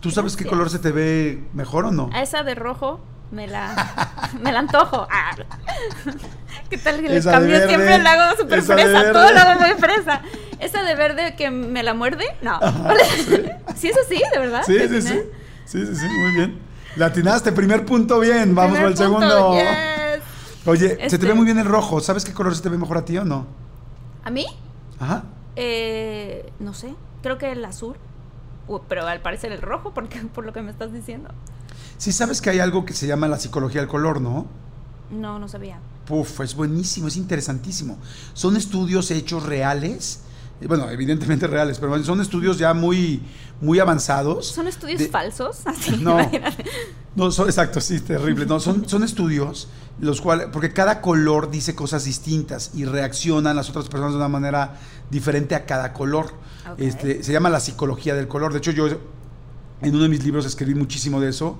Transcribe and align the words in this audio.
¿Tú 0.00 0.10
sabes 0.10 0.36
qué 0.36 0.44
color 0.44 0.70
se 0.70 0.78
te 0.78 0.92
ve 0.92 1.42
mejor 1.54 1.86
o 1.86 1.90
no? 1.90 2.10
A 2.12 2.22
esa 2.22 2.42
de 2.42 2.54
rojo 2.54 3.00
me 3.30 3.46
la, 3.46 4.30
me 4.40 4.52
la 4.52 4.60
antojo. 4.60 5.06
Ah. 5.10 5.32
¿Qué 6.70 6.78
tal 6.78 7.00
que 7.00 7.08
de 7.08 7.22
cambio? 7.22 7.66
Siempre 7.66 7.98
la 7.98 8.12
hago 8.12 8.36
súper 8.36 8.62
fresa, 8.62 9.12
todo 9.12 9.32
lo 9.32 9.38
hago 9.38 9.60
muy 9.60 9.70
fresa. 9.74 10.22
¿Esa 10.60 10.82
de 10.82 10.94
verde 10.94 11.34
que 11.36 11.50
me 11.50 11.82
la 11.82 11.94
muerde? 11.94 12.24
No. 12.42 12.58
¿Sí 13.76 13.88
es 13.88 13.96
así, 13.96 14.20
de 14.32 14.38
verdad? 14.38 14.62
Sí, 14.66 14.74
¿Le 14.74 14.88
sí, 14.88 15.02
sí. 15.02 15.20
Sí, 15.64 15.86
sí, 15.86 15.96
sí, 15.96 16.06
muy 16.06 16.32
bien. 16.32 16.58
La 16.96 17.06
atinaste, 17.06 17.52
primer 17.52 17.84
punto 17.84 18.18
bien. 18.20 18.54
Vamos 18.54 18.78
punto, 18.78 18.96
segundo. 18.96 19.54
yes. 19.54 20.22
Oye, 20.66 20.88
se 20.90 20.96
te 20.96 21.06
Este- 21.06 21.26
ve 21.26 21.34
muy 21.34 21.44
bien 21.44 21.58
el 21.58 21.64
rojo. 21.66 22.00
¿Sabes 22.00 22.24
qué 22.24 22.32
color 22.32 22.54
se 22.54 22.62
te 22.62 22.68
ve 22.68 22.78
mejor 22.78 22.98
a 22.98 23.04
ti 23.04 23.16
o 23.18 23.24
no? 23.24 23.46
¿A 24.24 24.30
mí? 24.30 24.46
Ajá. 25.00 25.24
Eh, 25.56 26.50
no 26.60 26.72
sé, 26.74 26.94
creo 27.22 27.38
que 27.38 27.52
el 27.52 27.64
azul. 27.64 27.96
Pero 28.88 29.06
al 29.06 29.20
parecer 29.20 29.52
el 29.52 29.62
rojo, 29.62 29.92
porque, 29.94 30.20
por 30.34 30.44
lo 30.44 30.52
que 30.52 30.62
me 30.62 30.70
estás 30.70 30.92
diciendo. 30.92 31.30
Sí, 31.96 32.12
sabes 32.12 32.40
que 32.40 32.50
hay 32.50 32.60
algo 32.60 32.84
que 32.84 32.92
se 32.94 33.06
llama 33.06 33.28
la 33.28 33.38
psicología 33.38 33.80
del 33.80 33.88
color, 33.88 34.20
¿no? 34.20 34.46
No, 35.10 35.38
no 35.38 35.48
sabía. 35.48 35.80
Puf, 36.06 36.40
es 36.40 36.54
buenísimo, 36.54 37.08
es 37.08 37.16
interesantísimo. 37.16 37.98
Son 38.34 38.56
estudios 38.56 39.10
hechos 39.10 39.44
reales. 39.44 40.20
Bueno, 40.66 40.90
evidentemente 40.90 41.46
reales, 41.46 41.78
pero 41.78 42.02
son 42.02 42.20
estudios 42.20 42.58
ya 42.58 42.74
muy, 42.74 43.22
muy 43.60 43.78
avanzados. 43.78 44.46
¿Son 44.48 44.66
estudios 44.66 44.98
de- 44.98 45.08
falsos? 45.08 45.58
Así, 45.66 45.96
No. 45.98 46.12
imagínate. 46.20 46.64
No, 47.14 47.30
son, 47.30 47.46
exacto, 47.46 47.80
sí, 47.80 48.00
terrible. 48.00 48.46
No, 48.46 48.58
son, 48.60 48.88
son 48.88 49.02
estudios 49.04 49.68
los 50.00 50.20
cuales, 50.20 50.48
porque 50.52 50.72
cada 50.72 51.00
color 51.00 51.50
dice 51.50 51.74
cosas 51.74 52.04
distintas 52.04 52.70
y 52.74 52.84
reaccionan 52.84 53.56
las 53.56 53.68
otras 53.70 53.88
personas 53.88 54.12
de 54.12 54.18
una 54.18 54.28
manera 54.28 54.76
diferente 55.10 55.54
a 55.54 55.64
cada 55.66 55.92
color. 55.92 56.32
Este, 56.76 57.22
se 57.22 57.32
llama 57.32 57.48
la 57.50 57.60
psicología 57.60 58.14
del 58.14 58.28
color. 58.28 58.52
De 58.52 58.58
hecho, 58.58 58.70
yo 58.70 58.86
en 58.88 59.94
uno 59.94 60.02
de 60.02 60.08
mis 60.08 60.22
libros 60.24 60.44
escribí 60.46 60.74
muchísimo 60.74 61.20
de 61.20 61.30
eso. 61.30 61.58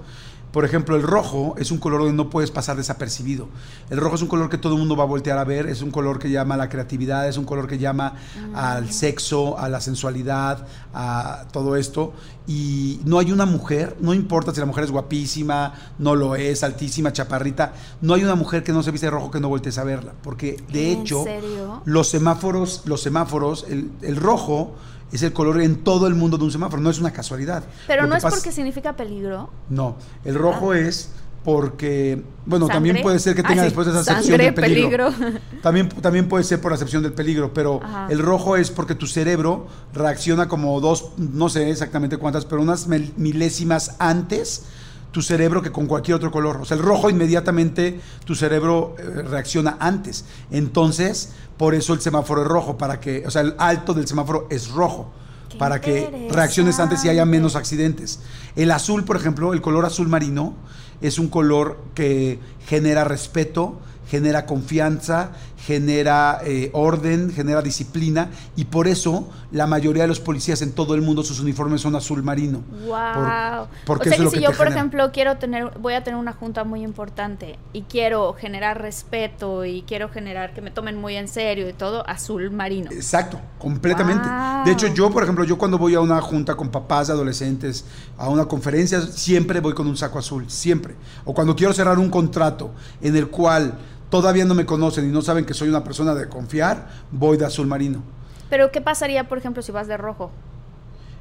Por 0.58 0.64
ejemplo, 0.64 0.96
el 0.96 1.04
rojo 1.04 1.54
es 1.56 1.70
un 1.70 1.78
color 1.78 2.00
donde 2.00 2.16
no 2.16 2.30
puedes 2.30 2.50
pasar 2.50 2.76
desapercibido. 2.76 3.46
El 3.90 3.98
rojo 3.98 4.16
es 4.16 4.22
un 4.22 4.26
color 4.26 4.50
que 4.50 4.58
todo 4.58 4.72
el 4.72 4.80
mundo 4.80 4.96
va 4.96 5.04
a 5.04 5.06
voltear 5.06 5.38
a 5.38 5.44
ver, 5.44 5.68
es 5.68 5.82
un 5.82 5.92
color 5.92 6.18
que 6.18 6.32
llama 6.32 6.56
a 6.56 6.58
la 6.58 6.68
creatividad, 6.68 7.28
es 7.28 7.36
un 7.36 7.44
color 7.44 7.68
que 7.68 7.78
llama 7.78 8.14
al 8.56 8.90
sexo, 8.90 9.56
a 9.56 9.68
la 9.68 9.80
sensualidad, 9.80 10.66
a 10.92 11.44
todo 11.52 11.76
esto. 11.76 12.12
Y 12.48 12.98
no 13.04 13.20
hay 13.20 13.30
una 13.30 13.46
mujer, 13.46 13.96
no 14.00 14.12
importa 14.12 14.52
si 14.52 14.58
la 14.58 14.66
mujer 14.66 14.82
es 14.82 14.90
guapísima, 14.90 15.74
no 16.00 16.16
lo 16.16 16.34
es, 16.34 16.64
altísima, 16.64 17.12
chaparrita, 17.12 17.74
no 18.00 18.14
hay 18.14 18.24
una 18.24 18.34
mujer 18.34 18.64
que 18.64 18.72
no 18.72 18.82
se 18.82 18.90
viste 18.90 19.06
de 19.06 19.10
rojo 19.12 19.30
que 19.30 19.38
no 19.38 19.48
voltees 19.48 19.78
a 19.78 19.84
verla. 19.84 20.12
Porque 20.24 20.60
de 20.72 20.90
¿En 20.90 21.02
hecho, 21.02 21.22
serio? 21.22 21.82
los 21.84 22.08
semáforos, 22.08 22.82
los 22.84 23.00
semáforos, 23.00 23.64
el, 23.68 23.92
el 24.02 24.16
rojo 24.16 24.74
es 25.12 25.22
el 25.22 25.32
color 25.32 25.60
en 25.60 25.76
todo 25.84 26.06
el 26.06 26.14
mundo 26.14 26.36
de 26.38 26.44
un 26.44 26.50
semáforo, 26.50 26.82
no 26.82 26.90
es 26.90 26.98
una 26.98 27.12
casualidad. 27.12 27.64
Pero 27.86 28.02
Lo 28.02 28.08
no 28.08 28.16
es 28.16 28.22
porque 28.24 28.52
significa 28.52 28.94
peligro. 28.96 29.50
no, 29.70 29.96
el 30.24 30.34
rojo 30.34 30.74
es 30.74 31.10
porque, 31.44 32.22
bueno, 32.44 32.66
¿Sangre? 32.66 32.74
también 32.74 33.02
puede 33.02 33.18
ser 33.18 33.34
que 33.34 33.42
tenga 33.42 33.62
Ah, 33.62 33.64
después 33.64 33.86
de 33.86 33.98
esa 33.98 34.12
acepción 34.12 34.36
del 34.38 34.52
peligro. 34.52 35.10
peligro. 35.10 35.38
También, 35.62 35.88
también 35.88 36.28
puede 36.28 36.44
ser 36.44 36.60
por 36.60 36.72
acepción 36.74 37.02
del 37.02 37.12
peligro, 37.14 37.54
pero 37.54 37.80
Ajá. 37.82 38.06
el 38.10 38.18
rojo 38.18 38.56
es 38.56 38.70
porque 38.70 38.94
tu 38.94 39.06
cerebro 39.06 39.66
reacciona 39.94 40.46
como 40.48 40.78
dos, 40.80 41.10
no 41.16 41.48
sé 41.48 41.70
exactamente 41.70 42.18
cuántas, 42.18 42.44
pero 42.44 42.60
unas 42.60 42.86
mil- 42.86 43.14
milésimas 43.16 43.96
antes 43.98 44.64
tu 45.10 45.22
cerebro 45.22 45.62
que 45.62 45.72
con 45.72 45.86
cualquier 45.86 46.16
otro 46.16 46.30
color. 46.30 46.58
O 46.58 46.64
sea, 46.64 46.76
el 46.76 46.82
rojo 46.82 47.10
inmediatamente 47.10 48.00
tu 48.24 48.34
cerebro 48.34 48.94
eh, 48.98 49.22
reacciona 49.22 49.76
antes. 49.80 50.24
Entonces, 50.50 51.30
por 51.56 51.74
eso 51.74 51.94
el 51.94 52.00
semáforo 52.00 52.42
es 52.42 52.48
rojo, 52.48 52.78
para 52.78 53.00
que, 53.00 53.26
o 53.26 53.30
sea, 53.30 53.42
el 53.42 53.54
alto 53.58 53.94
del 53.94 54.06
semáforo 54.06 54.46
es 54.50 54.70
rojo. 54.70 55.12
Qué 55.48 55.56
para 55.56 55.80
que 55.80 56.28
reacciones 56.30 56.78
antes 56.78 57.04
y 57.04 57.08
haya 57.08 57.24
menos 57.24 57.56
accidentes. 57.56 58.20
El 58.54 58.70
azul, 58.70 59.04
por 59.04 59.16
ejemplo, 59.16 59.54
el 59.54 59.62
color 59.62 59.86
azul 59.86 60.08
marino, 60.08 60.54
es 61.00 61.18
un 61.18 61.28
color 61.28 61.78
que 61.94 62.38
genera 62.66 63.04
respeto, 63.04 63.80
genera 64.10 64.46
confianza, 64.46 65.32
genera 65.66 66.40
eh, 66.44 66.70
orden, 66.72 67.32
genera 67.32 67.60
disciplina 67.62 68.30
y 68.56 68.64
por 68.66 68.86
eso 68.88 69.28
la 69.50 69.66
mayoría 69.66 70.02
de 70.02 70.08
los 70.08 70.20
policías 70.20 70.62
en 70.62 70.72
todo 70.72 70.94
el 70.94 71.02
mundo 71.02 71.22
sus 71.22 71.40
uniformes 71.40 71.80
son 71.80 71.96
azul 71.96 72.22
marino. 72.22 72.62
Wow. 72.86 73.66
Por- 73.84 73.98
porque 73.98 74.08
o 74.08 74.12
sea 74.12 74.14
eso 74.14 74.14
es 74.14 74.18
que 74.18 74.24
lo 74.24 74.30
si 74.30 74.36
que 74.36 74.42
yo, 74.42 74.48
por 74.50 74.58
genera. 74.58 74.76
ejemplo, 74.76 75.10
quiero 75.12 75.36
tener, 75.38 75.70
voy 75.80 75.94
a 75.94 76.04
tener 76.04 76.18
una 76.18 76.32
junta 76.32 76.64
muy 76.64 76.82
importante 76.82 77.58
y 77.72 77.82
quiero 77.82 78.32
generar 78.34 78.80
respeto 78.80 79.64
y 79.64 79.82
quiero 79.82 80.08
generar 80.08 80.54
que 80.54 80.60
me 80.60 80.70
tomen 80.70 80.96
muy 81.00 81.16
en 81.16 81.28
serio 81.28 81.68
y 81.68 81.72
todo, 81.72 82.08
azul 82.08 82.50
marino. 82.50 82.90
Exacto, 82.92 83.40
completamente. 83.58 84.28
Wow. 84.28 84.64
De 84.64 84.72
hecho, 84.72 84.86
yo, 84.88 85.10
por 85.10 85.22
ejemplo, 85.22 85.44
yo 85.44 85.58
cuando 85.58 85.76
voy 85.78 85.94
a 85.94 86.00
una 86.00 86.20
junta 86.20 86.54
con 86.54 86.68
papás 86.70 87.08
de 87.08 87.14
adolescentes, 87.14 87.84
a 88.16 88.28
una 88.28 88.44
conferencia, 88.46 89.00
siempre 89.02 89.60
voy 89.60 89.74
con 89.74 89.86
un 89.86 89.96
saco 89.96 90.18
azul, 90.18 90.44
siempre. 90.48 90.94
O 91.24 91.34
cuando 91.34 91.56
quiero 91.56 91.72
cerrar 91.72 91.98
un 91.98 92.10
contrato 92.10 92.70
en 93.00 93.16
el 93.16 93.28
cual 93.28 93.78
todavía 94.10 94.44
no 94.44 94.54
me 94.54 94.64
conocen 94.66 95.08
y 95.08 95.12
no 95.12 95.22
saben 95.22 95.44
que 95.44 95.54
soy 95.54 95.68
una 95.68 95.84
persona 95.84 96.14
de 96.14 96.28
confiar, 96.28 96.88
voy 97.10 97.36
de 97.36 97.46
azul 97.46 97.66
marino. 97.66 98.02
Pero 98.50 98.70
¿qué 98.72 98.80
pasaría, 98.80 99.28
por 99.28 99.38
ejemplo, 99.38 99.62
si 99.62 99.72
vas 99.72 99.86
de 99.88 99.96
rojo? 99.96 100.30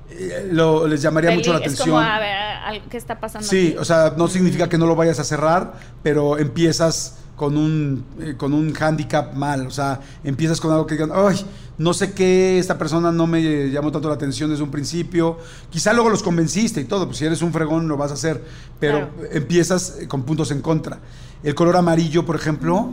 Eh, 0.10 0.50
lo- 0.52 0.88
les 0.88 1.02
llamaría 1.02 1.32
mucho 1.32 1.52
la 1.52 1.60
atención. 1.60 1.90
Como, 1.90 2.00
a 2.00 2.20
ver, 2.20 2.32
al- 2.66 2.82
¿qué 2.90 2.96
está 2.98 3.20
pasando 3.20 3.46
Sí, 3.48 3.70
aquí? 3.70 3.78
o 3.78 3.84
sea, 3.86 4.14
no 4.18 4.28
significa 4.30 4.70
que 4.70 4.78
no 4.78 4.86
lo 4.88 4.96
vayas 4.96 5.20
a 5.20 5.26
cerrar, 5.26 5.74
pero 6.02 6.38
empiezas 6.38 7.18
con 7.36 7.58
un, 7.58 8.06
eh, 8.22 8.36
con 8.38 8.54
un 8.54 8.74
handicap 8.80 9.34
mal. 9.34 9.68
O 9.68 9.72
sea, 9.72 10.00
empiezas 10.24 10.62
con 10.62 10.72
algo 10.72 10.88
que 10.88 10.96
digan, 10.96 11.12
ay, 11.14 11.46
no 11.78 11.94
sé 11.94 12.14
qué, 12.14 12.58
esta 12.58 12.78
persona 12.78 13.12
no 13.12 13.28
me 13.28 13.70
llamó 13.70 13.92
tanto 13.92 14.08
la 14.08 14.16
atención 14.16 14.50
desde 14.50 14.64
un 14.64 14.72
principio. 14.72 15.38
Quizá 15.70 15.92
luego 15.94 16.10
los 16.10 16.24
convenciste 16.24 16.80
y 16.82 16.86
todo, 16.86 17.06
pues 17.06 17.18
si 17.18 17.26
eres 17.26 17.42
un 17.42 17.52
fregón 17.52 17.88
lo 17.90 17.98
vas 17.98 18.12
a 18.12 18.14
hacer, 18.14 18.42
pero 18.80 19.10
Claro. 19.12 19.12
empiezas 19.34 19.98
eh, 20.00 20.08
con 20.08 20.24
puntos 20.24 20.50
en 20.52 20.62
contra. 20.62 21.00
El 21.44 21.56
color 21.56 21.78
amarillo, 21.78 22.26
por 22.26 22.36
ejemplo. 22.36 22.90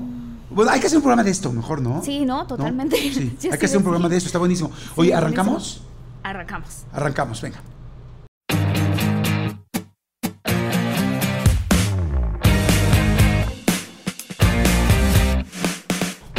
Bueno, 0.50 0.70
hay 0.70 0.80
que 0.80 0.86
hacer 0.86 0.98
un 0.98 1.02
programa 1.02 1.24
de 1.24 1.30
esto, 1.30 1.52
mejor, 1.52 1.80
¿no? 1.80 2.02
Sí, 2.04 2.24
no, 2.24 2.46
totalmente. 2.46 2.96
Sí, 2.96 3.36
hay 3.50 3.58
que 3.58 3.66
hacer 3.66 3.78
un 3.78 3.82
programa 3.82 4.08
de 4.08 4.16
esto, 4.16 4.28
está 4.28 4.38
buenísimo. 4.38 4.70
Oye, 4.96 5.12
¿arrancamos? 5.14 5.82
Arrancamos. 6.22 6.84
Arrancamos, 6.92 7.40
venga. 7.40 7.60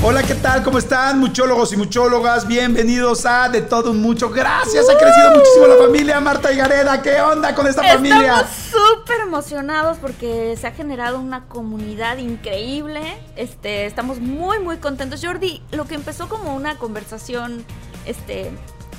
Hola, 0.08 0.22
¿qué 0.22 0.36
tal? 0.36 0.62
¿Cómo 0.62 0.78
están, 0.78 1.20
muchólogos 1.20 1.74
y 1.74 1.78
muchólogas? 1.78 2.48
Bienvenidos 2.48 3.26
a 3.26 3.50
De 3.50 3.64
Todo 3.64 3.90
Un 3.90 4.04
Mucho. 4.04 4.30
Gracias, 4.30 4.88
ha 4.88 4.96
crecido 5.00 5.32
muchísimo 5.32 5.66
la 5.66 5.78
familia. 5.78 6.20
Marta 6.20 6.54
y 6.54 6.58
Gareda, 6.58 7.02
¿qué 7.02 7.20
onda 7.22 7.56
con 7.56 7.66
esta 7.66 7.82
familia? 7.82 8.42
Estamos 8.42 8.52
súper 8.70 9.22
emocionados 9.22 9.98
porque 9.98 10.56
se 10.62 10.68
ha 10.68 10.74
generado 10.74 11.20
una 11.20 11.46
comunidad 11.46 12.18
increíble. 12.18 13.18
Este, 13.36 13.88
estamos 13.88 14.20
muy, 14.20 14.60
muy 14.60 14.78
contentos. 14.78 15.26
Jordi, 15.26 15.64
lo 15.72 15.86
que 15.86 15.96
empezó 15.96 16.30
como 16.30 16.56
una 16.56 16.78
conversación, 16.78 17.66
este, 18.06 18.52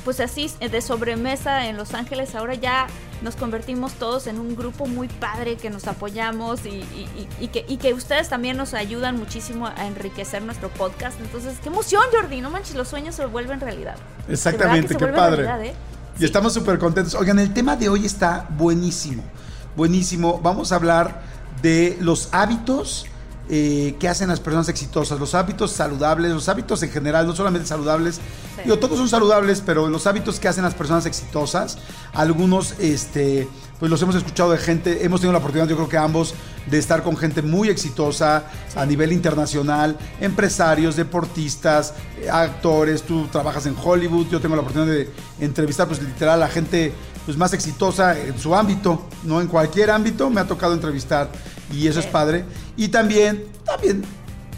pues 0.04 0.18
así, 0.18 0.50
de 0.58 0.80
sobremesa 0.80 1.66
en 1.66 1.76
Los 1.76 1.94
Ángeles, 1.94 2.34
ahora 2.34 2.54
ya 2.54 2.88
nos 3.22 3.36
convertimos 3.36 3.92
todos 3.94 4.26
en 4.26 4.38
un 4.38 4.54
grupo 4.56 4.86
muy 4.86 5.08
padre 5.08 5.56
que 5.56 5.70
nos 5.70 5.86
apoyamos 5.86 6.64
y, 6.66 6.68
y- 6.68 7.08
y- 7.40 7.44
y 7.44 7.48
que, 7.48 7.64
y 7.68 7.76
que 7.78 7.94
ustedes 7.94 8.28
también 8.28 8.56
nos 8.56 8.74
ayudan 8.74 9.18
muchísimo 9.18 9.66
a 9.66 9.86
enriquecer 9.86 10.42
nuestro 10.42 10.68
podcast. 10.68 11.18
Entonces, 11.20 11.54
qué 11.62 11.68
emoción, 11.68 12.02
Jordi. 12.12 12.40
No 12.40 12.50
manches, 12.50 12.74
los 12.74 12.88
sueños 12.88 13.14
se 13.14 13.26
vuelven 13.26 13.60
realidad. 13.60 13.96
Exactamente, 14.28 14.94
qué 14.96 15.06
padre. 15.06 15.42
realidad, 15.44 15.64
¿eh? 15.64 15.74
Y 16.18 16.24
estamos 16.24 16.52
súper 16.54 16.78
contentos. 16.78 17.14
Oigan, 17.14 17.38
el 17.38 17.52
tema 17.52 17.76
de 17.76 17.88
hoy 17.88 18.06
está 18.06 18.46
buenísimo. 18.56 19.22
Buenísimo. 19.76 20.40
Vamos 20.42 20.72
a 20.72 20.76
hablar 20.76 21.22
de 21.62 21.96
los 22.00 22.28
hábitos 22.32 23.06
eh, 23.48 23.94
que 24.00 24.08
hacen 24.08 24.28
las 24.28 24.40
personas 24.40 24.68
exitosas, 24.68 25.20
los 25.20 25.34
hábitos 25.34 25.70
saludables, 25.70 26.32
los 26.32 26.48
hábitos 26.48 26.82
en 26.82 26.90
general, 26.90 27.26
no 27.26 27.34
solamente 27.34 27.68
saludables. 27.68 28.16
Sí. 28.16 28.62
Digo, 28.64 28.78
todos 28.78 28.98
son 28.98 29.08
saludables, 29.08 29.62
pero 29.64 29.88
los 29.88 30.06
hábitos 30.06 30.40
que 30.40 30.48
hacen 30.48 30.64
las 30.64 30.74
personas 30.74 31.06
exitosas, 31.06 31.78
algunos, 32.12 32.74
este, 32.80 33.48
pues 33.78 33.90
los 33.90 34.00
hemos 34.02 34.14
escuchado 34.14 34.50
de 34.50 34.58
gente, 34.58 35.04
hemos 35.04 35.20
tenido 35.20 35.32
la 35.32 35.38
oportunidad, 35.38 35.68
yo 35.68 35.76
creo 35.76 35.88
que 35.88 35.98
ambos, 35.98 36.34
de 36.66 36.78
estar 36.78 37.02
con 37.02 37.16
gente 37.16 37.42
muy 37.42 37.68
exitosa 37.68 38.44
a 38.74 38.84
nivel 38.84 39.12
internacional, 39.12 39.96
empresarios, 40.20 40.96
deportistas, 40.96 41.94
actores, 42.30 43.02
tú 43.02 43.28
trabajas 43.28 43.66
en 43.66 43.76
Hollywood, 43.80 44.26
yo 44.28 44.40
tengo 44.40 44.56
la 44.56 44.62
oportunidad 44.62 44.92
de 44.92 45.10
entrevistar, 45.38 45.86
pues 45.86 46.02
literal, 46.02 46.42
a 46.42 46.48
gente 46.48 46.92
pues, 47.24 47.36
más 47.36 47.52
exitosa 47.52 48.18
en 48.18 48.38
su 48.38 48.54
ámbito, 48.54 49.06
¿no? 49.24 49.40
En 49.40 49.46
cualquier 49.46 49.90
ámbito 49.90 50.30
me 50.30 50.40
ha 50.40 50.46
tocado 50.46 50.74
entrevistar 50.74 51.30
y 51.72 51.86
eso 51.86 52.00
es 52.00 52.06
padre. 52.06 52.44
Y 52.76 52.88
también, 52.88 53.44
también 53.64 54.02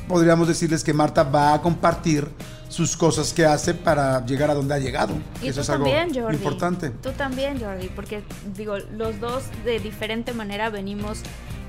podríamos 0.06 0.48
decirles 0.48 0.82
que 0.82 0.92
Marta 0.92 1.22
va 1.22 1.54
a 1.54 1.62
compartir 1.62 2.28
sus 2.68 2.96
cosas 2.96 3.32
que 3.32 3.46
hace 3.46 3.74
para 3.74 4.24
llegar 4.26 4.50
a 4.50 4.54
donde 4.54 4.74
ha 4.74 4.78
llegado. 4.78 5.14
Y 5.42 5.48
eso 5.48 5.56
tú 5.56 5.60
es 5.62 5.70
algo 5.70 5.84
también, 5.84 6.22
Jordi. 6.22 6.36
importante. 6.36 6.90
Tú 6.90 7.10
también, 7.12 7.60
Jordi, 7.60 7.88
porque 7.88 8.22
digo, 8.56 8.78
los 8.78 9.20
dos 9.20 9.44
de 9.64 9.80
diferente 9.80 10.32
manera 10.32 10.68
venimos 10.70 11.20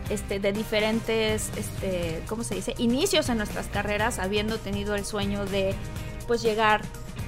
este, 0.09 0.39
de 0.39 0.51
diferentes, 0.51 1.50
este, 1.56 2.21
¿cómo 2.27 2.44
se 2.44 2.56
dice? 2.56 2.74
Inicios 2.77 3.30
en 3.30 3.38
nuestras 3.38 3.68
carreras, 3.68 4.19
habiendo 4.19 4.57
tenido 4.57 4.95
el 4.95 5.06
sueño 5.06 5.45
de, 5.45 5.74
pues, 6.27 6.42
llegar 6.42 6.81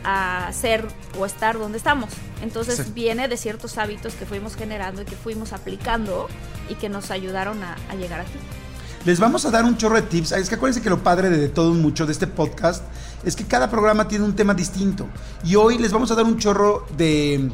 a 0.03 0.50
ser 0.53 0.88
o 1.19 1.25
estar 1.25 1.57
donde 1.57 1.77
estamos. 1.77 2.09
Entonces 2.42 2.77
Sí. 2.77 2.92
viene 2.94 3.27
de 3.27 3.38
ciertos 3.38 3.77
hábitos 3.77 4.13
que 4.15 4.25
fuimos 4.25 4.56
generando 4.56 5.01
y 5.01 5.06
que 5.06 5.15
fuimos 5.15 5.53
aplicando 5.53 6.27
y 6.69 6.75
que 6.75 6.89
nos 6.89 7.12
ayudaron 7.12 7.62
a, 7.63 7.75
a 7.89 7.95
llegar 7.95 8.19
aquí. 8.21 8.31
Les 9.06 9.19
vamos 9.19 9.45
a 9.45 9.51
dar 9.51 9.63
un 9.65 9.77
chorro 9.77 9.95
de 9.95 10.03
tips. 10.03 10.31
Es 10.33 10.48
que 10.50 10.56
acuérdense 10.56 10.81
que 10.81 10.89
lo 10.89 11.01
padre 11.03 11.30
de, 11.30 11.38
de 11.38 11.50
todo 11.50 11.74
mucho 11.74 12.06
de 12.06 12.12
este 12.12 12.27
podcast 12.27 12.83
es 13.24 13.36
que 13.36 13.45
cada 13.45 13.69
programa 13.69 14.07
tiene 14.07 14.25
un 14.25 14.36
tema 14.36 14.53
distinto. 14.53 15.07
Y 15.44 15.56
hoy 15.56 15.77
les 15.80 15.92
vamos 15.92 16.12
a 16.12 16.15
dar 16.15 16.25
un 16.25 16.38
chorro 16.38 16.86
de, 16.98 17.51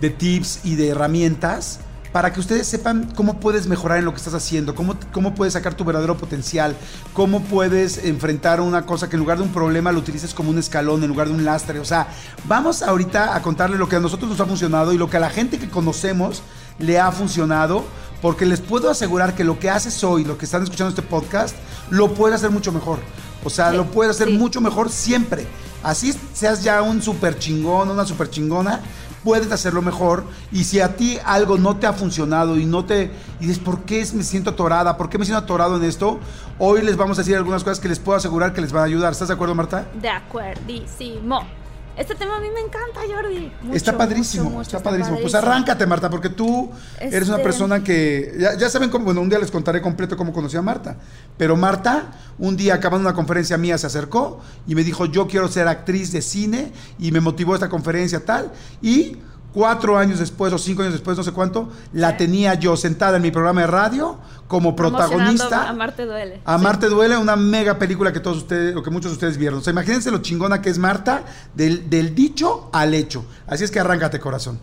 de 0.00 0.10
tips 0.10 0.60
y 0.64 0.74
de 0.74 0.88
herramientas 0.88 1.78
para 2.14 2.32
que 2.32 2.38
ustedes 2.38 2.68
sepan 2.68 3.10
cómo 3.16 3.40
puedes 3.40 3.66
mejorar 3.66 3.98
en 3.98 4.04
lo 4.04 4.12
que 4.12 4.18
estás 4.18 4.34
haciendo, 4.34 4.76
cómo, 4.76 4.94
cómo 5.12 5.34
puedes 5.34 5.54
sacar 5.54 5.74
tu 5.74 5.84
verdadero 5.84 6.16
potencial, 6.16 6.76
cómo 7.12 7.42
puedes 7.42 7.98
enfrentar 8.04 8.60
una 8.60 8.86
cosa 8.86 9.08
que 9.10 9.16
en 9.16 9.20
lugar 9.20 9.38
de 9.38 9.42
un 9.42 9.52
problema 9.52 9.90
lo 9.90 9.98
utilices 9.98 10.32
como 10.32 10.50
un 10.50 10.58
escalón 10.58 11.02
en 11.02 11.08
lugar 11.08 11.26
de 11.26 11.34
un 11.34 11.44
lastre. 11.44 11.80
O 11.80 11.84
sea, 11.84 12.06
vamos 12.46 12.84
ahorita 12.84 13.34
a 13.34 13.42
contarle 13.42 13.78
lo 13.78 13.88
que 13.88 13.96
a 13.96 14.00
nosotros 14.00 14.30
nos 14.30 14.38
ha 14.38 14.46
funcionado 14.46 14.92
y 14.92 14.96
lo 14.96 15.10
que 15.10 15.16
a 15.16 15.20
la 15.20 15.28
gente 15.28 15.58
que 15.58 15.68
conocemos 15.68 16.44
le 16.78 17.00
ha 17.00 17.10
funcionado, 17.10 17.84
porque 18.22 18.46
les 18.46 18.60
puedo 18.60 18.90
asegurar 18.90 19.34
que 19.34 19.42
lo 19.42 19.58
que 19.58 19.68
haces 19.68 20.04
hoy, 20.04 20.22
lo 20.22 20.38
que 20.38 20.44
están 20.44 20.62
escuchando 20.62 20.90
este 20.90 21.02
podcast, 21.02 21.56
lo 21.90 22.14
puedes 22.14 22.36
hacer 22.36 22.50
mucho 22.50 22.70
mejor. 22.70 23.00
O 23.42 23.50
sea, 23.50 23.72
Sí, 23.72 23.76
lo 23.76 23.86
puedes 23.86 24.14
hacer 24.14 24.28
sí. 24.28 24.38
mucho 24.38 24.60
mejor 24.60 24.88
siempre. 24.88 25.48
Así 25.82 26.14
seas 26.32 26.64
ya 26.64 26.80
un 26.80 27.02
super 27.02 27.38
chingón, 27.38 27.90
una 27.90 28.06
super 28.06 28.30
chingona, 28.30 28.80
puedes 29.24 29.50
hacerlo 29.50 29.82
mejor. 29.82 30.24
Y 30.52 30.64
si 30.64 30.80
a 30.80 30.94
ti 30.94 31.18
algo 31.24 31.58
no 31.58 31.76
te 31.76 31.86
ha 31.86 31.92
funcionado 31.92 32.56
y 32.58 32.66
no 32.66 32.84
te. 32.84 33.10
Y 33.40 33.46
dices, 33.46 33.58
¿por 33.58 33.80
qué 33.80 34.06
me 34.14 34.22
siento 34.22 34.50
atorada? 34.50 34.96
¿Por 34.96 35.08
qué 35.08 35.18
me 35.18 35.24
siento 35.24 35.42
atorado 35.42 35.76
en 35.78 35.84
esto? 35.84 36.20
Hoy 36.58 36.82
les 36.82 36.96
vamos 36.96 37.18
a 37.18 37.22
decir 37.22 37.36
algunas 37.36 37.64
cosas 37.64 37.80
que 37.80 37.88
les 37.88 37.98
puedo 37.98 38.16
asegurar 38.16 38.52
que 38.52 38.60
les 38.60 38.70
van 38.70 38.82
a 38.82 38.86
ayudar. 38.86 39.12
¿Estás 39.12 39.28
de 39.28 39.34
acuerdo, 39.34 39.54
Marta? 39.54 39.86
De 40.00 40.08
acuerdísimo. 40.08 41.63
Este 41.96 42.14
tema 42.16 42.36
a 42.36 42.40
mí 42.40 42.48
me 42.52 42.60
encanta, 42.60 43.00
Jordi. 43.08 43.52
Mucho, 43.62 43.76
está 43.76 43.96
padrísimo, 43.96 44.44
mucho, 44.44 44.56
mucho, 44.56 44.76
está, 44.76 44.82
padrísimo. 44.82 45.18
Pues 45.20 45.34
arráncate, 45.34 45.86
Marta, 45.86 46.10
porque 46.10 46.28
tú 46.28 46.70
eres 46.98 47.28
una 47.28 47.36
Este- 47.36 47.44
persona 47.44 47.84
que. 47.84 48.34
Ya, 48.38 48.56
ya 48.56 48.68
saben 48.68 48.90
cómo. 48.90 49.04
Bueno, 49.04 49.20
un 49.20 49.28
día 49.28 49.38
les 49.38 49.50
contaré 49.50 49.80
completo 49.80 50.16
cómo 50.16 50.32
conocí 50.32 50.56
a 50.56 50.62
Marta. 50.62 50.96
Pero 51.38 51.56
Marta, 51.56 52.12
un 52.38 52.56
día 52.56 52.74
acabando 52.74 53.08
una 53.08 53.14
conferencia 53.14 53.56
mía, 53.58 53.78
se 53.78 53.86
acercó 53.86 54.40
y 54.66 54.74
me 54.74 54.82
dijo: 54.82 55.06
Yo 55.06 55.28
quiero 55.28 55.46
ser 55.48 55.68
actriz 55.68 56.10
de 56.10 56.20
cine. 56.22 56.72
Y 56.98 57.12
me 57.12 57.20
motivó 57.20 57.54
esta 57.54 57.68
conferencia 57.68 58.24
tal. 58.24 58.50
Y 58.82 59.18
cuatro 59.54 59.96
años 59.96 60.18
después, 60.18 60.52
o 60.52 60.58
cinco 60.58 60.82
años 60.82 60.92
después, 60.92 61.16
no 61.16 61.22
sé 61.22 61.30
cuánto, 61.32 61.68
la 61.92 62.16
tenía 62.16 62.54
yo 62.54 62.76
sentada 62.76 63.16
en 63.16 63.22
mi 63.22 63.30
programa 63.30 63.60
de 63.60 63.68
radio 63.68 64.18
como 64.48 64.74
protagonista. 64.74 65.68
Amarte 65.68 66.04
duele. 66.04 66.40
Amarte 66.44 66.88
duele, 66.88 67.16
una 67.16 67.36
mega 67.36 67.78
película 67.78 68.12
que 68.12 68.18
todos 68.18 68.38
ustedes, 68.38 68.74
o 68.74 68.82
que 68.82 68.90
muchos 68.90 69.12
de 69.12 69.14
ustedes 69.14 69.38
vieron. 69.38 69.60
O 69.60 69.62
sea, 69.62 69.70
imagínense 69.70 70.10
lo 70.10 70.18
chingona 70.18 70.60
que 70.60 70.70
es 70.70 70.78
Marta, 70.78 71.24
del, 71.54 71.88
del 71.88 72.16
dicho 72.16 72.68
al 72.72 72.94
hecho. 72.94 73.24
Así 73.46 73.62
es 73.62 73.70
que 73.70 73.78
arráncate, 73.78 74.18
corazón. 74.18 74.58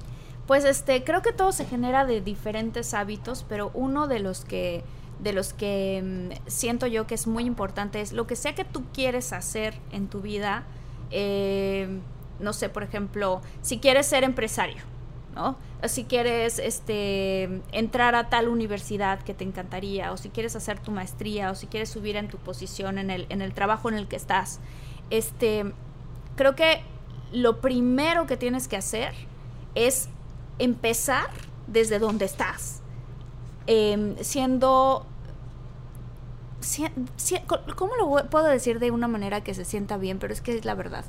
Pues 0.46 0.66
este, 0.66 1.06
creo 1.06 1.22
que 1.22 1.32
todo 1.32 1.54
se 1.54 1.66
genera 1.66 2.06
de 2.06 2.20
diferentes 2.20 2.94
hábitos, 2.94 3.46
pero 3.48 3.72
uno 3.74 4.08
de 4.08 4.20
los 4.20 4.44
que 4.44 4.84
de 5.20 5.34
los 5.34 5.54
que 5.54 6.02
mm, 6.04 6.50
siento 6.50 6.88
yo 6.88 7.06
que 7.06 7.14
es 7.14 7.28
muy 7.28 7.46
importante 7.46 8.02
es 8.02 8.12
lo 8.12 8.26
que 8.26 8.36
sea 8.36 8.56
que 8.56 8.66
tú 8.66 8.84
quieres 8.92 9.32
hacer 9.34 9.76
en 9.92 10.08
tu 10.08 10.20
vida. 10.20 10.64
eh, 11.12 12.00
no 12.42 12.54
sé, 12.54 12.70
por 12.70 12.84
ejemplo, 12.84 13.42
si 13.62 13.80
quieres 13.80 14.06
ser 14.08 14.24
empresario, 14.24 14.82
¿no? 15.36 15.58
Si 15.88 16.04
quieres 16.04 16.60
este, 16.60 17.62
entrar 17.72 18.14
a 18.16 18.30
tal 18.30 18.48
universidad 18.50 19.20
que 19.24 19.34
te 19.34 19.44
encantaría, 19.44 20.12
o 20.12 20.18
si 20.18 20.30
quieres 20.30 20.56
hacer 20.56 20.80
tu 20.80 20.92
maestría, 20.92 21.50
o 21.52 21.56
si 21.56 21.68
quieres 21.68 21.90
subir 21.90 22.16
en 22.18 22.28
tu 22.28 22.38
posición 22.38 22.98
en 23.00 23.10
el, 23.10 23.26
en 23.30 23.42
el 23.42 23.54
trabajo 23.54 23.90
en 23.90 23.96
el 23.96 24.08
que 24.08 24.16
estás. 24.16 24.60
Este, 25.10 25.74
creo 26.36 26.56
que 26.56 26.82
lo 27.32 27.62
primero 27.62 28.28
que 28.28 28.38
tienes 28.38 28.68
que 28.68 28.78
hacer 28.78 29.14
es 29.74 30.10
empezar 30.60 31.30
desde 31.68 31.98
donde 32.00 32.26
estás, 32.26 32.78
Em, 33.68 34.16
siendo... 34.22 35.06
si- 36.60 36.86
si- 37.16 37.40
¿Cómo 37.76 37.94
lo 37.96 38.30
puedo 38.30 38.46
decir 38.46 38.80
de 38.80 38.92
una 38.92 39.08
manera 39.08 39.42
que 39.44 39.54
se 39.54 39.66
sienta 39.66 39.98
bien? 39.98 40.20
Pero 40.20 40.34
es 40.34 40.42
que 40.42 40.58
es 40.58 40.66
la 40.66 40.76
verdad. 40.76 41.06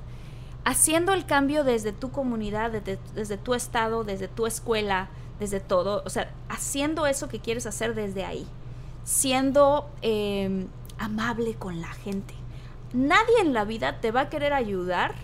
Haciendo 0.64 1.12
el 1.12 1.26
cambio 1.26 1.64
desde 1.64 1.92
tu 1.92 2.10
comunidad, 2.12 2.70
desde, 2.70 2.98
desde 3.14 3.36
tu 3.36 3.54
estado, 3.54 4.04
desde 4.04 4.28
tu 4.28 4.46
escuela, 4.46 5.08
desde 5.40 5.60
todo. 5.60 6.02
O 6.06 6.10
sea, 6.10 6.30
haciendo 6.48 7.06
eso 7.06 7.28
que 7.28 7.40
quieres 7.40 7.66
hacer 7.66 7.94
desde 7.94 8.24
ahí. 8.24 8.46
Siendo 9.04 9.90
em, 10.02 10.68
amable 10.98 11.54
con 11.54 11.80
la 11.80 11.92
gente. 11.92 12.34
Nadie 12.92 13.40
en 13.40 13.52
la 13.52 13.64
vida 13.64 14.00
te 14.00 14.12
va 14.12 14.22
a 14.22 14.28
querer 14.28 14.52
ayudar 14.52 15.14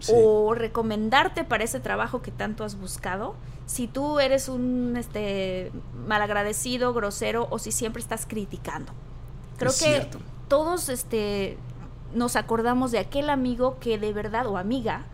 Sí. 0.00 0.12
o 0.14 0.54
recomendarte 0.54 1.44
para 1.44 1.64
ese 1.64 1.80
trabajo 1.80 2.20
que 2.20 2.30
tanto 2.30 2.62
has 2.64 2.78
buscado 2.78 3.36
si 3.66 3.86
tú 3.86 4.20
eres 4.20 4.48
un 4.48 4.96
este 4.98 5.72
malagradecido, 6.06 6.92
grosero 6.92 7.46
o 7.50 7.58
si 7.58 7.72
siempre 7.72 8.02
estás 8.02 8.26
criticando. 8.26 8.92
Creo 9.56 9.70
Es 9.70 9.82
que 9.82 10.08
todos 10.48 10.88
este 10.88 11.56
nos 12.14 12.36
acordamos 12.36 12.90
de 12.90 12.98
aquel 12.98 13.30
amigo 13.30 13.78
que 13.80 13.98
de 13.98 14.12
verdad 14.12 14.46
o 14.46 14.56
amiga 14.56 15.04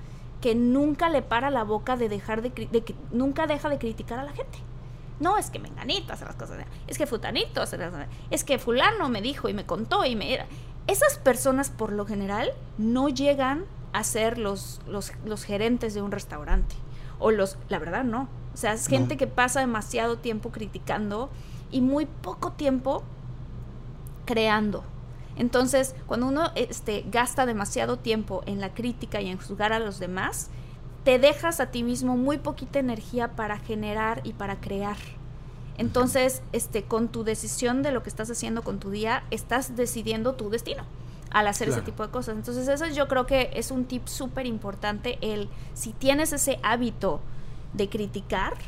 que 0.40 0.54
nunca 0.54 1.08
le 1.08 1.22
para 1.22 1.50
la 1.50 1.64
boca 1.64 1.96
de 1.96 2.08
dejar 2.08 2.40
de, 2.42 2.50
de 2.50 2.82
que 2.82 2.94
nunca 3.12 3.46
deja 3.46 3.68
de 3.68 3.78
criticar 3.78 4.18
a 4.18 4.24
la 4.24 4.32
gente. 4.32 4.58
No, 5.20 5.36
es 5.36 5.50
que 5.50 5.58
menganito 5.58 6.14
hace 6.14 6.24
las 6.24 6.36
cosas, 6.36 6.64
es 6.86 6.96
que 6.96 7.06
futanito 7.06 7.60
hace 7.60 7.76
las 7.76 7.92
es 8.30 8.42
que 8.42 8.58
fulano 8.58 9.10
me 9.10 9.20
dijo 9.20 9.48
y 9.50 9.54
me 9.54 9.66
contó 9.66 10.04
y 10.06 10.16
me 10.16 10.32
era. 10.32 10.46
Esas 10.86 11.18
personas 11.18 11.68
por 11.70 11.92
lo 11.92 12.06
general 12.06 12.52
no 12.78 13.10
llegan 13.10 13.64
a 13.92 14.02
ser 14.02 14.38
los, 14.38 14.80
los, 14.86 15.12
los 15.26 15.44
gerentes 15.44 15.92
de 15.94 16.00
un 16.00 16.10
restaurante. 16.10 16.74
O 17.18 17.30
los, 17.32 17.58
la 17.68 17.78
verdad 17.78 18.02
no. 18.02 18.28
O 18.54 18.56
sea, 18.56 18.72
es 18.72 18.86
gente 18.86 19.14
No. 19.14 19.18
que 19.18 19.26
pasa 19.26 19.60
demasiado 19.60 20.16
tiempo 20.16 20.50
criticando 20.50 21.28
y 21.70 21.82
muy 21.82 22.06
poco 22.06 22.52
tiempo 22.52 23.02
creando. 24.24 24.84
Entonces, 25.40 25.94
cuando 26.06 26.26
uno 26.26 26.50
este, 26.54 27.02
gasta 27.10 27.46
demasiado 27.46 27.96
tiempo 27.96 28.42
en 28.44 28.60
la 28.60 28.74
crítica 28.74 29.22
y 29.22 29.30
en 29.30 29.38
juzgar 29.38 29.72
a 29.72 29.78
los 29.78 29.98
demás, 29.98 30.50
te 31.02 31.18
dejas 31.18 31.60
a 31.60 31.70
ti 31.70 31.82
mismo 31.82 32.18
muy 32.18 32.36
poquita 32.36 32.78
energía 32.78 33.28
para 33.28 33.58
generar 33.58 34.20
y 34.24 34.34
para 34.34 34.60
crear. 34.60 34.98
Entonces, 35.78 36.42
este, 36.52 36.82
con 36.82 37.08
tu 37.08 37.24
decisión 37.24 37.82
de 37.82 37.90
lo 37.90 38.02
que 38.02 38.10
estás 38.10 38.30
haciendo 38.30 38.62
con 38.62 38.80
tu 38.80 38.90
día, 38.90 39.24
estás 39.30 39.76
decidiendo 39.76 40.34
tu 40.34 40.50
destino 40.50 40.84
al 41.30 41.46
hacer 41.46 41.68
Claro. 41.68 41.80
ese 41.80 41.90
tipo 41.90 42.04
de 42.06 42.12
cosas. 42.12 42.36
Entonces, 42.36 42.68
eso 42.68 42.86
yo 42.88 43.08
creo 43.08 43.24
que 43.24 43.48
es 43.54 43.70
un 43.70 43.86
tip 43.86 44.08
súper 44.08 44.44
importante, 44.44 45.16
el 45.22 45.48
si 45.72 45.94
tienes 45.94 46.34
ese 46.34 46.60
hábito 46.62 47.20
de 47.72 47.88
criticar, 47.88 48.58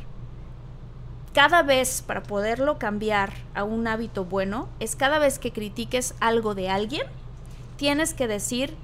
cada 1.34 1.62
vez 1.62 2.02
para 2.06 2.22
poderlo 2.22 2.78
cambiar 2.78 3.32
a 3.54 3.64
un 3.64 3.86
hábito 3.86 4.24
bueno, 4.24 4.68
es 4.80 4.96
cada 4.96 5.18
vez 5.18 5.38
que 5.38 5.52
critiques 5.52 6.14
algo 6.20 6.54
de 6.54 6.68
alguien, 6.68 7.06
tienes 7.76 8.12
que 8.14 8.26
decir 8.28 8.76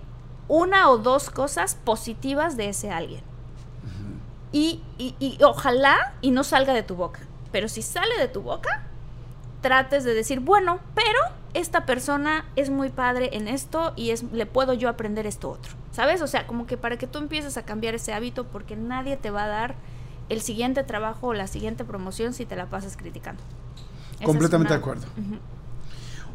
una 0.49 0.89
o 0.91 0.99
dos 0.99 1.29
cosas 1.31 1.75
positivas 1.85 2.57
de 2.57 2.71
ese 2.71 2.91
alguien. 2.91 3.23
y, 4.51 4.81
y- 4.97 5.15
y 5.21 5.39
ojalá 5.45 6.15
y 6.23 6.31
no 6.31 6.43
salga 6.43 6.73
de 6.73 6.83
tu 6.83 6.95
boca. 6.97 7.21
Pero 7.53 7.69
si 7.69 7.83
sale 7.83 8.17
de 8.19 8.29
tu 8.29 8.41
boca, 8.41 8.83
trates 9.61 10.05
de 10.05 10.15
decir, 10.15 10.41
bueno, 10.41 10.81
pero 10.95 11.19
esta 11.53 11.85
persona 11.85 12.47
es 12.57 12.71
muy 12.71 12.89
padre 12.89 13.31
en 13.37 13.47
esto 13.47 13.93
y 13.95 14.11
es, 14.11 14.23
le 14.33 14.47
puedo 14.47 14.73
yo 14.73 14.89
aprender 14.89 15.27
esto 15.27 15.51
otro. 15.51 15.73
¿Sabes? 15.93 16.23
O 16.23 16.27
sea, 16.27 16.47
como 16.47 16.67
que 16.67 16.79
para 16.79 16.97
que 16.97 17.07
tú 17.07 17.19
empieces 17.19 17.59
a 17.59 17.65
cambiar 17.65 17.95
ese 17.95 18.15
hábito 18.15 18.45
porque 18.45 18.75
nadie 18.77 19.19
te 19.19 19.31
va 19.31 19.45
a 19.45 19.49
dar 19.49 19.75
el 20.29 20.41
siguiente 20.43 20.83
trabajo 20.85 21.29
o 21.29 21.35
la 21.35 21.47
siguiente 21.47 21.85
promoción 21.85 22.35
si 22.35 22.45
te 22.47 22.57
la 22.57 22.67
pasas 22.67 22.97
criticando. 22.97 23.43
Esa 24.17 24.25
Completamente 24.25 24.73
una- 24.73 24.77
de 24.79 24.81
acuerdo. 24.83 25.07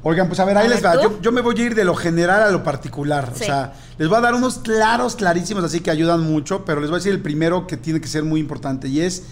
Oigan, 0.06 0.28
pues 0.28 0.40
a 0.42 0.46
ver, 0.46 0.58
ahí 0.58 0.66
A 0.68 0.70
les 0.70 0.82
ver, 0.82 0.98
va. 0.98 1.02
Yo, 1.02 1.22
yo 1.22 1.32
me 1.32 1.40
voy 1.40 1.58
a 1.58 1.64
ir 1.64 1.76
de 1.76 1.86
lo 1.86 1.96
general 1.96 2.44
a 2.44 2.52
lo 2.52 2.62
particular. 2.64 3.32
Sí. 3.36 3.44
O 3.44 3.46
sea, 3.46 3.74
les 3.98 4.10
voy 4.10 4.18
a 4.18 4.22
dar 4.22 4.34
unos 4.36 4.58
claros, 4.60 5.16
clarísimos, 5.16 5.64
así 5.64 5.80
que 5.80 5.92
ayudan 5.92 6.22
mucho, 6.22 6.66
pero 6.66 6.82
les 6.82 6.90
voy 6.90 6.98
a 6.98 7.00
decir 7.00 7.14
el 7.14 7.22
primero 7.22 7.68
que 7.68 7.78
tiene 7.78 8.02
que 8.02 8.08
ser 8.08 8.24
muy 8.24 8.42
importante 8.42 8.90
y 8.90 9.00
es, 9.00 9.24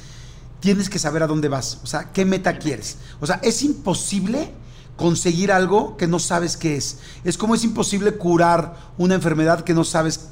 tienes 0.61 0.89
que 0.89 0.97
saber 0.97 1.23
a 1.23 1.27
dónde 1.27 1.49
vas. 1.49 1.79
O 1.83 1.87
sea, 1.87 2.11
qué 2.13 2.23
meta 2.23 2.57
quieres. 2.57 2.97
O 3.19 3.27
sea, 3.27 3.39
es 3.43 3.63
imposible 3.63 4.53
conseguir 4.95 5.51
algo 5.51 5.97
que 5.97 6.07
no 6.07 6.19
sabes 6.19 6.55
qué 6.55 6.77
es. 6.77 6.99
Es 7.25 7.37
como 7.37 7.53
es 7.55 7.65
imposible 7.65 8.13
curar 8.13 8.75
una 8.97 9.15
enfermedad 9.15 9.61
que 9.65 9.73
no 9.73 9.83
sabes 9.83 10.29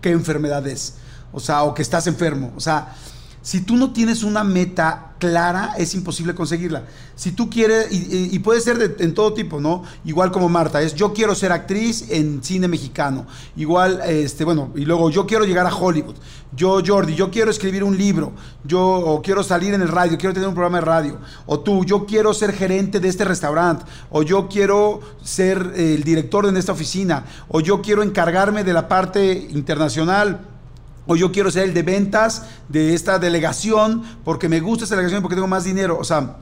qué 0.00 0.12
enfermedad 0.12 0.66
es. 0.66 0.94
O 1.30 1.40
sea, 1.40 1.64
o 1.64 1.74
que 1.74 1.82
estás 1.82 2.06
enfermo. 2.06 2.52
O 2.56 2.60
sea, 2.60 2.94
Si 3.48 3.62
tú 3.62 3.76
no 3.78 3.94
tienes 3.94 4.24
una 4.24 4.44
meta 4.44 5.14
clara, 5.18 5.72
es 5.78 5.94
imposible 5.94 6.34
conseguirla. 6.34 6.84
Si 7.16 7.32
tú 7.32 7.48
quieres, 7.48 7.88
y, 7.90 8.38
puede 8.40 8.60
ser 8.60 8.96
en 8.98 9.14
todo 9.14 9.32
tipo, 9.32 9.58
¿no? 9.58 9.84
Igual 10.04 10.30
como 10.30 10.50
Marta, 10.50 10.82
es 10.82 10.94
yo 10.94 11.14
quiero 11.14 11.34
ser 11.34 11.52
actriz 11.52 12.10
en 12.10 12.44
cine 12.44 12.68
mexicano. 12.68 13.26
Igual, 13.56 14.02
este, 14.04 14.44
bueno, 14.44 14.70
y 14.76 14.84
luego 14.84 15.08
yo 15.08 15.26
quiero 15.26 15.46
llegar 15.46 15.64
a 15.64 15.74
Hollywood. 15.74 16.16
Yo, 16.54 16.82
Jordi, 16.86 17.14
yo 17.14 17.30
quiero 17.30 17.50
escribir 17.50 17.84
un 17.84 17.96
libro. 17.96 18.34
Yo 18.64 19.22
quiero 19.24 19.42
salir 19.42 19.72
en 19.72 19.80
el 19.80 19.88
radio, 19.88 20.18
quiero 20.18 20.34
tener 20.34 20.46
un 20.50 20.54
programa 20.54 20.80
de 20.80 20.84
radio. 20.84 21.18
O 21.46 21.60
tú, 21.60 21.86
yo 21.86 22.04
quiero 22.04 22.34
ser 22.34 22.52
gerente 22.52 23.00
de 23.00 23.08
este 23.08 23.24
restaurante. 23.24 23.86
O 24.10 24.22
yo 24.22 24.46
quiero 24.46 25.00
ser 25.22 25.72
el 25.74 26.04
director 26.04 26.52
de 26.52 26.60
esta 26.60 26.72
oficina. 26.72 27.24
O 27.48 27.60
yo 27.60 27.80
quiero 27.80 28.02
encargarme 28.02 28.62
de 28.62 28.74
la 28.74 28.88
parte 28.88 29.48
internacional 29.52 30.57
o 31.08 31.16
yo 31.16 31.32
quiero 31.32 31.50
ser 31.50 31.64
el 31.64 31.74
de 31.74 31.82
ventas 31.82 32.42
de 32.68 32.94
esta 32.94 33.18
delegación 33.18 34.02
porque 34.24 34.48
me 34.48 34.60
gusta 34.60 34.84
esta 34.84 34.94
delegación 34.94 35.22
porque 35.22 35.34
tengo 35.34 35.48
más 35.48 35.64
dinero. 35.64 35.98
O 35.98 36.04
sea, 36.04 36.36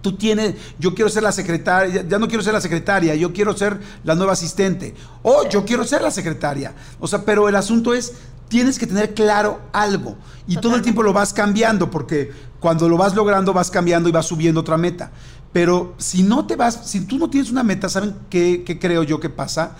tú 0.00 0.16
tienes, 0.16 0.54
yo 0.78 0.94
quiero 0.94 1.10
ser 1.10 1.24
la 1.24 1.32
secretaria, 1.32 2.06
ya 2.08 2.18
no 2.18 2.28
quiero 2.28 2.42
ser 2.44 2.52
la 2.52 2.60
secretaria, 2.60 3.16
yo 3.16 3.32
quiero 3.32 3.56
ser 3.56 3.80
la 4.04 4.14
nueva 4.14 4.34
asistente. 4.34 4.94
O 5.22 5.48
yo 5.48 5.64
quiero 5.64 5.84
ser 5.84 6.00
la 6.00 6.12
secretaria. 6.12 6.74
O 7.00 7.08
sea, 7.08 7.24
pero 7.24 7.48
el 7.48 7.56
asunto 7.56 7.92
es, 7.92 8.14
tienes 8.46 8.78
que 8.78 8.86
tener 8.86 9.14
claro 9.14 9.60
algo. 9.72 10.16
Y 10.46 10.58
todo 10.58 10.76
el 10.76 10.82
tiempo 10.82 11.02
lo 11.02 11.12
vas 11.12 11.32
cambiando 11.32 11.90
porque 11.90 12.30
cuando 12.60 12.88
lo 12.88 12.96
vas 12.96 13.16
logrando 13.16 13.52
vas 13.52 13.68
cambiando 13.68 14.08
y 14.08 14.12
vas 14.12 14.26
subiendo 14.26 14.60
otra 14.60 14.76
meta. 14.76 15.10
Pero 15.52 15.94
si 15.98 16.22
no 16.22 16.46
te 16.46 16.54
vas, 16.54 16.88
si 16.88 17.00
tú 17.00 17.18
no 17.18 17.30
tienes 17.30 17.50
una 17.50 17.64
meta, 17.64 17.88
¿saben 17.88 18.14
qué, 18.30 18.62
qué 18.64 18.78
creo 18.78 19.02
yo 19.02 19.18
que 19.18 19.28
pasa? 19.28 19.76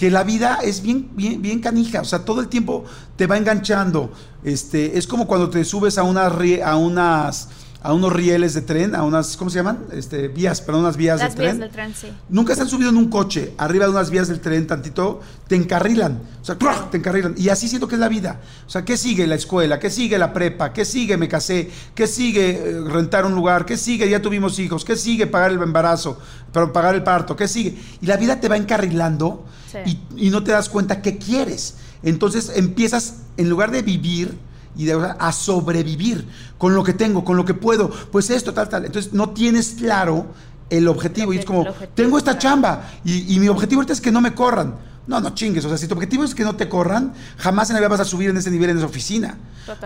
Que 0.00 0.10
la 0.10 0.24
vida 0.24 0.60
es 0.62 0.80
bien, 0.80 1.10
bien, 1.12 1.42
bien 1.42 1.60
canija, 1.60 2.00
o 2.00 2.06
sea, 2.06 2.24
todo 2.24 2.40
el 2.40 2.48
tiempo 2.48 2.86
te 3.16 3.26
va 3.26 3.36
enganchando. 3.36 4.10
Este, 4.42 4.96
es 4.96 5.06
como 5.06 5.26
cuando 5.26 5.50
te 5.50 5.62
subes 5.62 5.98
a 5.98 6.04
unas, 6.04 6.32
a 6.64 6.76
unas 6.76 7.48
a 7.82 7.94
unos 7.94 8.12
rieles 8.12 8.52
de 8.52 8.60
tren, 8.60 8.94
a 8.94 9.04
unas, 9.04 9.36
¿cómo 9.36 9.50
se 9.50 9.56
llaman? 9.56 9.78
Este, 9.92 10.28
vías, 10.28 10.60
perdón, 10.60 10.82
unas 10.82 10.96
vías 10.96 11.18
Las 11.20 11.34
de 11.34 11.42
vías 11.42 11.52
tren. 11.52 11.60
Del 11.60 11.70
tren 11.70 11.94
sí. 11.94 12.08
Nunca 12.28 12.54
se 12.54 12.60
han 12.60 12.68
subido 12.68 12.90
en 12.90 12.96
un 12.96 13.08
coche 13.08 13.54
arriba 13.56 13.86
de 13.86 13.92
unas 13.92 14.10
vías 14.10 14.28
del 14.28 14.40
tren 14.40 14.66
tantito, 14.66 15.20
te 15.48 15.56
encarrilan, 15.56 16.20
o 16.42 16.44
sea, 16.44 16.58
te 16.90 16.98
encarrilan. 16.98 17.34
Y 17.38 17.48
así 17.48 17.68
siento 17.68 17.88
que 17.88 17.94
es 17.94 18.00
la 18.00 18.08
vida. 18.08 18.40
O 18.66 18.70
sea, 18.70 18.84
¿qué 18.84 18.98
sigue 18.98 19.26
la 19.26 19.34
escuela? 19.34 19.78
¿Qué 19.78 19.88
sigue 19.88 20.18
la 20.18 20.32
prepa? 20.32 20.72
¿Qué 20.74 20.84
sigue 20.84 21.16
me 21.16 21.28
casé? 21.28 21.70
¿Qué 21.94 22.06
sigue 22.06 22.50
eh, 22.50 22.80
rentar 22.80 23.24
un 23.24 23.34
lugar? 23.34 23.64
¿Qué 23.64 23.78
sigue 23.78 24.08
ya 24.10 24.20
tuvimos 24.20 24.58
hijos? 24.58 24.84
¿Qué 24.84 24.96
sigue 24.96 25.26
pagar 25.26 25.52
el 25.52 25.62
embarazo? 25.62 26.18
Pero 26.52 26.72
pagar 26.72 26.94
el 26.94 27.02
parto? 27.02 27.34
¿Qué 27.34 27.48
sigue? 27.48 27.78
Y 28.02 28.06
la 28.06 28.18
vida 28.18 28.40
te 28.40 28.48
va 28.48 28.58
encarrilando 28.58 29.46
y, 29.86 29.98
y 30.16 30.30
no 30.30 30.44
te 30.44 30.52
das 30.52 30.68
cuenta 30.68 31.00
qué 31.00 31.16
quieres. 31.16 31.76
Entonces 32.02 32.52
empiezas, 32.56 33.14
en 33.36 33.48
lugar 33.48 33.70
de 33.70 33.82
vivir, 33.82 34.36
y 34.76 34.84
de 34.84 35.14
a 35.18 35.32
sobrevivir 35.32 36.26
con 36.58 36.74
lo 36.74 36.84
que 36.84 36.92
tengo, 36.92 37.24
con 37.24 37.36
lo 37.36 37.44
que 37.44 37.54
puedo, 37.54 37.90
pues 37.90 38.30
esto, 38.30 38.54
tal, 38.54 38.68
tal. 38.68 38.84
Entonces 38.84 39.12
no 39.12 39.30
tienes 39.30 39.74
claro 39.78 40.26
el 40.68 40.88
objetivo 40.88 41.32
y 41.32 41.38
es 41.38 41.44
como, 41.44 41.66
tengo 41.94 42.16
esta 42.16 42.38
chamba 42.38 42.90
y, 43.04 43.38
mi 43.40 43.48
objetivo 43.48 43.80
ahorita 43.80 43.92
es 43.92 44.00
que 44.00 44.12
no 44.12 44.20
me 44.20 44.34
corran. 44.34 44.74
No, 45.06 45.20
no 45.20 45.30
chingues, 45.30 45.64
o 45.64 45.68
sea, 45.68 45.76
si 45.76 45.88
tu 45.88 45.94
objetivo 45.94 46.22
es 46.22 46.34
que 46.34 46.44
no 46.44 46.54
te 46.54 46.68
corran, 46.68 47.14
jamás 47.36 47.68
en 47.70 47.74
la 47.74 47.80
vida 47.80 47.88
vas 47.88 48.00
a 48.00 48.04
subir 48.04 48.30
en 48.30 48.36
ese 48.36 48.50
nivel 48.50 48.70
en 48.70 48.76
esa 48.76 48.86
oficina. 48.86 49.38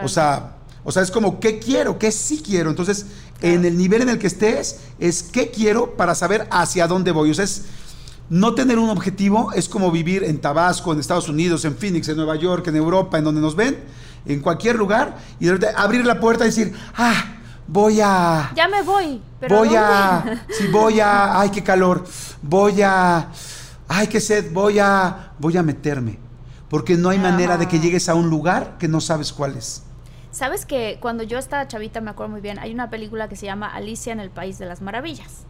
O 0.03 0.09
sea, 0.09 0.57
o 0.85 0.93
sea, 0.93 1.03
es 1.03 1.11
como, 1.11 1.41
¿qué 1.41 1.59
quiero? 1.59 1.99
¿Qué 1.99 2.13
sí 2.13 2.43
quiero? 2.45 2.69
Entonces, 2.69 3.07
en 3.41 3.65
el 3.65 3.79
nivel 3.79 4.03
en 4.03 4.11
el 4.11 4.19
que 4.19 4.27
estés, 4.27 4.81
es 4.99 5.23
qué 5.23 5.51
quiero 5.51 5.97
para 5.97 6.15
saber 6.15 6.47
hacia 6.51 6.87
dónde 6.87 7.11
voy. 7.11 7.31
O 7.31 7.35
sea, 7.35 7.47
es 7.47 7.63
no 8.29 8.55
tener 8.55 8.79
un 8.79 8.91
objetivo 8.91 9.53
es 9.53 9.69
como 9.69 9.91
vivir 9.91 10.25
en 10.25 10.41
Tabasco, 10.41 10.93
en 10.93 11.01
Estados 11.01 11.29
Unidos, 11.29 11.65
en 11.65 11.77
Phoenix, 11.77 12.09
en 12.09 12.17
Nueva 12.17 12.37
York, 12.37 12.67
en 12.67 12.77
Europa, 12.77 13.19
en 13.19 13.25
donde 13.25 13.41
nos 13.41 13.57
ven 13.57 13.79
en 14.27 14.41
cualquier 14.41 14.77
lugar 14.77 15.17
y 15.39 15.47
de 15.47 15.69
abrir 15.77 16.07
la 16.07 16.19
puerta 16.21 16.45
y 16.45 16.49
decir, 16.49 16.75
ah, 16.97 17.25
voy 17.67 18.01
a... 18.01 18.53
Ya 18.55 18.69
me 18.69 18.83
voy. 18.83 19.21
Pero 19.41 19.59
voy 19.59 19.75
a... 19.77 20.45
Sí, 20.59 20.69
voy 20.69 21.01
a... 21.01 21.41
Ay, 21.41 21.51
qué 21.51 21.63
calor. 21.63 22.05
Voy 22.43 22.83
a... 22.83 23.29
Ay, 23.89 24.07
qué 24.07 24.21
sed. 24.21 24.53
Voy 24.53 24.79
a... 24.79 25.33
Voy 25.39 25.57
a 25.57 25.63
meterme. 25.63 26.19
Porque 26.69 26.97
no 26.97 27.11
hay 27.11 27.19
manera 27.19 27.57
de 27.57 27.69
que 27.69 27.79
llegues 27.79 28.09
a 28.09 28.15
un 28.15 28.31
lugar 28.31 28.77
que 28.79 28.89
no 28.89 29.01
sabes 29.01 29.33
cuál 29.33 29.57
es. 29.57 29.85
Sabes 30.35 30.67
que 30.67 30.99
cuando 31.01 31.23
yo 31.23 31.39
estaba 31.39 31.69
chavita, 31.69 32.01
me 32.01 32.11
acuerdo 32.11 32.33
muy 32.33 32.41
bien, 32.41 32.59
hay 32.59 32.73
una 32.73 32.91
película 32.91 33.29
que 33.29 33.37
se 33.37 33.47
llama 33.47 33.73
Alicia 33.73 34.13
en 34.13 34.19
el 34.19 34.31
País 34.31 34.59
de 34.59 34.67
las 34.67 34.81
Maravillas. 34.83 35.47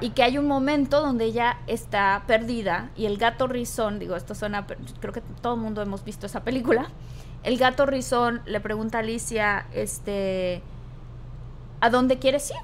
Y 0.00 0.10
que 0.10 0.22
hay 0.22 0.38
un 0.38 0.46
momento 0.46 1.00
donde 1.00 1.24
ella 1.24 1.58
está 1.66 2.22
perdida 2.28 2.90
y 2.96 3.06
el 3.06 3.18
gato 3.18 3.48
rizón, 3.48 3.98
digo, 3.98 4.14
esto 4.14 4.36
suena, 4.36 4.64
creo 5.00 5.12
que 5.12 5.20
todo 5.42 5.54
el 5.54 5.60
mundo 5.60 5.82
hemos 5.82 6.04
visto 6.04 6.26
esa 6.26 6.44
película, 6.44 6.88
el 7.42 7.58
gato 7.58 7.86
rizón 7.86 8.42
le 8.46 8.60
pregunta 8.60 8.98
a 8.98 9.00
Alicia, 9.00 9.66
este, 9.72 10.62
¿a 11.80 11.90
dónde 11.90 12.18
quieres 12.18 12.50
ir? 12.50 12.56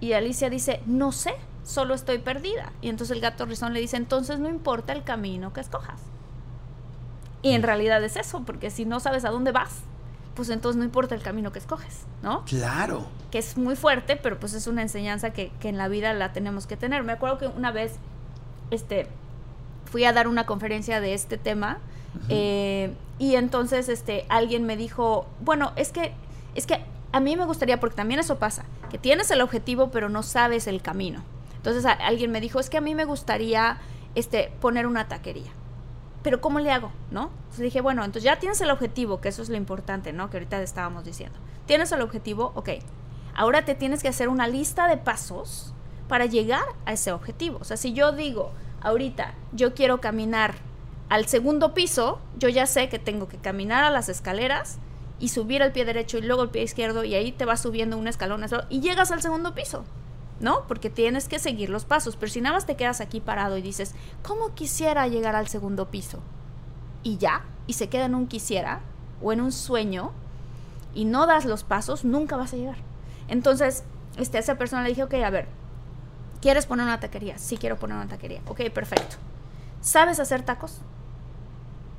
Y 0.00 0.12
Alicia 0.12 0.50
dice, 0.50 0.80
no 0.86 1.12
sé, 1.12 1.34
solo 1.64 1.94
estoy 1.94 2.18
perdida. 2.18 2.72
Y 2.80 2.88
entonces 2.88 3.16
el 3.16 3.22
gato 3.22 3.46
rizón 3.46 3.72
le 3.72 3.80
dice, 3.80 3.96
entonces 3.96 4.38
no 4.38 4.48
importa 4.48 4.92
el 4.92 5.02
camino 5.02 5.52
que 5.52 5.60
escojas. 5.60 6.00
Y 7.42 7.52
en 7.52 7.62
realidad 7.62 8.02
es 8.02 8.16
eso, 8.16 8.42
porque 8.44 8.70
si 8.70 8.84
no 8.84 9.00
sabes 9.00 9.24
a 9.24 9.30
dónde 9.30 9.52
vas, 9.52 9.80
pues 10.34 10.50
entonces 10.50 10.78
no 10.78 10.84
importa 10.84 11.14
el 11.14 11.22
camino 11.22 11.50
que 11.52 11.58
escoges, 11.58 12.04
¿no? 12.22 12.44
Claro. 12.44 13.06
Que 13.30 13.38
es 13.38 13.56
muy 13.56 13.76
fuerte, 13.76 14.16
pero 14.16 14.38
pues 14.38 14.54
es 14.54 14.66
una 14.66 14.82
enseñanza 14.82 15.32
que, 15.32 15.50
que 15.60 15.68
en 15.68 15.78
la 15.78 15.88
vida 15.88 16.12
la 16.14 16.32
tenemos 16.32 16.66
que 16.66 16.76
tener. 16.76 17.02
Me 17.02 17.12
acuerdo 17.12 17.38
que 17.38 17.46
una 17.46 17.72
vez, 17.72 17.96
este, 18.70 19.08
fui 19.84 20.04
a 20.04 20.12
dar 20.12 20.28
una 20.28 20.46
conferencia 20.46 21.00
de 21.00 21.14
este 21.14 21.38
tema 21.38 21.78
eh, 22.28 22.94
y 23.18 23.34
entonces 23.34 23.88
este, 23.88 24.26
alguien 24.28 24.64
me 24.64 24.76
dijo, 24.76 25.26
bueno, 25.40 25.72
es 25.76 25.92
que, 25.92 26.12
es 26.54 26.66
que 26.66 26.84
a 27.12 27.20
mí 27.20 27.36
me 27.36 27.44
gustaría, 27.44 27.80
porque 27.80 27.96
también 27.96 28.20
eso 28.20 28.38
pasa, 28.38 28.64
que 28.90 28.98
tienes 28.98 29.30
el 29.30 29.40
objetivo 29.40 29.90
pero 29.90 30.08
no 30.08 30.22
sabes 30.22 30.66
el 30.66 30.82
camino. 30.82 31.22
Entonces 31.56 31.84
alguien 31.84 32.30
me 32.30 32.40
dijo, 32.40 32.60
es 32.60 32.70
que 32.70 32.78
a 32.78 32.80
mí 32.80 32.94
me 32.94 33.04
gustaría 33.04 33.78
este, 34.14 34.52
poner 34.60 34.86
una 34.86 35.08
taquería. 35.08 35.50
Pero 36.22 36.40
¿cómo 36.40 36.60
le 36.60 36.70
hago? 36.70 36.92
¿No? 37.10 37.30
Entonces 37.38 37.60
dije, 37.60 37.80
bueno, 37.80 38.04
entonces 38.04 38.24
ya 38.24 38.38
tienes 38.38 38.60
el 38.60 38.70
objetivo, 38.70 39.20
que 39.20 39.28
eso 39.28 39.42
es 39.42 39.48
lo 39.48 39.56
importante, 39.56 40.12
¿no? 40.12 40.30
Que 40.30 40.38
ahorita 40.38 40.60
estábamos 40.62 41.04
diciendo. 41.04 41.38
Tienes 41.66 41.92
el 41.92 42.00
objetivo, 42.00 42.52
ok. 42.54 42.70
Ahora 43.34 43.64
te 43.64 43.74
tienes 43.74 44.02
que 44.02 44.08
hacer 44.08 44.28
una 44.28 44.48
lista 44.48 44.88
de 44.88 44.96
pasos 44.96 45.72
para 46.08 46.26
llegar 46.26 46.64
a 46.86 46.92
ese 46.92 47.12
objetivo. 47.12 47.58
O 47.60 47.64
sea, 47.64 47.76
si 47.76 47.92
yo 47.92 48.12
digo, 48.12 48.52
ahorita 48.80 49.34
yo 49.52 49.74
quiero 49.74 50.00
caminar 50.00 50.56
al 51.08 51.26
segundo 51.26 51.72
piso, 51.72 52.20
yo 52.38 52.48
ya 52.48 52.66
sé 52.66 52.88
que 52.88 52.98
tengo 52.98 53.28
que 53.28 53.38
caminar 53.38 53.84
a 53.84 53.90
las 53.90 54.08
escaleras 54.08 54.78
y 55.18 55.28
subir 55.28 55.62
el 55.62 55.72
pie 55.72 55.84
derecho 55.84 56.18
y 56.18 56.22
luego 56.22 56.42
el 56.42 56.50
pie 56.50 56.62
izquierdo 56.62 57.02
y 57.02 57.14
ahí 57.14 57.32
te 57.32 57.44
vas 57.44 57.60
subiendo 57.60 57.96
un 57.96 58.08
escalón 58.08 58.44
y 58.68 58.80
llegas 58.80 59.10
al 59.10 59.22
segundo 59.22 59.54
piso, 59.54 59.84
¿no? 60.40 60.66
Porque 60.68 60.90
tienes 60.90 61.26
que 61.28 61.38
seguir 61.38 61.70
los 61.70 61.84
pasos, 61.84 62.16
pero 62.16 62.30
si 62.30 62.40
nada 62.40 62.56
más 62.56 62.66
te 62.66 62.76
quedas 62.76 63.00
aquí 63.00 63.20
parado 63.20 63.56
y 63.56 63.62
dices, 63.62 63.94
¿cómo 64.22 64.54
quisiera 64.54 65.08
llegar 65.08 65.34
al 65.34 65.48
segundo 65.48 65.86
piso? 65.86 66.20
Y 67.02 67.16
ya, 67.16 67.44
y 67.66 67.72
se 67.72 67.88
queda 67.88 68.04
en 68.04 68.14
un 68.14 68.26
quisiera 68.26 68.80
o 69.22 69.32
en 69.32 69.40
un 69.40 69.50
sueño 69.50 70.12
y 70.94 71.04
no 71.04 71.26
das 71.26 71.46
los 71.46 71.64
pasos, 71.64 72.04
nunca 72.04 72.36
vas 72.36 72.52
a 72.52 72.56
llegar. 72.56 72.76
Entonces, 73.28 73.84
este, 74.18 74.36
a 74.36 74.40
esa 74.40 74.56
persona 74.56 74.82
le 74.82 74.90
dije, 74.90 75.04
ok, 75.04 75.14
a 75.14 75.30
ver, 75.30 75.48
¿quieres 76.42 76.66
poner 76.66 76.84
una 76.84 77.00
taquería? 77.00 77.38
Sí, 77.38 77.56
quiero 77.56 77.78
poner 77.78 77.96
una 77.96 78.08
taquería. 78.08 78.42
Ok, 78.46 78.60
perfecto. 78.70 79.16
¿Sabes 79.80 80.20
hacer 80.20 80.42
tacos? 80.42 80.80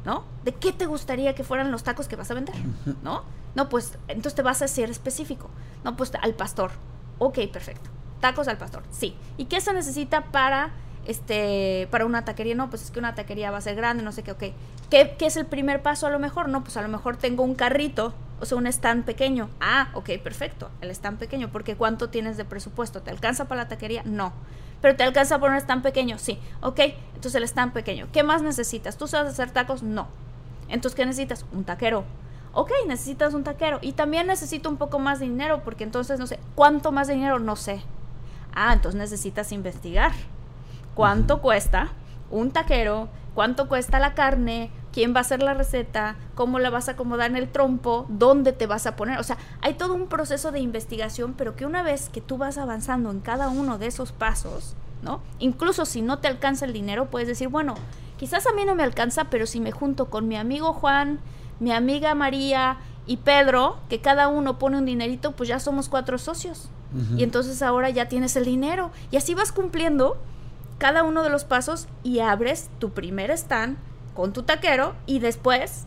¿No? 0.06 0.24
¿De 0.44 0.54
qué 0.54 0.72
te 0.72 0.86
gustaría 0.86 1.36
que 1.36 1.44
fueran 1.44 1.72
los 1.72 1.84
tacos 1.84 2.08
que 2.08 2.16
vas 2.16 2.32
a 2.32 2.34
vender? 2.34 2.56
¿No? 3.04 3.24
No, 3.56 3.70
pues 3.70 3.98
entonces 4.08 4.36
te 4.36 4.42
vas 4.42 4.62
a 4.62 4.68
ser 4.68 4.90
específico. 4.90 5.50
No, 5.84 5.96
pues 5.96 6.12
al 6.22 6.34
pastor. 6.34 6.72
Ok, 7.18 7.40
perfecto. 7.52 7.90
Tacos 8.22 8.48
al 8.48 8.58
pastor, 8.58 8.84
sí. 8.92 9.16
¿Y 9.38 9.46
qué 9.46 9.62
se 9.62 9.74
necesita 9.74 10.26
para 10.26 10.72
este 11.06 11.88
para 11.90 12.06
una 12.06 12.26
taquería? 12.26 12.56
No, 12.56 12.70
pues 12.70 12.84
es 12.84 12.92
que 12.92 13.00
una 13.00 13.16
taquería 13.16 13.52
va 13.52 13.58
a 13.58 13.62
ser 13.62 13.76
grande, 13.76 14.04
no 14.04 14.12
sé 14.12 14.24
qué, 14.24 14.32
ok. 14.32 14.44
¿Qué, 14.90 15.16
¿Qué 15.18 15.26
es 15.26 15.38
el 15.38 15.46
primer 15.46 15.82
paso 15.82 16.08
a 16.08 16.10
lo 16.10 16.20
mejor? 16.20 16.50
No, 16.50 16.64
pues 16.64 16.76
a 16.78 16.82
lo 16.82 16.90
mejor 16.90 17.18
tengo 17.18 17.44
un 17.44 17.56
carrito, 17.56 18.14
o 18.40 18.46
sea, 18.46 18.58
un 18.58 18.68
stand 18.68 19.06
pequeño. 19.06 19.50
Ah, 19.62 19.90
ok, 19.94 20.10
perfecto. 20.24 20.70
El 20.82 20.92
stand 20.92 21.18
pequeño, 21.18 21.50
porque 21.52 21.76
¿cuánto 21.76 22.10
tienes 22.10 22.38
de 22.38 22.46
presupuesto? 22.46 23.02
¿Te 23.02 23.12
alcanza 23.12 23.48
para 23.48 23.64
la 23.64 23.68
taquería? 23.70 24.04
No 24.04 24.34
pero 24.82 24.96
te 24.96 25.04
alcanza 25.04 25.40
por 25.40 25.50
un 25.52 25.58
stand 25.58 25.84
pequeño, 25.84 26.18
sí, 26.18 26.40
ok, 26.62 26.80
entonces 27.16 27.36
el 27.36 27.44
stand 27.44 27.74
pequeño. 27.74 28.08
¿Qué 28.14 28.24
más 28.24 28.42
necesitas? 28.42 28.98
¿Tú 28.98 29.08
sabes 29.08 29.34
hacer 29.34 29.52
tacos? 29.52 29.84
No. 29.84 30.08
Entonces, 30.70 30.96
¿qué 30.96 31.06
necesitas? 31.06 31.46
Un 31.52 31.64
taquero. 31.66 32.06
Ok, 32.54 32.72
necesitas 32.88 33.34
un 33.34 33.44
taquero. 33.44 33.80
Y 33.82 33.94
también 33.94 34.28
necesito 34.28 34.70
un 34.70 34.78
poco 34.78 35.00
más 35.00 35.20
de 35.20 35.26
dinero, 35.26 35.62
porque 35.64 35.84
entonces 35.84 36.20
no 36.20 36.28
sé, 36.28 36.40
¿cuánto 36.56 36.92
más 36.92 37.08
dinero? 37.08 37.40
No 37.40 37.56
sé. 37.56 37.82
Ah, 38.54 38.74
entonces 38.74 39.00
necesitas 39.00 39.52
investigar. 39.52 40.12
¿Cuánto 40.96 41.42
cuesta 41.42 41.90
un 42.32 42.52
taquero? 42.52 43.10
¿Cuánto 43.36 43.68
cuesta 43.68 44.00
la 44.00 44.14
carne? 44.14 44.72
Quién 45.00 45.16
va 45.16 45.20
a 45.20 45.22
hacer 45.22 45.42
la 45.42 45.54
receta, 45.54 46.18
cómo 46.36 46.60
la 46.60 46.70
vas 46.70 46.90
a 46.90 46.92
acomodar 46.92 47.32
en 47.32 47.38
el 47.38 47.48
trompo, 47.48 48.06
dónde 48.10 48.52
te 48.52 48.68
vas 48.68 48.86
a 48.86 48.98
poner. 48.98 49.18
O 49.18 49.24
sea, 49.24 49.38
hay 49.62 49.76
todo 49.76 49.94
un 49.94 50.08
proceso 50.08 50.52
de 50.52 50.60
investigación, 50.60 51.36
pero 51.38 51.56
que 51.56 51.66
una 51.66 51.84
vez 51.84 52.10
que 52.10 52.20
tú 52.20 52.38
vas 52.38 52.58
avanzando 52.58 53.10
en 53.10 53.22
cada 53.22 53.48
uno 53.48 53.78
de 53.78 53.88
esos 53.88 54.12
pasos, 54.12 54.76
¿no? 55.02 55.22
Incluso 55.40 55.86
si 55.86 56.02
no 56.02 56.20
te 56.20 56.28
alcanza 56.28 56.66
el 56.66 56.74
dinero, 56.74 57.10
puedes 57.10 57.30
decir, 57.30 57.48
bueno, 57.48 57.76
quizás 58.18 58.46
a 58.46 58.52
mí 58.52 58.66
no 58.66 58.76
me 58.76 58.84
alcanza, 58.84 59.30
pero 59.30 59.46
si 59.46 59.62
me 59.62 59.72
junto 59.72 60.10
con 60.10 60.28
mi 60.28 60.36
amigo 60.36 60.74
Juan, 60.74 61.22
mi 61.62 61.72
amiga 61.72 62.14
María 62.14 62.80
y 63.08 63.16
Pedro, 63.16 63.78
que 63.88 64.02
cada 64.02 64.28
uno 64.28 64.60
pone 64.60 64.80
un 64.80 64.86
dinerito, 64.86 65.32
pues 65.32 65.48
ya 65.48 65.62
somos 65.62 65.88
cuatro 65.88 66.18
socios. 66.18 66.72
Y 67.16 67.24
entonces 67.24 67.62
ahora 67.62 67.90
ya 67.90 68.10
tienes 68.10 68.36
el 68.36 68.44
dinero. 68.44 68.92
Y 69.12 69.16
así 69.16 69.34
vas 69.34 69.54
cumpliendo 69.54 70.18
cada 70.78 71.04
uno 71.04 71.24
de 71.24 71.30
los 71.30 71.46
pasos 71.46 71.88
y 72.04 72.20
abres 72.20 72.70
tu 72.80 72.90
primer 72.90 73.32
stand 73.32 73.78
con 74.14 74.34
tu 74.34 74.44
taquero 74.44 74.96
y 75.06 75.20
después 75.20 75.86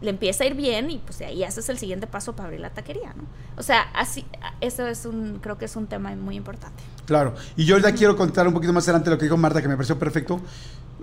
le 0.00 0.10
empieza 0.10 0.44
a 0.44 0.46
ir 0.46 0.54
bien 0.54 0.90
y 0.90 0.98
pues 0.98 1.20
ahí 1.22 1.42
haces 1.42 1.68
el 1.68 1.78
siguiente 1.78 2.06
paso 2.06 2.34
para 2.36 2.46
abrir 2.46 2.60
la 2.60 2.70
taquería, 2.70 3.14
¿no? 3.16 3.24
O 3.56 3.62
sea, 3.62 3.82
así, 3.94 4.24
eso 4.60 4.86
es 4.86 5.06
un, 5.06 5.38
creo 5.40 5.56
que 5.56 5.64
es 5.64 5.76
un 5.76 5.86
tema 5.86 6.14
muy 6.14 6.36
importante. 6.36 6.82
Claro, 7.06 7.34
y 7.56 7.64
yo 7.64 7.78
ya 7.78 7.92
quiero 7.92 8.16
contar 8.16 8.46
un 8.46 8.52
poquito 8.52 8.72
más 8.72 8.84
adelante 8.84 9.10
lo 9.10 9.18
que 9.18 9.24
dijo 9.24 9.36
Marta, 9.36 9.62
que 9.62 9.68
me 9.68 9.76
pareció 9.76 9.98
perfecto, 9.98 10.40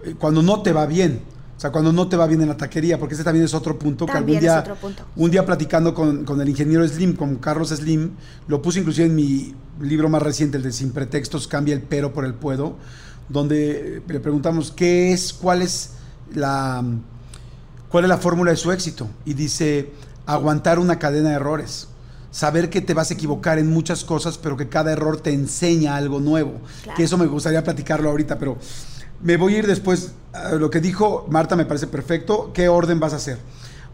eh, 0.03 0.15
cuando 0.19 0.43
no 0.43 0.61
te 0.61 0.71
va 0.73 0.85
bien, 0.85 1.21
o 1.57 1.59
sea, 1.59 1.71
cuando 1.71 1.91
no 1.91 2.07
te 2.07 2.17
va 2.17 2.27
bien 2.27 2.41
en 2.41 2.49
la 2.49 2.57
taquería, 2.57 2.99
porque 2.99 3.15
ese 3.15 3.23
también 3.23 3.45
es 3.45 3.53
otro 3.53 3.79
punto 3.79 4.05
que 4.05 4.11
algún 4.11 4.39
día, 4.39 4.63
un 5.15 5.31
día 5.31 5.45
platicando 5.45 5.93
con, 5.93 6.25
con, 6.25 6.39
el 6.41 6.49
ingeniero 6.49 6.87
Slim, 6.87 7.15
con 7.15 7.37
Carlos 7.37 7.69
Slim, 7.69 8.11
lo 8.47 8.61
puse 8.61 8.79
inclusive 8.79 9.07
en 9.07 9.15
mi 9.15 9.55
libro 9.81 10.09
más 10.09 10.21
reciente, 10.21 10.57
el 10.57 10.63
de 10.63 10.71
Sin 10.71 10.91
Pretextos, 10.91 11.47
Cambia 11.47 11.73
el 11.73 11.81
pero 11.81 12.13
por 12.13 12.25
el 12.25 12.33
puedo, 12.35 12.75
donde 13.29 14.03
le 14.07 14.19
preguntamos 14.19 14.71
qué 14.71 15.13
es, 15.13 15.33
cuál 15.33 15.61
es 15.61 15.91
la 16.35 16.83
¿Cuál 17.93 18.05
es 18.05 18.09
la 18.09 18.17
fórmula 18.17 18.49
de 18.49 18.57
su 18.57 18.71
éxito? 18.71 19.07
Y 19.23 19.35
dice, 19.35 19.91
aguantar 20.25 20.79
una 20.79 20.97
cadena 20.97 21.29
de 21.29 21.35
errores. 21.35 21.89
Saber 22.31 22.71
que 22.71 22.81
te 22.81 22.95
vas 22.95 23.11
a 23.11 23.13
equivocar 23.13 23.59
en 23.59 23.69
muchas 23.69 24.03
cosas, 24.03 24.39
pero 24.39 24.57
que 24.57 24.67
cada 24.67 24.91
error 24.91 25.21
te 25.21 25.31
enseña 25.31 25.95
algo 25.95 26.19
nuevo. 26.19 26.59
Que 26.95 27.03
eso 27.03 27.19
me 27.19 27.27
gustaría 27.27 27.63
platicarlo 27.63 28.09
ahorita, 28.09 28.39
pero 28.39 28.57
me 29.21 29.37
voy 29.37 29.53
a 29.53 29.57
ir 29.59 29.67
después. 29.67 30.13
A 30.33 30.53
lo 30.53 30.71
que 30.71 30.81
dijo 30.81 31.27
Marta 31.29 31.55
me 31.55 31.67
parece 31.67 31.85
perfecto. 31.85 32.49
¿Qué 32.51 32.67
orden 32.67 32.99
vas 32.99 33.13
a 33.13 33.17
hacer? 33.17 33.37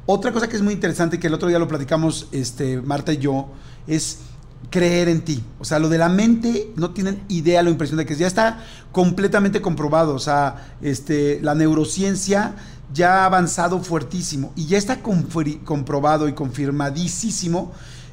Otra 0.06 0.32
cosa 0.32 0.48
que 0.48 0.56
es 0.56 0.62
muy 0.62 0.74
interesante, 0.74 1.20
que 1.20 1.28
el 1.28 1.34
otro 1.34 1.50
día 1.50 1.60
lo 1.60 1.68
platicamos 1.68 2.30
este, 2.32 2.82
Marta 2.82 3.12
y 3.12 3.18
yo, 3.18 3.50
es 3.86 4.20
creer 4.70 5.10
en 5.10 5.22
ti. 5.22 5.44
O 5.60 5.66
sea, 5.66 5.80
lo 5.80 5.90
de 5.90 5.98
la 5.98 6.10
mente 6.10 6.72
no 6.76 6.92
tienen 6.92 7.24
idea 7.28 7.64
lo 7.64 7.72
impresión 7.72 7.98
de 7.98 8.06
que 8.06 8.16
ya 8.16 8.28
está 8.28 8.60
completamente 8.92 9.62
comprobado. 9.62 10.14
O 10.14 10.20
sea, 10.20 10.74
este, 10.82 11.40
la 11.42 11.56
neurociencia 11.56 12.56
ya 12.94 13.22
ha 13.22 13.26
avanzado 13.26 13.80
fuertísimo 13.80 14.52
y 14.56 14.66
ya 14.66 14.78
está 14.78 15.00
comprobado 15.02 16.28
y 16.28 16.34
confirmadísimo 16.34 17.72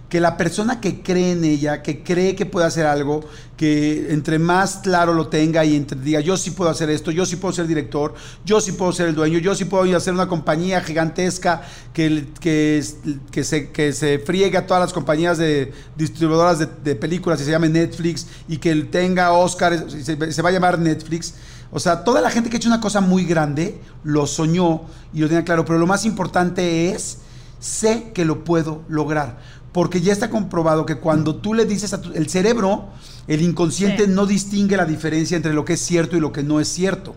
que 0.09 0.21
la 0.21 0.37
persona 0.37 0.81
que 0.81 1.03
cree 1.03 1.33
en 1.33 1.45
ella, 1.45 1.83
que 1.83 2.05
cree 2.05 2.37
que 2.37 2.47
puede 2.47 2.67
hacer 2.67 2.87
algo, 2.87 3.25
que 3.57 4.13
entre 4.13 4.39
más 4.39 4.77
claro 4.77 5.15
lo 5.15 5.29
tenga 5.29 5.65
y 5.65 5.75
entre, 5.75 5.99
diga, 5.99 6.21
yo 6.21 6.37
sí 6.37 6.53
puedo 6.53 6.71
hacer 6.71 6.91
esto, 6.91 7.11
yo 7.11 7.27
sí 7.27 7.37
puedo 7.37 7.53
ser 7.53 7.67
director, 7.67 8.15
yo 8.45 8.61
sí 8.61 8.73
puedo 8.73 8.93
ser 8.93 9.09
el 9.09 9.15
dueño, 9.17 9.39
yo 9.39 9.55
sí 9.55 9.65
puedo 9.65 9.97
hacer 9.97 10.15
una 10.15 10.29
compañía 10.29 10.81
gigantesca 10.81 11.63
que, 11.93 12.29
que, 12.39 12.85
que, 13.33 13.45
se, 13.45 13.71
que 13.73 13.93
se 13.93 14.21
friegue 14.21 14.57
a 14.57 14.67
todas 14.67 14.83
las 14.83 14.93
compañías 14.93 15.39
de 15.39 15.73
distribuidoras 15.97 16.59
de, 16.59 16.95
películas 16.95 17.41
y 17.41 17.45
se 17.45 17.51
llame 17.51 17.69
Netflix 17.69 18.27
y 18.49 18.59
que 18.59 18.75
tenga 18.85 19.33
Oscar, 19.33 19.91
se, 19.91 20.33
se 20.33 20.43
va 20.43 20.49
a 20.51 20.53
llamar 20.53 20.79
Netflix. 20.79 21.35
O 21.73 21.81
sea, 21.81 22.05
toda 22.05 22.21
la 22.21 22.31
gente 22.31 22.49
que 22.49 22.57
ha 22.57 22.59
hecho 22.59 22.69
una 22.69 22.81
cosa 22.81 23.01
muy 23.01 23.25
grande 23.25 23.81
lo 24.05 24.27
soñó 24.27 24.83
y 25.13 25.21
lo 25.21 25.29
tenía 25.29 25.45
claro, 25.45 25.65
pero 25.65 25.79
lo 25.79 25.87
más 25.87 26.05
importante 26.05 26.91
es, 26.91 27.19
sé 27.59 28.13
que 28.15 28.25
lo 28.25 28.45
puedo 28.45 28.83
lograr, 28.89 29.39
porque 29.77 30.01
ya 30.01 30.15
está 30.15 30.31
comprobado 30.31 30.87
que 30.87 30.95
cuando 30.95 31.37
tú 31.37 31.53
le 31.53 31.67
dices 31.67 31.93
a 31.93 32.01
tu, 32.01 32.11
el 32.15 32.31
cerebro, 32.31 32.87
el 33.29 33.43
inconsciente 33.43 34.07
no 34.07 34.25
distingue 34.25 34.75
la 34.75 34.87
diferencia 34.87 35.37
entre 35.37 35.53
lo 35.53 35.67
que 35.67 35.75
es 35.75 35.83
cierto 35.83 36.17
y 36.17 36.21
lo 36.21 36.33
que 36.33 36.43
no 36.43 36.61
es 36.61 36.69
cierto. 36.69 37.15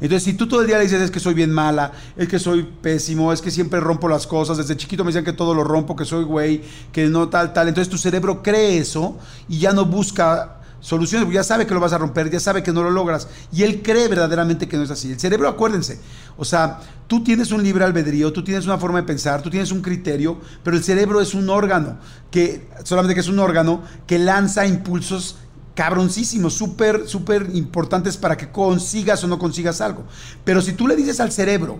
Entonces, 0.00 0.22
si 0.22 0.34
tú 0.34 0.46
todo 0.46 0.60
el 0.60 0.68
día 0.68 0.78
le 0.78 0.84
dices 0.84 1.02
es 1.02 1.10
que 1.10 1.18
soy 1.18 1.34
bien 1.34 1.50
mala, 1.50 1.90
es 2.16 2.28
que 2.28 2.38
soy 2.38 2.62
pésimo, 2.62 3.32
es 3.32 3.42
que 3.42 3.50
siempre 3.50 3.80
rompo 3.80 4.06
las 4.06 4.28
cosas, 4.28 4.58
desde 4.58 4.76
chiquito 4.76 5.02
me 5.02 5.08
decían 5.08 5.24
que 5.24 5.32
todo 5.32 5.54
lo 5.54 5.64
rompo, 5.64 5.96
que 5.96 6.04
soy 6.04 6.22
güey, 6.22 6.62
que 6.92 7.08
no 7.08 7.30
tal, 7.30 7.52
tal, 7.52 7.66
entonces 7.66 7.90
tu 7.90 7.98
cerebro 7.98 8.44
cree 8.44 8.78
eso 8.78 9.18
y 9.48 9.58
ya 9.58 9.72
no 9.72 9.84
busca 9.84 10.57
soluciones, 10.80 11.32
ya 11.32 11.42
sabe 11.42 11.66
que 11.66 11.74
lo 11.74 11.80
vas 11.80 11.92
a 11.92 11.98
romper, 11.98 12.30
ya 12.30 12.40
sabe 12.40 12.62
que 12.62 12.72
no 12.72 12.82
lo 12.82 12.90
logras. 12.90 13.28
Y 13.52 13.62
él 13.62 13.82
cree 13.82 14.08
verdaderamente 14.08 14.68
que 14.68 14.76
no 14.76 14.84
es 14.84 14.90
así. 14.90 15.12
El 15.12 15.20
cerebro, 15.20 15.48
acuérdense, 15.48 15.98
o 16.36 16.44
sea, 16.44 16.80
tú 17.06 17.22
tienes 17.22 17.50
un 17.52 17.62
libre 17.62 17.84
albedrío, 17.84 18.32
tú 18.32 18.44
tienes 18.44 18.64
una 18.66 18.78
forma 18.78 19.00
de 19.00 19.06
pensar, 19.06 19.42
tú 19.42 19.50
tienes 19.50 19.72
un 19.72 19.82
criterio, 19.82 20.38
pero 20.62 20.76
el 20.76 20.84
cerebro 20.84 21.20
es 21.20 21.34
un 21.34 21.50
órgano, 21.50 21.98
que 22.30 22.68
solamente 22.84 23.14
que 23.14 23.20
es 23.20 23.28
un 23.28 23.38
órgano 23.38 23.82
que 24.06 24.18
lanza 24.18 24.66
impulsos 24.66 25.36
cabroncísimos, 25.74 26.54
súper, 26.54 27.06
súper 27.06 27.50
importantes 27.54 28.16
para 28.16 28.36
que 28.36 28.50
consigas 28.50 29.22
o 29.22 29.28
no 29.28 29.38
consigas 29.38 29.80
algo. 29.80 30.04
Pero 30.44 30.60
si 30.60 30.72
tú 30.72 30.88
le 30.88 30.96
dices 30.96 31.20
al 31.20 31.30
cerebro, 31.30 31.78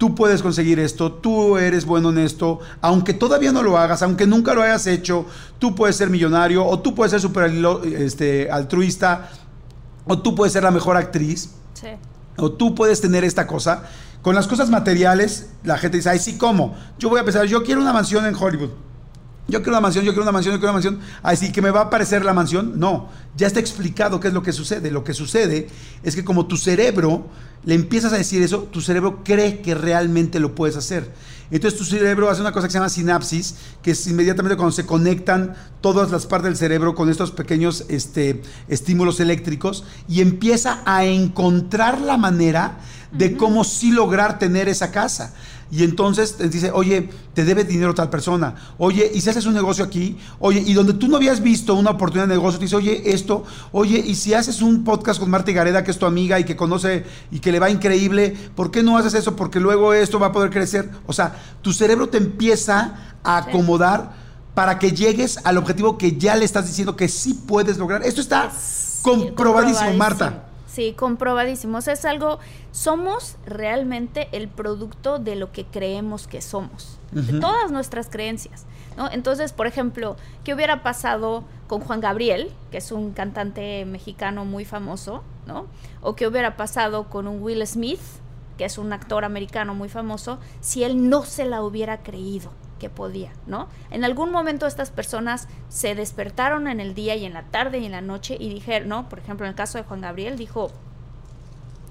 tú 0.00 0.14
puedes 0.14 0.42
conseguir 0.42 0.80
esto, 0.80 1.12
tú 1.12 1.58
eres 1.58 1.84
bueno 1.84 2.08
en 2.08 2.16
esto, 2.16 2.58
aunque 2.80 3.12
todavía 3.12 3.52
no 3.52 3.62
lo 3.62 3.76
hagas, 3.76 4.02
aunque 4.02 4.26
nunca 4.26 4.54
lo 4.54 4.62
hayas 4.62 4.86
hecho, 4.86 5.26
tú 5.58 5.74
puedes 5.74 5.94
ser 5.94 6.08
millonario 6.08 6.66
o 6.66 6.80
tú 6.80 6.94
puedes 6.94 7.10
ser 7.10 7.20
super 7.20 7.52
este, 7.84 8.50
altruista 8.50 9.28
o 10.06 10.18
tú 10.18 10.34
puedes 10.34 10.54
ser 10.54 10.62
la 10.62 10.70
mejor 10.70 10.96
actriz 10.96 11.50
o 12.38 12.50
tú 12.50 12.74
puedes 12.74 13.02
tener 13.02 13.24
esta 13.24 13.46
cosa. 13.46 13.82
Con 14.22 14.34
las 14.34 14.46
cosas 14.46 14.70
materiales, 14.70 15.50
la 15.64 15.76
gente 15.76 15.98
dice, 15.98 16.08
ay, 16.08 16.18
sí, 16.18 16.38
¿cómo? 16.38 16.74
Yo 16.98 17.10
voy 17.10 17.20
a 17.20 17.24
pensar, 17.24 17.44
yo 17.44 17.62
quiero 17.62 17.82
una 17.82 17.92
mansión 17.92 18.24
en 18.24 18.34
Hollywood. 18.34 18.70
Yo 19.50 19.58
quiero 19.60 19.72
una 19.72 19.80
mansión, 19.80 20.04
yo 20.04 20.12
quiero 20.12 20.22
una 20.22 20.32
mansión, 20.32 20.54
yo 20.54 20.60
quiero 20.60 20.72
una 20.72 20.80
mansión. 20.80 21.00
Así 21.22 21.52
que 21.52 21.62
me 21.62 21.70
va 21.70 21.80
a 21.80 21.84
aparecer 21.84 22.24
la 22.24 22.32
mansión. 22.32 22.78
No, 22.78 23.08
ya 23.36 23.46
está 23.46 23.60
explicado 23.60 24.20
qué 24.20 24.28
es 24.28 24.34
lo 24.34 24.42
que 24.42 24.52
sucede. 24.52 24.90
Lo 24.90 25.04
que 25.04 25.14
sucede 25.14 25.68
es 26.02 26.14
que 26.14 26.24
como 26.24 26.46
tu 26.46 26.56
cerebro 26.56 27.26
le 27.64 27.74
empiezas 27.74 28.12
a 28.12 28.16
decir 28.16 28.42
eso, 28.42 28.60
tu 28.70 28.80
cerebro 28.80 29.22
cree 29.22 29.60
que 29.60 29.74
realmente 29.74 30.40
lo 30.40 30.54
puedes 30.54 30.76
hacer. 30.76 31.12
Entonces 31.50 31.78
tu 31.78 31.84
cerebro 31.84 32.30
hace 32.30 32.40
una 32.40 32.52
cosa 32.52 32.68
que 32.68 32.72
se 32.72 32.78
llama 32.78 32.88
sinapsis, 32.88 33.56
que 33.82 33.90
es 33.90 34.06
inmediatamente 34.06 34.56
cuando 34.56 34.72
se 34.72 34.86
conectan 34.86 35.54
todas 35.80 36.10
las 36.10 36.26
partes 36.26 36.50
del 36.50 36.56
cerebro 36.56 36.94
con 36.94 37.10
estos 37.10 37.32
pequeños 37.32 37.84
este, 37.88 38.42
estímulos 38.68 39.18
eléctricos 39.18 39.84
y 40.08 40.20
empieza 40.20 40.80
a 40.86 41.04
encontrar 41.04 42.00
la 42.00 42.16
manera 42.16 42.78
de 43.12 43.36
cómo 43.36 43.64
sí 43.64 43.90
lograr 43.90 44.38
tener 44.38 44.68
esa 44.68 44.92
casa. 44.92 45.34
Y 45.72 45.84
entonces 45.84 46.36
te 46.36 46.48
dice, 46.48 46.72
oye, 46.72 47.08
te 47.32 47.44
debe 47.44 47.62
dinero 47.62 47.94
tal 47.94 48.10
persona. 48.10 48.54
Oye, 48.78 49.10
y 49.14 49.20
si 49.20 49.30
haces 49.30 49.46
un 49.46 49.54
negocio 49.54 49.84
aquí, 49.84 50.16
oye, 50.40 50.62
y 50.66 50.72
donde 50.72 50.94
tú 50.94 51.06
no 51.06 51.16
habías 51.16 51.40
visto 51.40 51.74
una 51.74 51.90
oportunidad 51.90 52.26
de 52.26 52.34
negocio, 52.34 52.58
te 52.58 52.64
dice, 52.64 52.76
oye, 52.76 53.02
esto, 53.12 53.44
oye, 53.70 53.98
y 53.98 54.16
si 54.16 54.34
haces 54.34 54.62
un 54.62 54.82
podcast 54.82 55.20
con 55.20 55.30
Marta 55.30 55.52
Gareda, 55.52 55.84
que 55.84 55.92
es 55.92 55.98
tu 55.98 56.06
amiga 56.06 56.40
y 56.40 56.44
que 56.44 56.56
conoce 56.56 57.04
y 57.30 57.38
que 57.38 57.52
le 57.52 57.60
va 57.60 57.70
increíble, 57.70 58.36
¿por 58.56 58.72
qué 58.72 58.82
no 58.82 58.98
haces 58.98 59.14
eso? 59.14 59.36
Porque 59.36 59.60
luego 59.60 59.94
esto 59.94 60.18
va 60.18 60.28
a 60.28 60.32
poder 60.32 60.50
crecer. 60.50 60.90
O 61.06 61.12
sea, 61.12 61.36
tu 61.62 61.72
cerebro 61.72 62.08
te 62.08 62.18
empieza 62.18 63.16
a 63.22 63.36
acomodar 63.36 64.12
para 64.54 64.78
que 64.80 64.90
llegues 64.90 65.38
al 65.44 65.56
objetivo 65.56 65.96
que 65.96 66.16
ya 66.16 66.34
le 66.34 66.44
estás 66.44 66.66
diciendo 66.66 66.96
que 66.96 67.08
sí 67.08 67.34
puedes 67.34 67.78
lograr. 67.78 68.02
Esto 68.02 68.20
está 68.20 68.50
comprobadísimo, 69.02 69.92
Marta. 69.94 70.49
Sí, 70.70 70.92
comprobadísimos. 70.92 71.88
Es 71.88 72.04
algo, 72.04 72.38
somos 72.70 73.36
realmente 73.44 74.28
el 74.30 74.48
producto 74.48 75.18
de 75.18 75.34
lo 75.34 75.50
que 75.50 75.64
creemos 75.64 76.28
que 76.28 76.40
somos, 76.40 77.00
de 77.10 77.40
todas 77.40 77.72
nuestras 77.72 78.08
creencias. 78.08 78.66
¿no? 78.96 79.10
Entonces, 79.10 79.52
por 79.52 79.66
ejemplo, 79.66 80.16
¿qué 80.44 80.54
hubiera 80.54 80.84
pasado 80.84 81.42
con 81.66 81.80
Juan 81.80 82.00
Gabriel, 82.00 82.52
que 82.70 82.78
es 82.78 82.92
un 82.92 83.10
cantante 83.12 83.84
mexicano 83.84 84.44
muy 84.44 84.64
famoso, 84.64 85.24
¿no? 85.46 85.66
O 86.02 86.14
qué 86.14 86.28
hubiera 86.28 86.56
pasado 86.56 87.08
con 87.08 87.26
un 87.26 87.42
Will 87.42 87.66
Smith, 87.66 88.00
que 88.56 88.64
es 88.64 88.78
un 88.78 88.92
actor 88.92 89.24
americano 89.24 89.74
muy 89.74 89.88
famoso, 89.88 90.38
si 90.60 90.84
él 90.84 91.08
no 91.08 91.24
se 91.24 91.46
la 91.46 91.62
hubiera 91.62 92.02
creído 92.02 92.50
que 92.80 92.90
podía, 92.90 93.30
¿no? 93.46 93.68
En 93.90 94.04
algún 94.04 94.32
momento 94.32 94.66
estas 94.66 94.90
personas 94.90 95.46
se 95.68 95.94
despertaron 95.94 96.66
en 96.66 96.80
el 96.80 96.94
día 96.94 97.14
y 97.14 97.24
en 97.24 97.34
la 97.34 97.44
tarde 97.44 97.78
y 97.78 97.86
en 97.86 97.92
la 97.92 98.00
noche 98.00 98.36
y 98.40 98.48
dijeron, 98.48 98.88
¿no? 98.88 99.08
Por 99.08 99.20
ejemplo, 99.20 99.46
en 99.46 99.50
el 99.50 99.54
caso 99.54 99.78
de 99.78 99.84
Juan 99.84 100.00
Gabriel, 100.00 100.36
dijo, 100.36 100.72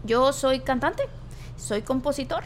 yo 0.04 0.34
soy 0.34 0.60
cantante, 0.60 1.04
soy 1.56 1.84
compositor, 1.84 2.44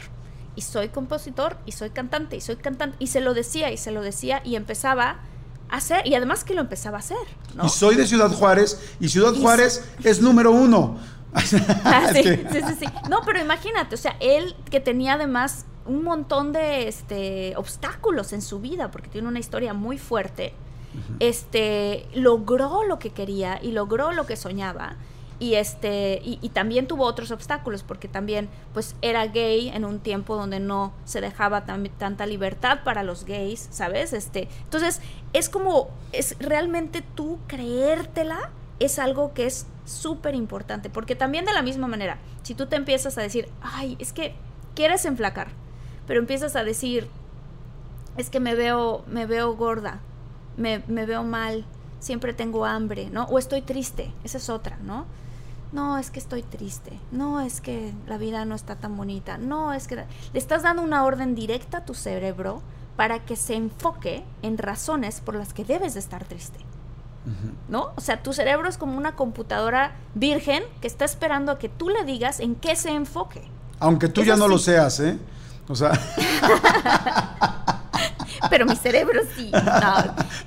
y 0.56 0.62
soy 0.62 0.90
compositor, 0.90 1.58
y 1.66 1.72
soy 1.72 1.90
cantante, 1.90 2.36
y 2.36 2.42
soy 2.42 2.58
cantante, 2.58 2.96
y 3.00 3.08
se 3.08 3.22
lo 3.22 3.34
decía, 3.34 3.72
y 3.72 3.78
se 3.78 3.92
lo 3.92 4.02
decía, 4.02 4.42
y 4.44 4.56
empezaba 4.56 5.22
a 5.70 5.78
hacer, 5.78 6.06
y 6.06 6.14
además 6.14 6.44
que 6.44 6.54
lo 6.54 6.62
empezaba 6.62 6.98
a 6.98 7.00
hacer, 7.00 7.18
¿no? 7.56 7.66
Y 7.66 7.70
soy 7.70 7.96
de 7.96 8.06
Ciudad 8.06 8.32
Juárez, 8.32 8.96
y 9.00 9.10
Ciudad 9.10 9.34
Juárez 9.34 9.84
es 10.04 10.22
número 10.22 10.52
uno. 10.52 10.98
Ah, 11.84 12.10
sí, 12.14 12.22
sí, 12.24 12.62
sí, 12.68 12.76
sí. 12.82 12.86
No, 13.10 13.22
pero 13.26 13.42
imagínate, 13.42 13.96
o 13.96 13.98
sea, 13.98 14.16
él 14.20 14.56
que 14.70 14.80
tenía 14.80 15.14
además 15.14 15.66
un 15.86 16.04
montón 16.04 16.54
de 16.54 16.88
este, 16.88 17.56
obstáculos 17.56 18.34
en 18.34 18.41
su 18.41 18.60
vida, 18.60 18.91
porque 18.91 19.10
tiene 19.10 19.28
una 19.28 19.39
historia 19.39 19.74
muy 19.74 19.98
fuerte, 19.98 20.54
este, 21.19 22.08
logró 22.13 22.84
lo 22.84 23.00
que 23.00 23.10
quería 23.10 23.60
y 23.62 23.72
logró 23.72 24.12
lo 24.12 24.26
que 24.26 24.36
soñaba. 24.36 24.96
Y, 25.39 25.56
este, 25.56 26.22
y, 26.24 26.38
también 26.50 26.88
tuvo 26.88 27.04
otros 27.04 27.32
obstáculos, 27.32 27.84
porque 27.84 28.08
también 28.08 28.48
pues, 28.74 28.96
era 29.02 29.26
gay 29.26 29.69
en 29.69 29.84
un 29.84 30.00
tiempo 30.00 30.38
donde 30.38 30.62
no 30.62 30.93
se 31.04 31.19
dejaba 31.19 31.65
tanta 31.65 32.26
libertad 32.26 32.80
para 32.86 33.04
los 33.04 33.26
gays, 33.26 33.67
¿sabes? 33.72 34.13
Este, 34.13 34.48
entonces, 34.63 35.02
es 35.34 35.50
como, 35.50 35.89
es 36.13 36.38
realmente 36.39 37.04
tú 37.15 37.39
creértela, 37.48 38.52
es 38.80 39.00
algo 39.00 39.34
que 39.34 39.48
es 39.48 39.65
súper 39.86 40.36
importante, 40.36 40.89
porque 40.89 41.15
también 41.15 41.43
de 41.43 41.54
la 41.54 41.62
misma 41.62 41.88
manera, 41.88 42.19
si 42.43 42.56
tú 42.56 42.67
te 42.67 42.78
empiezas 42.78 43.17
a 43.17 43.22
decir, 43.22 43.50
ay, 43.62 43.98
es 44.00 44.13
que 44.13 44.36
quieres 44.76 45.04
enflacar, 45.04 45.50
pero 46.08 46.20
empiezas 46.20 46.56
a 46.56 46.63
decir, 46.63 47.08
es 48.18 48.30
que 48.30 48.39
me 48.39 48.56
veo, 48.56 49.04
me 49.08 49.26
veo 49.26 49.56
gorda, 49.56 50.00
me, 50.58 50.84
me 50.88 51.06
veo 51.06 51.24
mal, 51.24 51.66
siempre 52.00 52.34
tengo 52.34 52.66
hambre, 52.66 53.10
¿no? 53.10 53.24
O 53.26 53.39
estoy 53.39 53.62
triste, 53.62 54.12
esa 54.24 54.38
es 54.38 54.50
otra, 54.50 54.78
¿no? 54.84 55.06
No, 55.74 55.98
es 55.98 56.12
que 56.12 56.20
estoy 56.20 56.44
triste. 56.44 57.00
No, 57.12 57.42
es 57.42 57.60
que 57.60 57.94
la 58.06 58.20
vida 58.20 58.46
no 58.46 58.54
está 58.54 58.76
tan 58.76 58.96
bonita. 58.96 59.39
No, 59.39 59.74
es 59.74 59.88
que 59.88 59.96
le 59.96 60.06
estás 60.34 60.62
dando 60.62 60.84
una 60.84 61.04
orden 61.04 61.34
directa 61.34 61.80
a 61.80 61.86
tu 61.86 61.96
cerebro 61.96 62.62
para 62.96 63.26
que 63.26 63.36
se 63.36 63.56
enfoque 63.56 64.24
en 64.44 64.60
razones 64.60 65.20
por 65.20 65.34
las 65.34 65.52
que 65.52 65.66
debes 65.66 65.96
de 65.96 66.00
estar 66.00 66.26
triste. 66.26 66.60
¿No? 67.70 67.92
O 67.96 68.02
sea, 68.02 68.22
tu 68.22 68.34
cerebro 68.34 68.68
es 68.68 68.78
como 68.78 68.98
una 68.98 69.16
computadora 69.16 69.96
virgen 70.13 70.62
que 70.82 70.88
está 70.88 71.06
esperando 71.06 71.54
a 71.54 71.58
que 71.58 71.70
tú 71.70 71.88
le 71.88 72.04
digas 72.04 72.42
en 72.42 72.54
qué 72.54 72.76
se 72.76 72.89
enfoque. 72.89 73.42
Aunque 73.80 74.10
tú 74.10 74.24
ya 74.24 74.36
no 74.36 74.48
lo 74.50 74.58
seas, 74.58 75.00
¿eh? 75.00 75.18
O 75.67 75.76
sea. 75.76 75.91
Pero 78.49 78.65
mi 78.65 78.76
cerebro 78.76 79.21
sí. 79.36 79.52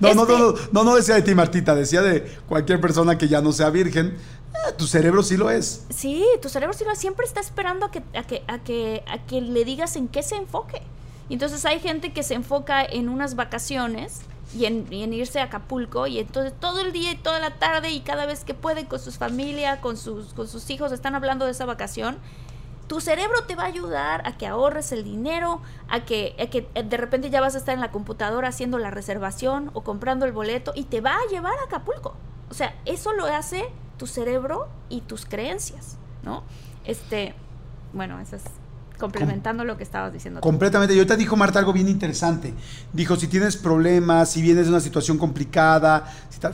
No, 0.00 0.14
no, 0.14 0.26
no, 0.26 0.38
no, 0.38 0.54
no, 0.72 0.84
no, 0.84 0.96
decía 0.96 1.14
de 1.14 1.22
ti, 1.22 1.34
Martita, 1.34 1.74
decía 1.74 2.02
de 2.02 2.22
cualquier 2.46 2.80
persona 2.80 3.16
que 3.16 3.28
ya 3.28 3.40
no 3.40 3.52
sea 3.52 3.70
virgen. 3.70 4.08
Eh, 4.08 4.72
tu 4.76 4.86
cerebro 4.86 5.22
sí 5.22 5.38
lo 5.38 5.50
es. 5.50 5.86
Sí, 5.88 6.24
tu 6.42 6.50
cerebro 6.50 6.74
sí 6.74 6.84
lo 6.84 6.92
es. 6.92 6.98
Siempre 6.98 7.24
está 7.24 7.40
esperando 7.40 7.86
a 7.86 7.90
que, 7.90 8.02
a 8.14 8.22
que, 8.24 8.42
a 8.46 8.58
que, 8.58 9.02
a 9.08 9.18
que 9.24 9.40
le 9.40 9.64
digas 9.64 9.96
en 9.96 10.08
qué 10.08 10.22
se 10.22 10.36
enfoque. 10.36 10.82
Y 11.28 11.34
entonces 11.34 11.64
hay 11.64 11.80
gente 11.80 12.12
que 12.12 12.22
se 12.22 12.34
enfoca 12.34 12.84
en 12.84 13.08
unas 13.08 13.36
vacaciones 13.36 14.20
y 14.54 14.66
en, 14.66 14.86
y 14.90 15.02
en, 15.02 15.12
irse 15.12 15.40
a 15.40 15.44
Acapulco 15.44 16.06
y 16.06 16.18
entonces 16.20 16.52
todo 16.60 16.80
el 16.80 16.92
día 16.92 17.12
y 17.12 17.16
toda 17.16 17.40
la 17.40 17.58
tarde 17.58 17.90
y 17.90 18.00
cada 18.00 18.26
vez 18.26 18.44
que 18.44 18.54
pueden 18.54 18.86
con 18.86 19.00
sus 19.00 19.18
familia, 19.18 19.80
con 19.80 19.96
sus, 19.96 20.34
con 20.34 20.46
sus 20.46 20.70
hijos, 20.70 20.92
están 20.92 21.14
hablando 21.14 21.46
de 21.46 21.50
esa 21.50 21.64
vacación 21.64 22.18
tu 22.86 23.00
cerebro 23.00 23.44
te 23.46 23.56
va 23.56 23.64
a 23.64 23.66
ayudar 23.66 24.26
a 24.26 24.36
que 24.36 24.46
ahorres 24.46 24.92
el 24.92 25.04
dinero, 25.04 25.60
a 25.88 26.04
que, 26.04 26.34
que 26.50 26.68
eh, 26.74 26.82
de 26.82 26.96
repente 26.96 27.30
ya 27.30 27.40
vas 27.40 27.54
a 27.54 27.58
estar 27.58 27.74
en 27.74 27.80
la 27.80 27.90
computadora 27.90 28.48
haciendo 28.48 28.78
la 28.78 28.90
reservación 28.90 29.70
o 29.74 29.82
comprando 29.82 30.24
el 30.24 30.32
boleto 30.32 30.72
y 30.74 30.84
te 30.84 31.00
va 31.00 31.14
a 31.14 31.30
llevar 31.30 31.54
a 31.58 31.64
Acapulco. 31.64 32.14
O 32.50 32.54
sea, 32.54 32.74
eso 32.84 33.12
lo 33.12 33.26
hace 33.26 33.64
tu 33.98 34.06
cerebro 34.06 34.68
y 34.88 35.00
tus 35.00 35.26
creencias, 35.26 35.96
¿no? 36.22 36.44
Este, 36.84 37.34
bueno, 37.92 38.20
eso 38.20 38.36
es 38.36 38.42
complementando 38.98 39.64
lo 39.64 39.76
que 39.76 39.82
estabas 39.82 40.12
diciendo. 40.12 40.40
Completamente. 40.40 40.94
Y 40.94 40.98
ahorita 40.98 41.16
dijo 41.16 41.36
Marta 41.36 41.58
algo 41.58 41.72
bien 41.72 41.88
interesante. 41.88 42.54
Dijo, 42.92 43.16
si 43.16 43.26
tienes 43.26 43.56
problemas, 43.56 44.30
si 44.30 44.42
vienes 44.42 44.66
de 44.66 44.70
una 44.70 44.80
situación 44.80 45.18
complicada, 45.18 46.04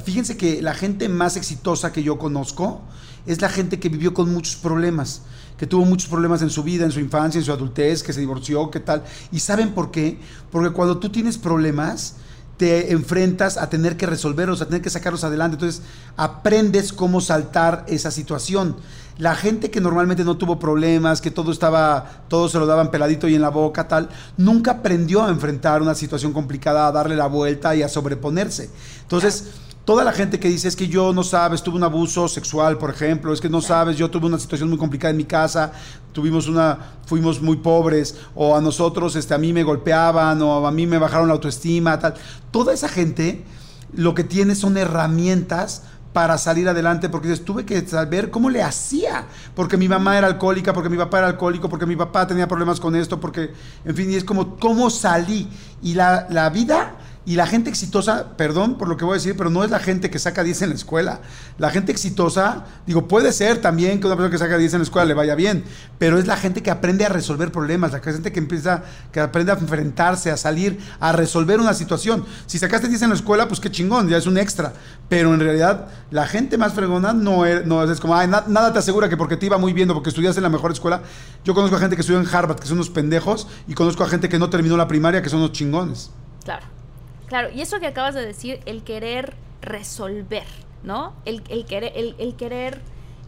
fíjense 0.05 0.37
que 0.37 0.63
la 0.63 0.75
gente 0.75 1.09
más 1.09 1.37
exitosa 1.37 1.93
que 1.93 2.03
yo 2.03 2.19
conozco 2.19 2.81
es 3.27 3.41
la 3.41 3.49
gente 3.49 3.79
que 3.79 3.89
vivió 3.89 4.15
con 4.15 4.33
muchos 4.33 4.57
problemas 4.57 5.23
que 5.63 5.69
tuvo 5.69 5.85
muchos 5.85 6.09
problemas 6.09 6.43
en 6.43 6.51
su 6.51 6.65
vida, 6.65 6.85
en 6.85 6.91
su 6.91 6.99
infancia, 6.99 7.39
en 7.39 7.45
su 7.45 7.53
adultez, 7.53 8.03
que 8.03 8.13
se 8.13 8.19
divorció, 8.19 8.69
qué 8.69 8.81
tal. 8.81 9.05
¿Y 9.31 9.39
saben 9.39 9.71
por 9.75 9.93
qué? 9.93 10.19
Porque 10.51 10.71
cuando 10.71 10.99
tú 10.99 11.11
tienes 11.11 11.39
problemas, 11.39 12.17
te 12.57 12.91
enfrentas 12.91 13.57
a 13.57 13.71
tener 13.71 13.97
que 13.97 14.07
resolverlos, 14.07 14.61
a 14.61 14.67
tener 14.67 14.83
que 14.83 14.91
sacarlos 14.91 15.23
adelante. 15.23 15.55
Entonces, 15.55 15.83
aprendes 16.17 16.93
cómo 16.93 17.21
saltar 17.21 17.85
esa 17.87 18.11
situación. 18.11 18.75
La 19.19 19.37
gente 19.37 19.71
que 19.71 19.81
normalmente 19.81 20.25
no 20.25 20.37
tuvo 20.37 20.59
problemas, 20.59 21.21
que 21.21 21.31
todo 21.31 21.53
estaba, 21.53 22.25
todo 22.27 22.49
se 22.49 22.59
lo 22.59 22.67
daban 22.67 22.91
peladito 22.91 23.29
y 23.29 23.37
en 23.37 23.43
la 23.43 23.51
boca, 23.51 23.87
tal, 23.87 24.09
nunca 24.37 24.73
aprendió 24.73 25.23
a 25.23 25.29
enfrentar 25.29 25.81
una 25.81 25.95
situación 25.95 26.33
complicada, 26.33 26.89
a 26.89 26.91
darle 26.91 27.15
la 27.15 27.27
vuelta 27.29 27.77
y 27.77 27.85
a 27.85 27.89
sobreponerse. 27.89 28.69
Entonces, 29.03 29.53
toda 29.85 30.05
la 30.05 30.13
gente 30.13 30.39
que 30.39 30.49
dice 30.49 30.69
es 30.69 30.77
que 30.77 30.89
yo 30.89 31.13
no 31.13 31.25
sabes, 31.25 31.63
tuve 31.63 31.77
un 31.77 31.83
abuso 31.83 32.29
sexual, 32.29 32.79
por 32.79 32.91
ejemplo, 32.91 33.33
es 33.33 33.41
que 33.41 33.49
no 33.49 33.61
sabes, 33.61 33.97
yo 33.97 34.11
tuve 34.11 34.27
una 34.27 34.39
situación 34.39 34.69
muy 34.69 34.79
complicada 34.79 35.11
en 35.11 35.17
mi 35.17 35.25
casa, 35.25 35.73
tuvimos 36.13 36.47
una, 36.47 36.79
fuimos 37.07 37.43
muy 37.43 37.57
pobres, 37.57 38.17
o 38.35 38.57
a 38.57 38.61
nosotros, 38.61 39.17
este, 39.17 39.35
a 39.35 39.39
mí 39.39 39.53
me 39.53 39.65
golpeaban, 39.65 40.41
o 40.43 40.67
a 40.67 40.71
mí 40.71 40.87
me 40.87 40.99
bajaron 40.99 41.29
la 41.29 41.35
autoestima, 41.35 41.99
tal. 41.99 42.15
Toda 42.51 42.73
esa 42.73 42.89
gente 42.89 43.45
lo 43.93 44.15
que 44.15 44.25
tiene 44.25 44.55
son 44.55 44.77
herramientas 44.77 45.83
para 46.13 46.37
salir 46.37 46.69
adelante, 46.69 47.09
porque 47.09 47.29
dices, 47.29 47.45
tuve 47.45 47.65
que 47.65 47.87
saber 47.87 48.31
cómo 48.31 48.51
le 48.51 48.63
hacía, 48.63 49.27
porque 49.55 49.77
mi 49.77 49.89
mamá 49.89 50.19
era 50.19 50.27
alcohólica, 50.27 50.73
porque 50.75 50.91
mi 50.91 50.99
papá 50.99 51.19
era 51.19 51.27
alcohólico, 51.29 51.69
porque 51.69 51.87
mi 51.87 51.97
papá 51.97 52.27
tenía 52.27 52.47
problemas 52.47 52.79
con 52.79 52.95
esto, 52.95 53.19
porque, 53.19 53.53
en 53.85 53.97
fin, 53.97 54.11
y 54.11 54.15
es 54.15 54.25
como, 54.25 54.57
¿cómo 54.57 54.91
salí? 54.91 55.49
Y 55.83 55.95
la, 55.95 56.27
la 56.29 56.51
vida 56.51 56.97
y 57.25 57.37
la 57.37 57.47
gente 57.47 57.71
exitosa, 57.71 58.37
perdón 58.37 58.77
por 58.77 58.89
lo 58.89 58.97
que 58.97 59.05
voy 59.05 59.13
a 59.13 59.15
decir, 59.15 59.37
pero 59.37 59.49
no 59.49 59.63
es 59.63 59.71
la 59.71 59.79
gente 59.79 60.11
que 60.11 60.19
saca 60.19 60.43
10 60.43 60.63
en 60.63 60.69
la 60.71 60.75
escuela. 60.75 61.21
La 61.57 61.71
gente 61.71 61.93
exitosa, 61.93 62.65
digo, 62.85 63.07
puede 63.07 63.33
ser 63.33 63.61
también 63.61 64.01
que 64.01 64.07
una 64.07 64.17
persona 64.17 64.31
que 64.33 64.39
saca 64.39 64.59
10 64.59 64.75
en 64.75 64.79
la 64.81 64.85
escuela 64.85 65.07
le 65.07 65.15
vaya 65.15 65.37
bien, 65.37 65.63
pero 65.99 66.19
es 66.19 66.27
la 66.27 66.37
gente 66.37 66.65
que 66.65 66.73
aprende 66.73 67.07
a 67.07 67.09
resolver 67.09 67.53
problemas, 67.53 67.93
la 67.93 68.01
gente 68.01 68.33
que 68.33 68.41
empieza, 68.41 68.83
que 69.13 69.21
aprende 69.21 69.53
a 69.53 69.55
enfrentarse, 69.55 70.33
a 70.33 70.37
salir, 70.37 70.81
a 70.99 71.13
resolver 71.13 71.61
una 71.61 71.75
situación. 71.75 72.25
Si 72.47 72.59
sacaste 72.59 72.89
10 72.89 73.03
en 73.03 73.09
la 73.11 73.15
escuela, 73.15 73.47
pues 73.47 73.61
qué 73.61 73.71
chingón, 73.71 74.09
ya 74.09 74.17
es 74.17 74.27
un 74.27 74.37
extra. 74.37 74.73
Pero 75.09 75.33
en 75.33 75.39
realidad, 75.39 75.89
la 76.11 76.27
gente 76.27 76.59
más 76.59 76.73
fregona 76.73 77.13
no 77.13 77.47
es, 77.47 77.65
no 77.67 77.85
es 77.85 78.01
como, 78.01 78.17
ay, 78.17 78.27
nada 78.27 78.73
te 78.73 78.81
asegura 78.81 79.09
que 79.09 79.17
porque 79.17 79.37
te 79.37 79.47
iba 79.47 79.59
muy 79.59 79.73
bien 79.73 79.89
o 79.91 79.95
porque 79.95 80.09
estudiaste 80.09 80.41
en 80.41 80.45
la 80.45 80.49
mejor 80.49 80.73
escuela. 80.73 81.03
Yo 81.45 81.55
conozco 81.55 81.77
a 81.77 81.79
gente 81.79 81.95
que 81.95 82.01
estudió 82.01 82.21
en 82.21 82.27
Harvard, 82.27 82.59
que 82.59 82.67
son 82.67 82.79
unos 82.79 82.91
pendejos, 82.91 83.47
y 83.69 83.75
conozco 83.75 84.03
a 84.03 84.09
gente 84.09 84.29
que 84.29 84.41
no 84.41 84.51
terminó 84.51 84.77
la 84.77 84.89
primaria, 84.89 85.23
que 85.23 85.29
son 85.29 85.39
unos 85.39 85.53
chingones. 85.53 86.11
Claro. 86.45 86.82
Claro, 87.33 87.49
y 87.51 87.63
eso 87.63 87.81
que 87.81 87.87
acabas 87.87 88.15
de 88.15 88.27
decir, 88.27 88.61
el 88.67 88.85
querer 88.85 89.33
resolver, 89.63 90.45
¿no? 90.83 91.15
El, 91.25 91.43
querer, 91.43 91.91
el, 91.97 92.37
querer 92.37 92.83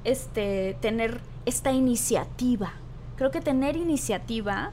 este, 0.04 0.76
tener 0.82 1.22
esta 1.46 1.72
iniciativa. 1.72 2.74
Creo 3.16 3.30
que 3.30 3.40
tener 3.40 3.78
iniciativa 3.78 4.72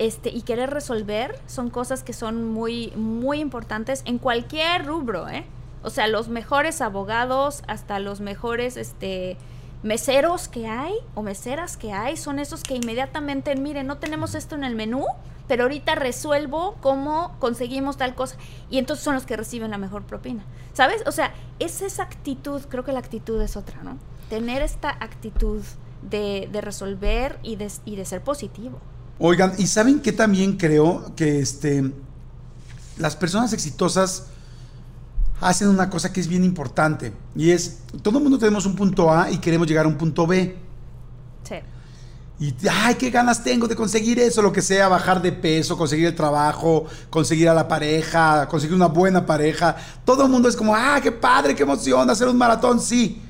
este, 0.00 0.30
y 0.30 0.42
querer 0.42 0.70
resolver 0.70 1.38
son 1.46 1.70
cosas 1.70 2.02
que 2.02 2.12
son 2.12 2.44
muy, 2.48 2.92
muy 2.96 3.38
importantes 3.38 4.02
en 4.04 4.18
cualquier 4.18 4.84
rubro, 4.84 5.28
¿eh? 5.28 5.44
O 5.84 5.90
sea, 5.90 6.08
los 6.08 6.28
mejores 6.28 6.80
abogados, 6.80 7.62
hasta 7.68 8.00
los 8.00 8.20
mejores 8.20 8.76
este, 8.76 9.36
meseros 9.82 10.48
que 10.48 10.66
hay 10.66 10.94
o 11.14 11.22
meseras 11.22 11.76
que 11.76 11.92
hay, 11.92 12.16
son 12.16 12.38
esos 12.38 12.62
que 12.62 12.74
inmediatamente, 12.74 13.54
miren, 13.56 13.86
no 13.86 13.98
tenemos 13.98 14.34
esto 14.34 14.54
en 14.54 14.64
el 14.64 14.74
menú, 14.74 15.06
pero 15.48 15.64
ahorita 15.64 15.94
resuelvo 15.94 16.76
cómo 16.80 17.34
conseguimos 17.38 17.96
tal 17.96 18.14
cosa. 18.14 18.36
Y 18.70 18.78
entonces 18.78 19.02
son 19.02 19.14
los 19.14 19.24
que 19.24 19.36
reciben 19.36 19.70
la 19.70 19.78
mejor 19.78 20.04
propina. 20.04 20.44
¿Sabes? 20.74 21.02
O 21.06 21.12
sea, 21.12 21.34
es 21.58 21.82
esa 21.82 22.04
actitud, 22.04 22.62
creo 22.68 22.84
que 22.84 22.92
la 22.92 23.00
actitud 23.00 23.40
es 23.42 23.56
otra, 23.56 23.82
¿no? 23.82 23.98
Tener 24.28 24.62
esta 24.62 24.90
actitud 24.90 25.62
de, 26.02 26.48
resolver 26.60 27.38
y 27.42 27.56
de, 27.56 28.04
ser 28.04 28.22
positivo. 28.22 28.78
Oigan, 29.18 29.54
¿y 29.58 29.66
saben 29.66 30.00
qué 30.00 30.12
también 30.12 30.56
creo? 30.56 31.12
Que 31.16 31.40
este, 31.40 31.90
las 32.96 33.16
personas 33.16 33.52
exitosas 33.52 34.28
hacen 35.40 35.68
una 35.68 35.90
cosa 35.90 36.12
que 36.12 36.20
es 36.20 36.28
bien 36.28 36.44
importante. 36.44 37.12
Y 37.34 37.50
es, 37.50 37.80
todo 38.02 38.18
el 38.18 38.24
mundo 38.24 38.38
tenemos 38.38 38.66
un 38.66 38.76
punto 38.76 39.12
A 39.12 39.30
y 39.30 39.38
queremos 39.38 39.66
llegar 39.66 39.84
a 39.84 39.88
un 39.88 39.96
punto 39.96 40.26
B. 40.26 40.56
Sí 41.44 41.56
y, 42.40 42.54
ay, 42.70 42.94
qué 42.94 43.10
ganas 43.10 43.44
tengo 43.44 43.68
de 43.68 43.76
conseguir 43.76 44.18
eso, 44.18 44.40
lo 44.40 44.50
que 44.50 44.62
sea, 44.62 44.88
bajar 44.88 45.20
de 45.20 45.30
peso, 45.30 45.76
conseguir 45.76 46.06
el 46.06 46.14
trabajo, 46.14 46.86
conseguir 47.10 47.50
a 47.50 47.54
la 47.54 47.68
pareja, 47.68 48.48
conseguir 48.48 48.74
una 48.74 48.86
buena 48.86 49.26
pareja. 49.26 49.76
Todo 50.06 50.24
el 50.24 50.30
mundo 50.30 50.48
es 50.48 50.56
como, 50.56 50.74
ah, 50.74 50.98
qué 51.02 51.12
padre, 51.12 51.54
qué 51.54 51.64
emoción, 51.64 52.08
hacer 52.08 52.28
un 52.28 52.38
maratón, 52.38 52.80
sí. 52.80 53.20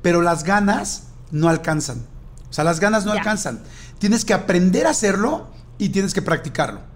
Pero 0.00 0.22
las 0.22 0.44
ganas 0.44 1.08
no 1.32 1.48
alcanzan. 1.48 2.06
O 2.48 2.52
sea, 2.52 2.62
las 2.62 2.78
ganas 2.78 3.04
no 3.04 3.10
alcanzan. 3.10 3.62
Tienes 3.98 4.24
que 4.24 4.32
aprender 4.32 4.86
a 4.86 4.90
hacerlo 4.90 5.48
y 5.76 5.88
tienes 5.88 6.14
que 6.14 6.22
practicarlo. 6.22 6.91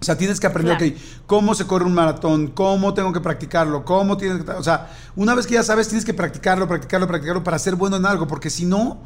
O 0.00 0.04
sea, 0.04 0.16
tienes 0.16 0.38
que 0.38 0.46
aprender, 0.46 0.76
ok, 0.76 0.98
cómo 1.26 1.54
se 1.54 1.66
corre 1.66 1.84
un 1.84 1.94
maratón, 1.94 2.48
cómo 2.48 2.94
tengo 2.94 3.12
que 3.12 3.20
practicarlo, 3.20 3.84
cómo 3.84 4.16
tienes 4.16 4.44
que... 4.44 4.50
O 4.52 4.62
sea, 4.62 4.90
una 5.16 5.34
vez 5.34 5.46
que 5.46 5.54
ya 5.54 5.64
sabes, 5.64 5.88
tienes 5.88 6.04
que 6.04 6.14
practicarlo, 6.14 6.68
practicarlo, 6.68 7.08
practicarlo 7.08 7.42
para 7.42 7.58
ser 7.58 7.74
bueno 7.74 7.96
en 7.96 8.06
algo, 8.06 8.28
porque 8.28 8.48
si 8.48 8.64
no, 8.64 8.98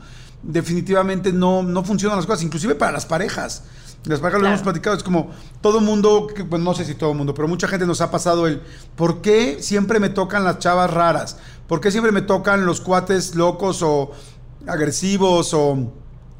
definitivamente 0.43 1.33
no, 1.33 1.63
no 1.63 1.83
funcionan 1.83 2.19
las 2.19 2.27
cosas, 2.27 2.43
inclusive 2.43 2.75
para 2.75 2.93
las 2.93 3.07
parejas. 3.07 3.63
Las 4.05 4.21
parejas 4.21 4.43
lo 4.43 4.49
hemos 4.49 4.63
platicado, 4.63 4.97
es 4.97 5.03
como 5.03 5.31
todo 5.61 5.81
mundo, 5.81 6.27
bueno, 6.49 6.65
no 6.65 6.75
sé 6.75 6.85
si 6.85 6.95
todo 6.95 7.15
mundo, 7.15 7.35
pero 7.35 7.47
mucha 7.47 7.69
gente 7.69 7.87
nos 7.87 8.01
ha 8.01 8.11
pasado 8.11 8.47
el, 8.49 8.61
¿por 8.97 9.23
qué 9.23 9.59
siempre 9.63 10.01
me 10.01 10.09
tocan 10.09 10.45
las 10.45 10.59
chavas 10.59 10.91
raras? 10.91 11.39
¿Por 11.69 11.81
qué 11.81 11.91
siempre 11.91 12.11
me 12.11 12.21
tocan 12.21 12.67
los 12.67 12.81
cuates 12.81 13.37
locos 13.37 13.81
o 13.83 14.11
agresivos 14.67 15.55
o, 15.55 15.93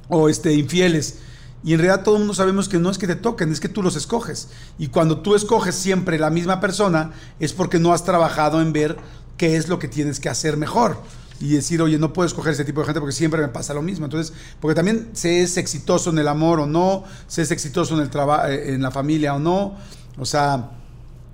o 0.09 0.29
este, 0.29 0.53
infieles? 0.53 1.21
Y 1.65 1.75
en 1.75 1.79
realidad 1.79 2.03
todo 2.03 2.17
el 2.17 2.21
mundo 2.21 2.35
sabemos 2.35 2.69
que 2.69 2.79
no 2.79 2.91
es 2.91 2.99
que 2.99 3.07
te 3.07 3.15
toquen, 3.15 3.53
es 3.53 3.61
que 3.61 3.69
tú 3.69 3.83
los 3.83 3.97
escoges. 3.97 4.49
Y 4.79 4.89
cuando 4.89 5.19
tú 5.19 5.35
escoges 5.35 5.75
siempre 5.75 6.19
la 6.19 6.31
misma 6.31 6.61
persona, 6.61 7.13
es 7.39 7.53
porque 7.53 7.79
no 7.79 7.93
has 7.93 8.05
trabajado 8.05 8.61
en 8.61 8.73
ver 8.73 8.97
qué 9.37 9.57
es 9.57 9.69
lo 9.69 9.79
que 9.79 9.89
tienes 9.89 10.19
que 10.19 10.29
hacer 10.29 10.57
mejor 10.57 10.97
y 11.43 11.55
decir, 11.55 11.83
oye, 11.83 11.99
no 11.99 12.13
puedo 12.13 12.27
escoger 12.27 12.53
ese 12.53 12.65
tipo 12.65 12.81
de 12.81 12.87
gente 12.87 13.01
porque 13.01 13.15
siempre 13.15 13.41
me 13.41 13.49
pasa 13.49 13.75
lo 13.75 13.83
mismo. 13.83 14.07
Entonces, 14.07 14.33
porque 14.61 14.75
también 14.75 15.11
se 15.13 15.43
es 15.43 15.57
exitoso 15.57 16.11
en 16.11 16.19
el 16.19 16.29
amor 16.29 16.61
o 16.61 16.67
no, 16.67 17.05
se 17.27 17.43
es 17.43 17.51
exitoso 17.51 17.95
en 17.95 18.03
el 18.03 18.11
eh, 18.49 18.75
en 18.75 18.83
la 18.83 18.91
familia 18.91 19.35
o 19.35 19.39
no. 19.39 19.77
O 20.19 20.25
sea, 20.25 20.71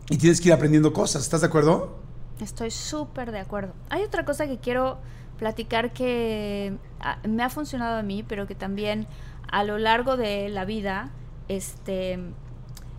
y 0.09 0.17
tienes 0.17 0.41
que 0.41 0.49
ir 0.49 0.55
aprendiendo 0.55 0.93
cosas. 0.93 1.23
¿Estás 1.23 1.43
de 1.43 1.49
acuerdo? 1.49 1.99
Estoy 2.41 2.71
súper 2.71 3.33
de 3.33 3.41
acuerdo. 3.41 3.75
Hay 3.91 4.03
otra 4.03 4.25
cosa 4.25 4.47
que 4.47 4.59
quiero 4.59 4.99
platicar 5.39 5.93
que 5.93 6.77
ah, 7.01 7.19
me 7.29 7.43
ha 7.43 7.51
funcionado 7.51 7.99
a 7.99 8.03
mí, 8.03 8.25
pero 8.27 8.47
que 8.47 8.55
también 8.55 9.07
a 9.51 9.65
lo 9.65 9.79
largo 9.79 10.17
de 10.17 10.49
la 10.49 10.65
vida, 10.65 11.11
este, 11.49 12.19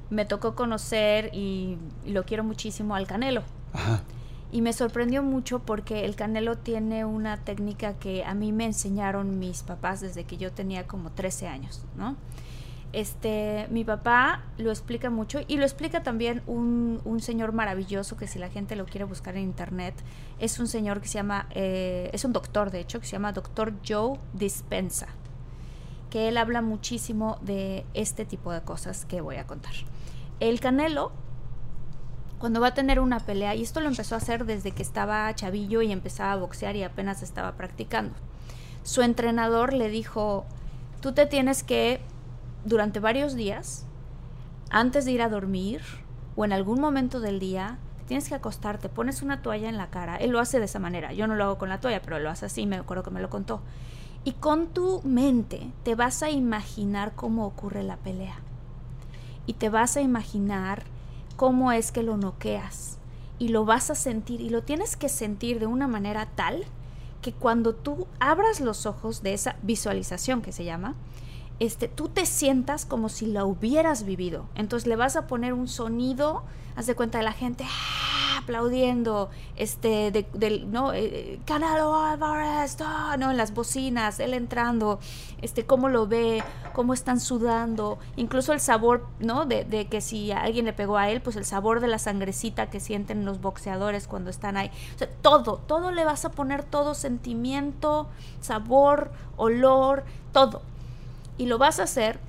me 0.10 0.26
tocó 0.26 0.56
conocer 0.56 1.30
y, 1.34 1.78
lo 2.06 2.24
quiero 2.24 2.44
muchísimo 2.44 2.96
al 2.96 3.08
Canelo. 3.08 3.44
Y 4.52 4.62
me 4.62 4.74
sorprendió 4.74 5.22
mucho 5.22 5.60
porque 5.60 6.06
el 6.06 6.16
Canelo 6.16 6.58
tiene 6.58 7.06
una 7.06 7.38
técnica 7.38 7.94
que 7.94 8.24
a 8.24 8.34
mí 8.34 8.52
me 8.52 8.66
enseñaron 8.66 9.38
mis 9.38 9.62
papás 9.62 10.02
desde 10.02 10.24
que 10.24 10.38
yo 10.38 10.52
tenía 10.52 10.88
como 10.88 11.12
13 11.12 11.48
años, 11.48 11.86
¿no? 11.96 12.16
Este, 12.92 13.68
mi 13.70 13.84
papá 13.84 14.42
lo 14.58 14.72
explica 14.72 15.12
mucho 15.12 15.42
y 15.48 15.58
lo 15.58 15.64
explica 15.64 16.02
también 16.02 16.42
un, 16.48 17.20
señor 17.22 17.52
maravilloso 17.52 18.18
que 18.18 18.26
si 18.26 18.40
la 18.40 18.50
gente 18.50 18.76
lo 18.76 18.86
quiere 18.86 19.04
buscar 19.04 19.36
en 19.38 19.44
internet, 19.44 19.94
es 20.40 20.60
un 20.60 20.68
señor 20.68 21.00
que 21.00 21.08
se 21.08 21.16
llama, 21.16 21.48
eh, 21.52 22.10
es 22.14 22.26
un 22.26 22.34
doctor 22.34 22.72
de 22.72 22.80
hecho, 22.80 23.00
que 23.00 23.06
se 23.06 23.12
llama 23.12 23.32
doctor 23.34 23.74
Joe 23.88 24.18
Dispensa, 24.34 25.10
que 26.10 26.28
él 26.28 26.38
habla 26.38 26.62
muchísimo 26.62 27.38
de 27.42 27.86
este 27.94 28.26
tipo 28.26 28.52
de 28.52 28.62
cosas 28.62 29.06
que 29.06 29.22
voy 29.22 29.38
a 29.38 29.46
contar. 29.46 29.74
El 30.40 30.60
Canelo, 30.60 31.12
cuando 32.40 32.62
va 32.62 32.68
a 32.68 32.74
tener 32.74 33.00
una 33.00 33.20
pelea, 33.20 33.56
y 33.56 33.62
esto 33.62 33.82
lo 33.82 33.88
empezó 33.88 34.16
a 34.16 34.20
hacer 34.20 34.46
desde 34.46 34.72
que 34.72 34.82
estaba 34.82 35.34
chavillo 35.36 35.82
y 35.82 35.92
empezaba 35.92 36.32
a 36.32 36.38
boxear 36.38 36.76
y 36.76 36.84
apenas 36.84 37.22
estaba 37.22 37.54
practicando, 37.54 38.16
su 38.84 39.02
entrenador 39.02 39.74
le 39.74 39.90
dijo, 39.90 40.46
tú 41.02 41.12
te 41.12 41.26
tienes 41.26 41.64
que, 41.64 42.02
durante 42.66 43.00
varios 43.00 43.36
días, 43.36 43.86
antes 44.70 45.06
de 45.06 45.12
ir 45.12 45.22
a 45.22 45.30
dormir 45.30 45.82
o 46.36 46.46
en 46.46 46.54
algún 46.54 46.80
momento 46.80 47.20
del 47.20 47.40
día, 47.40 47.78
tienes 48.08 48.30
que 48.30 48.36
acostarte, 48.36 48.90
pones 48.90 49.22
una 49.22 49.42
toalla 49.42 49.70
en 49.70 49.78
la 49.78 49.90
cara. 49.90 50.16
Él 50.16 50.32
lo 50.32 50.40
hace 50.40 50.60
de 50.60 50.66
esa 50.66 50.80
manera. 50.80 51.14
Yo 51.14 51.28
no 51.28 51.36
lo 51.36 51.44
hago 51.44 51.58
con 51.58 51.70
la 51.70 51.80
toalla, 51.80 52.02
pero 52.02 52.18
lo 52.20 52.30
hace 52.30 52.46
así, 52.46 52.66
me 52.66 52.78
acuerdo 52.78 53.04
que 53.04 53.12
me 53.12 53.22
lo 53.22 53.30
contó. 53.30 53.62
Y 54.30 54.34
con 54.34 54.68
tu 54.68 55.02
mente 55.04 55.72
te 55.82 55.96
vas 55.96 56.22
a 56.22 56.30
imaginar 56.30 57.16
cómo 57.16 57.48
ocurre 57.48 57.82
la 57.82 57.98
pelea. 57.98 58.36
Y 59.48 59.54
te 59.54 59.70
vas 59.70 59.98
a 59.98 60.02
imaginar 60.02 60.84
cómo 61.36 61.72
es 61.72 61.92
que 61.92 62.04
lo 62.04 62.16
noqueas. 62.16 63.00
Y 63.40 63.48
lo 63.48 63.66
vas 63.66 63.90
a 63.90 63.96
sentir 63.96 64.40
y 64.40 64.52
lo 64.52 64.62
tienes 64.62 64.96
que 64.98 65.10
sentir 65.10 65.60
de 65.60 65.66
una 65.66 65.88
manera 65.88 66.28
tal 66.36 66.64
que 67.24 67.34
cuando 67.34 67.74
tú 67.74 68.06
abras 68.20 68.62
los 68.62 68.86
ojos 68.86 69.24
de 69.24 69.34
esa 69.34 69.56
visualización 69.64 70.44
que 70.44 70.52
se 70.52 70.64
llama, 70.64 70.94
este, 71.60 71.88
tú 71.88 72.10
te 72.10 72.26
sientas 72.26 72.86
como 72.86 73.10
si 73.10 73.26
la 73.26 73.46
hubieras 73.46 74.04
vivido. 74.04 74.46
Entonces 74.56 74.88
le 74.88 74.96
vas 74.96 75.16
a 75.16 75.28
poner 75.28 75.54
un 75.54 75.68
sonido, 75.68 76.44
haz 76.76 76.88
de 76.88 76.96
cuenta 76.96 77.18
de 77.18 77.24
la 77.24 77.34
gente, 77.34 77.66
¡ah! 77.68 78.20
aplaudiendo, 78.40 79.30
este, 79.58 80.12
del, 80.34 80.72
¿no? 80.72 80.92
Eh, 80.94 81.40
Canelo 81.46 81.96
Álvarez, 81.96 82.78
¿no? 83.20 83.30
En 83.30 83.38
las 83.38 83.54
bocinas, 83.54 84.20
él 84.20 84.34
entrando, 84.34 85.00
este, 85.42 85.66
cómo 85.66 85.88
lo 85.88 86.08
ve, 86.08 86.44
cómo 86.74 86.94
están 86.94 87.20
sudando, 87.20 88.00
incluso 88.16 88.54
el 88.54 88.60
sabor, 88.60 89.06
¿no? 89.20 89.46
De, 89.46 89.66
de, 89.66 89.88
que 89.88 90.02
si 90.02 90.32
alguien 90.32 90.66
le 90.66 90.74
pegó 90.74 90.98
a 90.98 91.10
él, 91.10 91.22
pues 91.22 91.36
el 91.36 91.46
sabor 91.46 91.80
de 91.80 91.88
la 91.88 92.00
sangrecita 92.00 92.72
que 92.72 92.80
sienten 92.80 93.24
los 93.24 93.40
boxeadores 93.40 94.08
cuando 94.08 94.32
están 94.32 94.58
ahí. 94.58 94.72
O 94.96 94.98
sea, 94.98 95.10
todo, 95.22 95.58
todo 95.68 95.92
le 95.92 96.04
vas 96.04 96.26
a 96.26 96.32
poner 96.32 96.64
todo, 96.64 96.96
sentimiento, 96.96 98.08
sabor, 98.42 99.12
olor, 99.38 100.06
todo. 100.34 100.62
Y 101.40 101.48
lo 101.48 101.58
vas 101.58 101.80
a 101.80 101.84
hacer 101.84 102.20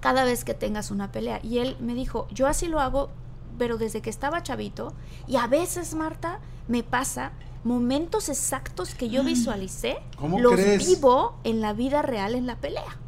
cada 0.00 0.24
vez 0.24 0.44
que 0.44 0.54
tengas 0.54 0.90
una 0.90 1.12
pelea. 1.12 1.38
Y 1.44 1.58
él 1.58 1.76
me 1.78 1.94
dijo, 1.94 2.26
yo 2.32 2.48
así 2.48 2.66
lo 2.66 2.80
hago 2.80 3.10
pero 3.58 3.78
desde 3.78 4.00
que 4.00 4.10
estaba 4.10 4.42
chavito, 4.42 4.92
y 5.26 5.36
a 5.36 5.46
veces, 5.46 5.94
Marta, 5.94 6.40
me 6.68 6.82
pasa 6.82 7.32
momentos 7.64 8.28
exactos 8.28 8.94
que 8.94 9.08
yo 9.08 9.22
mm. 9.22 9.26
visualicé, 9.26 9.98
los 10.38 10.56
vivo 10.78 11.36
en 11.44 11.60
la 11.60 11.72
vida 11.72 12.02
real, 12.02 12.34
en 12.34 12.46
la 12.46 12.56
pelea. 12.56 12.98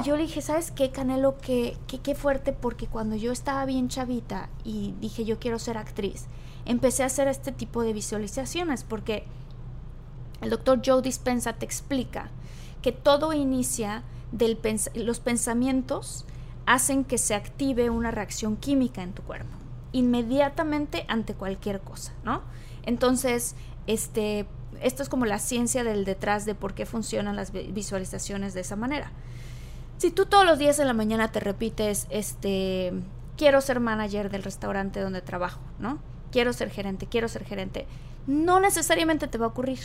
Y 0.00 0.02
yo 0.02 0.16
le 0.16 0.24
dije, 0.24 0.42
¿sabes 0.42 0.72
qué, 0.72 0.90
Canelo? 0.90 1.38
Qué, 1.38 1.76
qué, 1.86 2.14
fuerte, 2.14 2.52
porque 2.52 2.88
cuando 2.88 3.14
yo 3.14 3.30
estaba 3.30 3.64
bien 3.64 3.88
chavita 3.88 4.50
y 4.64 4.94
dije, 5.00 5.24
yo 5.24 5.38
quiero 5.38 5.60
ser 5.60 5.78
actriz, 5.78 6.26
empecé 6.64 7.04
a 7.04 7.06
hacer 7.06 7.28
este 7.28 7.52
tipo 7.52 7.82
de 7.82 7.92
visualizaciones, 7.92 8.82
porque 8.82 9.24
el 10.40 10.50
doctor 10.50 10.82
Joe 10.84 11.02
Dispensa 11.02 11.52
te 11.52 11.64
explica 11.64 12.30
que 12.82 12.90
todo 12.90 13.32
inicia 13.32 14.02
del 14.32 14.58
los 14.94 15.20
pensamientos 15.20 16.26
hacen 16.66 17.04
que 17.04 17.18
se 17.18 17.34
active 17.34 17.90
una 17.90 18.10
reacción 18.10 18.56
química 18.56 19.02
en 19.02 19.12
tu 19.12 19.22
cuerpo 19.22 19.60
inmediatamente 19.92 21.04
ante 21.08 21.34
cualquier 21.34 21.80
cosa, 21.80 22.12
¿no? 22.24 22.42
Entonces, 22.84 23.54
este, 23.86 24.46
esto 24.80 25.02
es 25.02 25.08
como 25.08 25.26
la 25.26 25.38
ciencia 25.38 25.84
del 25.84 26.04
detrás 26.04 26.44
de 26.46 26.54
por 26.54 26.74
qué 26.74 26.86
funcionan 26.86 27.36
las 27.36 27.52
visualizaciones 27.52 28.54
de 28.54 28.60
esa 28.60 28.76
manera. 28.76 29.10
Si 29.98 30.10
tú 30.10 30.26
todos 30.26 30.46
los 30.46 30.58
días 30.58 30.78
en 30.78 30.86
la 30.86 30.94
mañana 30.94 31.30
te 31.30 31.40
repites, 31.40 32.06
este, 32.10 32.92
quiero 33.36 33.60
ser 33.60 33.80
manager 33.80 34.30
del 34.30 34.42
restaurante 34.42 35.00
donde 35.00 35.20
trabajo, 35.20 35.60
¿no? 35.78 35.98
Quiero 36.32 36.52
ser 36.52 36.70
gerente, 36.70 37.06
quiero 37.06 37.28
ser 37.28 37.44
gerente, 37.44 37.86
no 38.26 38.60
necesariamente 38.60 39.26
te 39.26 39.38
va 39.38 39.46
a 39.46 39.48
ocurrir. 39.48 39.80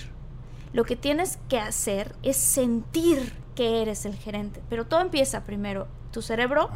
Lo 0.71 0.83
que 0.83 0.95
tienes 0.95 1.39
que 1.49 1.57
hacer 1.57 2.15
es 2.21 2.37
sentir 2.37 3.33
que 3.55 3.81
eres 3.81 4.05
el 4.05 4.15
gerente, 4.15 4.61
pero 4.69 4.85
todo 4.85 5.01
empieza 5.01 5.43
primero. 5.43 5.87
Tu 6.11 6.21
cerebro, 6.21 6.69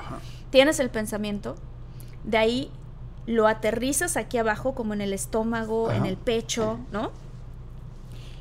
tienes 0.50 0.80
el 0.80 0.90
pensamiento, 0.90 1.56
de 2.24 2.38
ahí 2.38 2.72
lo 3.26 3.48
aterrizas 3.48 4.18
aquí 4.18 4.38
abajo, 4.38 4.74
como 4.74 4.94
en 4.94 5.02
el 5.02 5.14
estómago, 5.14 5.92
en 5.92 6.06
el 6.06 6.18
pecho, 6.18 6.80
¿no? 6.92 7.12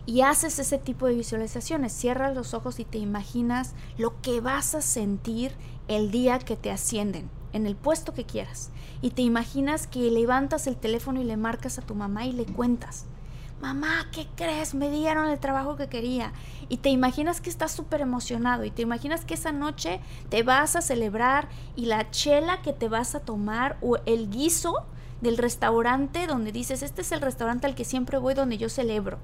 Y 0.06 0.22
haces 0.22 0.58
ese 0.58 0.78
tipo 0.78 1.06
de 1.06 1.14
visualizaciones. 1.14 1.92
Cierras 1.92 2.34
los 2.34 2.54
ojos 2.54 2.80
y 2.80 2.84
te 2.84 2.96
imaginas 2.96 3.74
lo 3.98 4.20
que 4.22 4.40
vas 4.40 4.74
a 4.74 4.80
sentir 4.80 5.52
el 5.86 6.10
día 6.10 6.38
que 6.38 6.56
te 6.56 6.70
ascienden, 6.70 7.28
en 7.52 7.66
el 7.66 7.76
puesto 7.76 8.14
que 8.14 8.24
quieras. 8.24 8.70
Y 9.02 9.10
te 9.10 9.20
imaginas 9.22 9.86
que 9.86 10.10
levantas 10.10 10.66
el 10.66 10.76
teléfono 10.76 11.20
y 11.20 11.24
le 11.24 11.36
marcas 11.36 11.78
a 11.78 11.82
tu 11.82 11.94
mamá 11.94 12.24
y 12.24 12.32
le 12.32 12.46
cuentas 12.46 13.04
mamá, 13.60 14.06
¿qué 14.12 14.26
crees? 14.36 14.74
Me 14.74 14.90
dieron 14.90 15.28
el 15.28 15.38
trabajo 15.38 15.76
que 15.76 15.88
quería. 15.88 16.32
Y 16.68 16.78
te 16.78 16.90
imaginas 16.90 17.40
que 17.40 17.50
estás 17.50 17.72
súper 17.72 18.00
emocionado 18.00 18.64
y 18.64 18.70
te 18.70 18.82
imaginas 18.82 19.24
que 19.24 19.34
esa 19.34 19.52
noche 19.52 20.00
te 20.28 20.42
vas 20.42 20.76
a 20.76 20.82
celebrar 20.82 21.48
y 21.76 21.86
la 21.86 22.10
chela 22.10 22.62
que 22.62 22.72
te 22.72 22.88
vas 22.88 23.14
a 23.14 23.20
tomar 23.20 23.78
o 23.80 23.96
el 24.06 24.30
guiso 24.30 24.86
del 25.20 25.36
restaurante 25.36 26.26
donde 26.26 26.52
dices, 26.52 26.82
este 26.82 27.02
es 27.02 27.10
el 27.10 27.20
restaurante 27.20 27.66
al 27.66 27.74
que 27.74 27.84
siempre 27.84 28.18
voy 28.18 28.34
donde 28.34 28.58
yo 28.58 28.68
celebro. 28.68 29.18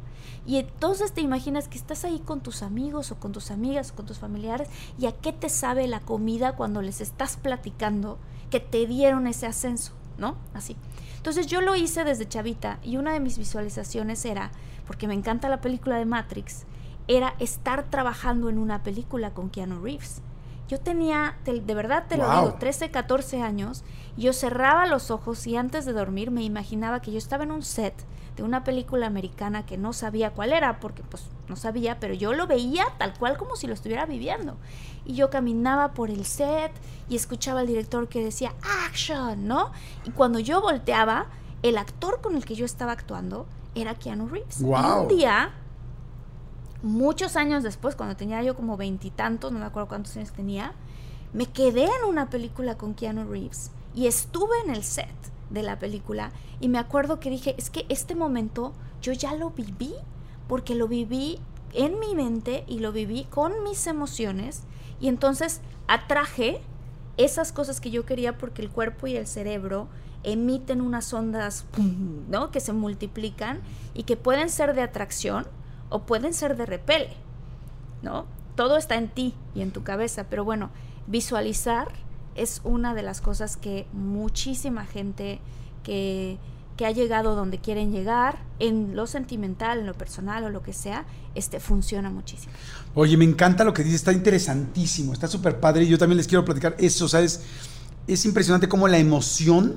Y 0.46 0.56
entonces 0.56 1.12
te 1.12 1.20
imaginas 1.20 1.68
que 1.68 1.78
estás 1.78 2.04
ahí 2.04 2.18
con 2.18 2.40
tus 2.40 2.62
amigos 2.62 3.12
o 3.12 3.16
con 3.16 3.32
tus 3.32 3.50
amigas 3.50 3.90
o 3.90 3.94
con 3.94 4.06
tus 4.06 4.18
familiares 4.18 4.68
y 4.98 5.06
a 5.06 5.12
qué 5.12 5.32
te 5.32 5.48
sabe 5.48 5.86
la 5.86 6.00
comida 6.00 6.56
cuando 6.56 6.82
les 6.82 7.00
estás 7.00 7.36
platicando 7.36 8.18
que 8.50 8.60
te 8.60 8.86
dieron 8.86 9.26
ese 9.26 9.46
ascenso, 9.46 9.92
¿no? 10.18 10.36
Así. 10.52 10.76
Entonces 11.24 11.46
yo 11.46 11.62
lo 11.62 11.74
hice 11.74 12.04
desde 12.04 12.28
chavita 12.28 12.78
y 12.82 12.98
una 12.98 13.14
de 13.14 13.18
mis 13.18 13.38
visualizaciones 13.38 14.26
era, 14.26 14.50
porque 14.86 15.08
me 15.08 15.14
encanta 15.14 15.48
la 15.48 15.62
película 15.62 15.96
de 15.96 16.04
Matrix, 16.04 16.66
era 17.08 17.34
estar 17.38 17.84
trabajando 17.84 18.50
en 18.50 18.58
una 18.58 18.82
película 18.82 19.30
con 19.30 19.48
Keanu 19.48 19.82
Reeves. 19.82 20.20
Yo 20.68 20.80
tenía, 20.80 21.38
de 21.46 21.74
verdad 21.74 22.04
te 22.10 22.18
lo 22.18 22.30
digo, 22.30 22.56
13, 22.60 22.90
14 22.90 23.40
años, 23.40 23.84
yo 24.18 24.34
cerraba 24.34 24.84
los 24.84 25.10
ojos 25.10 25.46
y 25.46 25.56
antes 25.56 25.86
de 25.86 25.94
dormir 25.94 26.30
me 26.30 26.42
imaginaba 26.42 27.00
que 27.00 27.10
yo 27.10 27.16
estaba 27.16 27.44
en 27.44 27.52
un 27.52 27.62
set 27.62 27.94
de 28.36 28.42
una 28.42 28.64
película 28.64 29.06
americana 29.06 29.64
que 29.64 29.78
no 29.78 29.92
sabía 29.92 30.32
cuál 30.32 30.52
era, 30.52 30.80
porque 30.80 31.02
pues 31.02 31.24
no 31.48 31.56
sabía, 31.56 32.00
pero 32.00 32.14
yo 32.14 32.32
lo 32.32 32.46
veía 32.46 32.86
tal 32.98 33.16
cual 33.18 33.36
como 33.36 33.56
si 33.56 33.66
lo 33.66 33.74
estuviera 33.74 34.06
viviendo. 34.06 34.56
Y 35.04 35.14
yo 35.14 35.30
caminaba 35.30 35.92
por 35.92 36.10
el 36.10 36.24
set 36.24 36.72
y 37.08 37.16
escuchaba 37.16 37.60
al 37.60 37.66
director 37.66 38.08
que 38.08 38.24
decía, 38.24 38.52
action, 38.86 39.46
¿no? 39.46 39.70
Y 40.04 40.10
cuando 40.10 40.38
yo 40.38 40.60
volteaba, 40.60 41.26
el 41.62 41.78
actor 41.78 42.20
con 42.20 42.34
el 42.34 42.44
que 42.44 42.54
yo 42.54 42.64
estaba 42.64 42.92
actuando 42.92 43.46
era 43.74 43.94
Keanu 43.94 44.28
Reeves. 44.28 44.60
Y 44.60 44.64
un 44.64 45.08
día, 45.08 45.52
muchos 46.82 47.36
años 47.36 47.62
después, 47.62 47.94
cuando 47.94 48.16
tenía 48.16 48.42
yo 48.42 48.56
como 48.56 48.76
veintitantos, 48.76 49.52
no 49.52 49.58
me 49.58 49.64
acuerdo 49.64 49.88
cuántos 49.88 50.16
años 50.16 50.32
tenía, 50.32 50.72
me 51.32 51.46
quedé 51.46 51.84
en 51.84 52.08
una 52.08 52.30
película 52.30 52.76
con 52.76 52.94
Keanu 52.94 53.24
Reeves 53.24 53.70
y 53.94 54.06
estuve 54.06 54.54
en 54.64 54.74
el 54.74 54.82
set 54.82 55.08
de 55.50 55.62
la 55.62 55.78
película 55.78 56.32
y 56.60 56.68
me 56.68 56.78
acuerdo 56.78 57.20
que 57.20 57.30
dije, 57.30 57.54
es 57.58 57.70
que 57.70 57.86
este 57.88 58.14
momento 58.14 58.72
yo 59.02 59.12
ya 59.12 59.34
lo 59.34 59.50
viví 59.50 59.94
porque 60.48 60.74
lo 60.74 60.88
viví 60.88 61.38
en 61.72 61.98
mi 61.98 62.14
mente 62.14 62.64
y 62.66 62.78
lo 62.78 62.92
viví 62.92 63.24
con 63.24 63.62
mis 63.64 63.86
emociones 63.86 64.62
y 65.00 65.08
entonces 65.08 65.60
atraje 65.88 66.60
esas 67.16 67.52
cosas 67.52 67.80
que 67.80 67.90
yo 67.90 68.04
quería 68.04 68.38
porque 68.38 68.62
el 68.62 68.70
cuerpo 68.70 69.06
y 69.06 69.16
el 69.16 69.26
cerebro 69.26 69.88
emiten 70.22 70.80
unas 70.80 71.12
ondas 71.12 71.66
¿no? 72.28 72.50
que 72.50 72.60
se 72.60 72.72
multiplican 72.72 73.60
y 73.92 74.04
que 74.04 74.16
pueden 74.16 74.50
ser 74.50 74.74
de 74.74 74.82
atracción 74.82 75.46
o 75.90 76.02
pueden 76.02 76.34
ser 76.34 76.56
de 76.56 76.66
repele, 76.66 77.10
¿no? 78.02 78.24
Todo 78.56 78.76
está 78.76 78.96
en 78.96 79.08
ti 79.08 79.34
y 79.54 79.60
en 79.60 79.70
tu 79.70 79.82
cabeza, 79.82 80.26
pero 80.30 80.44
bueno, 80.44 80.70
visualizar 81.06 81.88
es 82.34 82.60
una 82.64 82.94
de 82.94 83.02
las 83.02 83.20
cosas 83.20 83.56
que 83.56 83.86
muchísima 83.92 84.86
gente 84.86 85.40
que, 85.82 86.38
ha 86.84 86.90
llegado 86.90 87.36
donde 87.36 87.58
quieren 87.58 87.92
llegar, 87.92 88.38
en 88.58 88.96
lo 88.96 89.06
sentimental, 89.06 89.78
en 89.78 89.86
lo 89.86 89.94
personal 89.94 90.44
o 90.44 90.50
lo 90.50 90.62
que 90.62 90.72
sea, 90.72 91.04
este, 91.34 91.60
funciona 91.60 92.10
muchísimo. 92.10 92.52
Oye, 92.94 93.16
me 93.16 93.24
encanta 93.24 93.64
lo 93.64 93.72
que 93.72 93.84
dices, 93.84 94.00
está 94.00 94.12
interesantísimo, 94.12 95.12
está 95.12 95.28
súper 95.28 95.60
padre 95.60 95.84
y 95.84 95.88
yo 95.88 95.98
también 95.98 96.16
les 96.16 96.26
quiero 96.26 96.44
platicar 96.44 96.74
eso, 96.78 97.08
¿sabes? 97.08 97.40
es 98.06 98.24
impresionante 98.24 98.68
cómo 98.68 98.88
la 98.88 98.98
emoción 98.98 99.76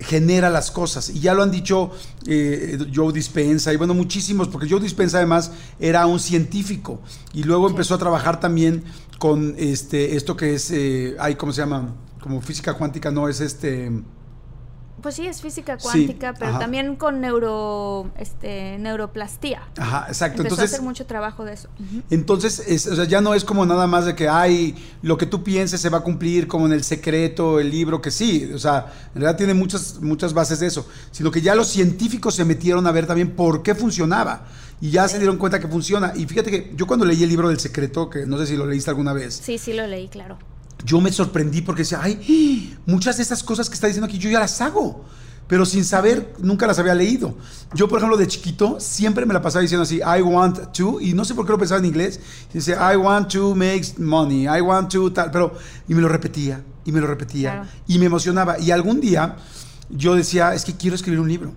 genera 0.00 0.50
las 0.50 0.70
cosas. 0.70 1.10
Y 1.10 1.20
ya 1.20 1.34
lo 1.34 1.42
han 1.42 1.50
dicho 1.50 1.90
eh, 2.26 2.78
Joe 2.94 3.12
Dispensa, 3.12 3.72
y 3.72 3.76
bueno, 3.76 3.94
muchísimos, 3.94 4.48
porque 4.48 4.68
Joe 4.68 4.80
Dispensa 4.80 5.18
además 5.18 5.52
era 5.80 6.06
un 6.06 6.20
científico 6.20 7.00
y 7.32 7.42
luego 7.42 7.68
empezó 7.68 7.94
a 7.94 7.98
trabajar 7.98 8.40
también 8.40 8.84
con 9.18 9.54
este, 9.58 10.16
esto 10.16 10.36
que 10.36 10.54
es, 10.54 10.70
eh, 10.70 11.16
¿cómo 11.36 11.52
se 11.52 11.60
llama? 11.60 11.94
Como 12.20 12.40
física 12.40 12.74
cuántica, 12.74 13.10
no 13.10 13.28
es 13.28 13.40
este... 13.40 13.90
Pues 15.02 15.14
sí, 15.14 15.26
es 15.26 15.40
física 15.40 15.78
cuántica, 15.78 16.34
pero 16.36 16.58
también 16.58 16.96
con 16.96 17.20
neuro, 17.20 18.10
este, 18.18 18.78
neuroplastía. 18.78 19.62
Ajá, 19.76 20.06
exacto. 20.08 20.42
Empezó 20.42 20.54
entonces, 20.56 20.72
a 20.72 20.76
hacer 20.76 20.84
mucho 20.84 21.06
trabajo 21.06 21.44
de 21.44 21.52
eso. 21.52 21.68
Entonces, 22.10 22.86
o 22.88 22.96
sea, 22.96 23.04
ya 23.04 23.20
no 23.20 23.34
es 23.34 23.44
como 23.44 23.64
nada 23.64 23.86
más 23.86 24.06
de 24.06 24.16
que, 24.16 24.28
ay, 24.28 24.74
lo 25.02 25.16
que 25.16 25.26
tú 25.26 25.44
pienses 25.44 25.80
se 25.80 25.88
va 25.88 25.98
a 25.98 26.00
cumplir 26.00 26.48
como 26.48 26.66
en 26.66 26.72
el 26.72 26.82
secreto, 26.82 27.60
el 27.60 27.70
libro, 27.70 28.02
que 28.02 28.10
sí, 28.10 28.50
o 28.52 28.58
sea, 28.58 28.92
en 29.14 29.20
realidad 29.20 29.36
tiene 29.36 29.54
muchas, 29.54 30.00
muchas 30.00 30.34
bases 30.34 30.58
de 30.60 30.66
eso, 30.66 30.86
sino 31.12 31.30
que 31.30 31.40
ya 31.40 31.54
los 31.54 31.68
científicos 31.68 32.34
se 32.34 32.44
metieron 32.44 32.86
a 32.86 32.92
ver 32.92 33.06
también 33.06 33.36
por 33.36 33.62
qué 33.62 33.74
funcionaba 33.76 34.46
y 34.80 34.90
ya 34.90 35.06
se 35.06 35.18
dieron 35.18 35.38
cuenta 35.38 35.60
que 35.60 35.68
funciona. 35.68 36.12
Y 36.16 36.26
fíjate 36.26 36.50
que 36.50 36.72
yo 36.76 36.86
cuando 36.88 37.04
leí 37.04 37.22
el 37.22 37.28
libro 37.28 37.48
del 37.48 37.60
secreto, 37.60 38.10
que 38.10 38.26
no 38.26 38.36
sé 38.38 38.46
si 38.46 38.56
lo 38.56 38.66
leíste 38.66 38.90
alguna 38.90 39.12
vez. 39.12 39.40
Sí, 39.42 39.58
sí 39.58 39.72
lo 39.72 39.86
leí, 39.86 40.08
claro 40.08 40.38
yo 40.84 41.00
me 41.00 41.12
sorprendí 41.12 41.62
porque 41.62 41.82
decía, 41.82 42.00
ay, 42.02 42.76
muchas 42.86 43.16
de 43.16 43.22
esas 43.22 43.42
cosas 43.42 43.68
que 43.68 43.74
está 43.74 43.86
diciendo 43.86 44.06
aquí 44.06 44.18
yo 44.18 44.30
ya 44.30 44.40
las 44.40 44.60
hago, 44.60 45.04
pero 45.48 45.64
sin 45.64 45.84
saber, 45.84 46.34
nunca 46.38 46.66
las 46.66 46.78
había 46.78 46.94
leído. 46.94 47.34
Yo, 47.74 47.88
por 47.88 47.98
ejemplo, 47.98 48.18
de 48.18 48.26
chiquito, 48.26 48.78
siempre 48.78 49.24
me 49.24 49.32
la 49.32 49.40
pasaba 49.40 49.62
diciendo 49.62 49.82
así, 49.82 49.96
I 49.96 50.20
want 50.22 50.72
to, 50.72 51.00
y 51.00 51.14
no 51.14 51.24
sé 51.24 51.34
por 51.34 51.46
qué 51.46 51.52
lo 51.52 51.58
pensaba 51.58 51.80
en 51.80 51.86
inglés, 51.86 52.20
dice, 52.52 52.72
I 52.72 52.96
want 52.96 53.32
to 53.32 53.54
make 53.54 53.94
money, 53.96 54.42
I 54.44 54.60
want 54.60 54.92
to, 54.92 55.10
tal, 55.12 55.30
pero, 55.30 55.54
y 55.88 55.94
me 55.94 56.02
lo 56.02 56.08
repetía, 56.08 56.62
y 56.84 56.92
me 56.92 57.00
lo 57.00 57.06
repetía, 57.06 57.68
y 57.86 57.98
me 57.98 58.06
emocionaba. 58.06 58.58
Y 58.58 58.70
algún 58.70 59.00
día 59.00 59.36
yo 59.88 60.14
decía, 60.14 60.54
es 60.54 60.64
que 60.64 60.76
quiero 60.76 60.94
escribir 60.94 61.20
un 61.20 61.28
libro. 61.28 61.54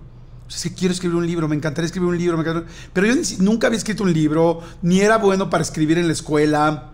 Es 0.49 0.63
que 0.63 0.73
quiero 0.73 0.93
escribir 0.93 1.15
un 1.15 1.27
libro, 1.27 1.47
me 1.47 1.55
encantaría 1.55 1.85
escribir 1.85 2.09
un 2.09 2.17
libro, 2.17 2.65
pero 2.93 3.07
yo 3.07 3.13
nunca 3.39 3.67
había 3.67 3.77
escrito 3.77 4.03
un 4.03 4.11
libro, 4.13 4.61
ni 4.81 4.99
era 4.99 5.17
bueno 5.17 5.49
para 5.49 5.63
escribir 5.63 5.97
en 5.97 6.07
la 6.07 6.13
escuela 6.13 6.90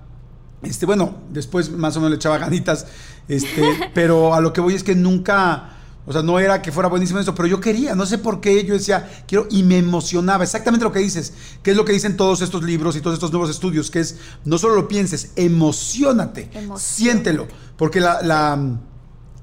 este, 0.64 0.86
bueno, 0.86 1.16
después 1.32 1.72
más 1.72 1.96
o 1.96 2.00
menos 2.00 2.12
le 2.12 2.16
echaba 2.16 2.38
ganitas, 2.38 2.88
este, 3.28 3.64
pero 3.94 4.34
a 4.34 4.42
lo 4.42 4.54
que 4.54 4.62
voy 4.62 4.74
es 4.74 4.84
que 4.84 4.96
nunca, 4.96 5.70
o 6.06 6.14
sea, 6.14 6.24
no 6.24 6.40
era 6.40 6.62
que 6.62 6.72
fuera 6.72 6.90
buenísimo 6.90 7.20
eso, 7.20 7.36
pero 7.36 7.48
yo 7.48 7.60
quería, 7.60 7.96
no 7.96 8.06
sé 8.06 8.18
por 8.18 8.42
qué, 8.42 8.66
yo 8.66 8.74
decía, 8.74 9.24
quiero, 9.28 9.48
y 9.52 9.64
me 9.64 9.78
emocionaba, 9.78 10.44
exactamente 10.44 10.84
lo 10.84 10.92
que 10.92 11.00
dices, 11.00 11.34
que 11.62 11.72
es 11.72 11.78
lo 11.78 11.86
que 11.86 11.94
dicen 11.94 12.18
todos 12.18 12.42
estos 12.42 12.64
libros 12.64 12.96
y 12.96 13.02
todos 13.02 13.14
estos 13.16 13.32
nuevos 13.32 13.50
estudios, 13.50 13.92
que 13.92 14.00
es, 14.00 14.18
no 14.46 14.58
solo 14.58 14.76
lo 14.76 14.88
pienses, 14.88 15.32
emocionate, 15.36 16.50
siéntelo, 16.78 17.48
porque 17.78 18.00
la, 18.00 18.22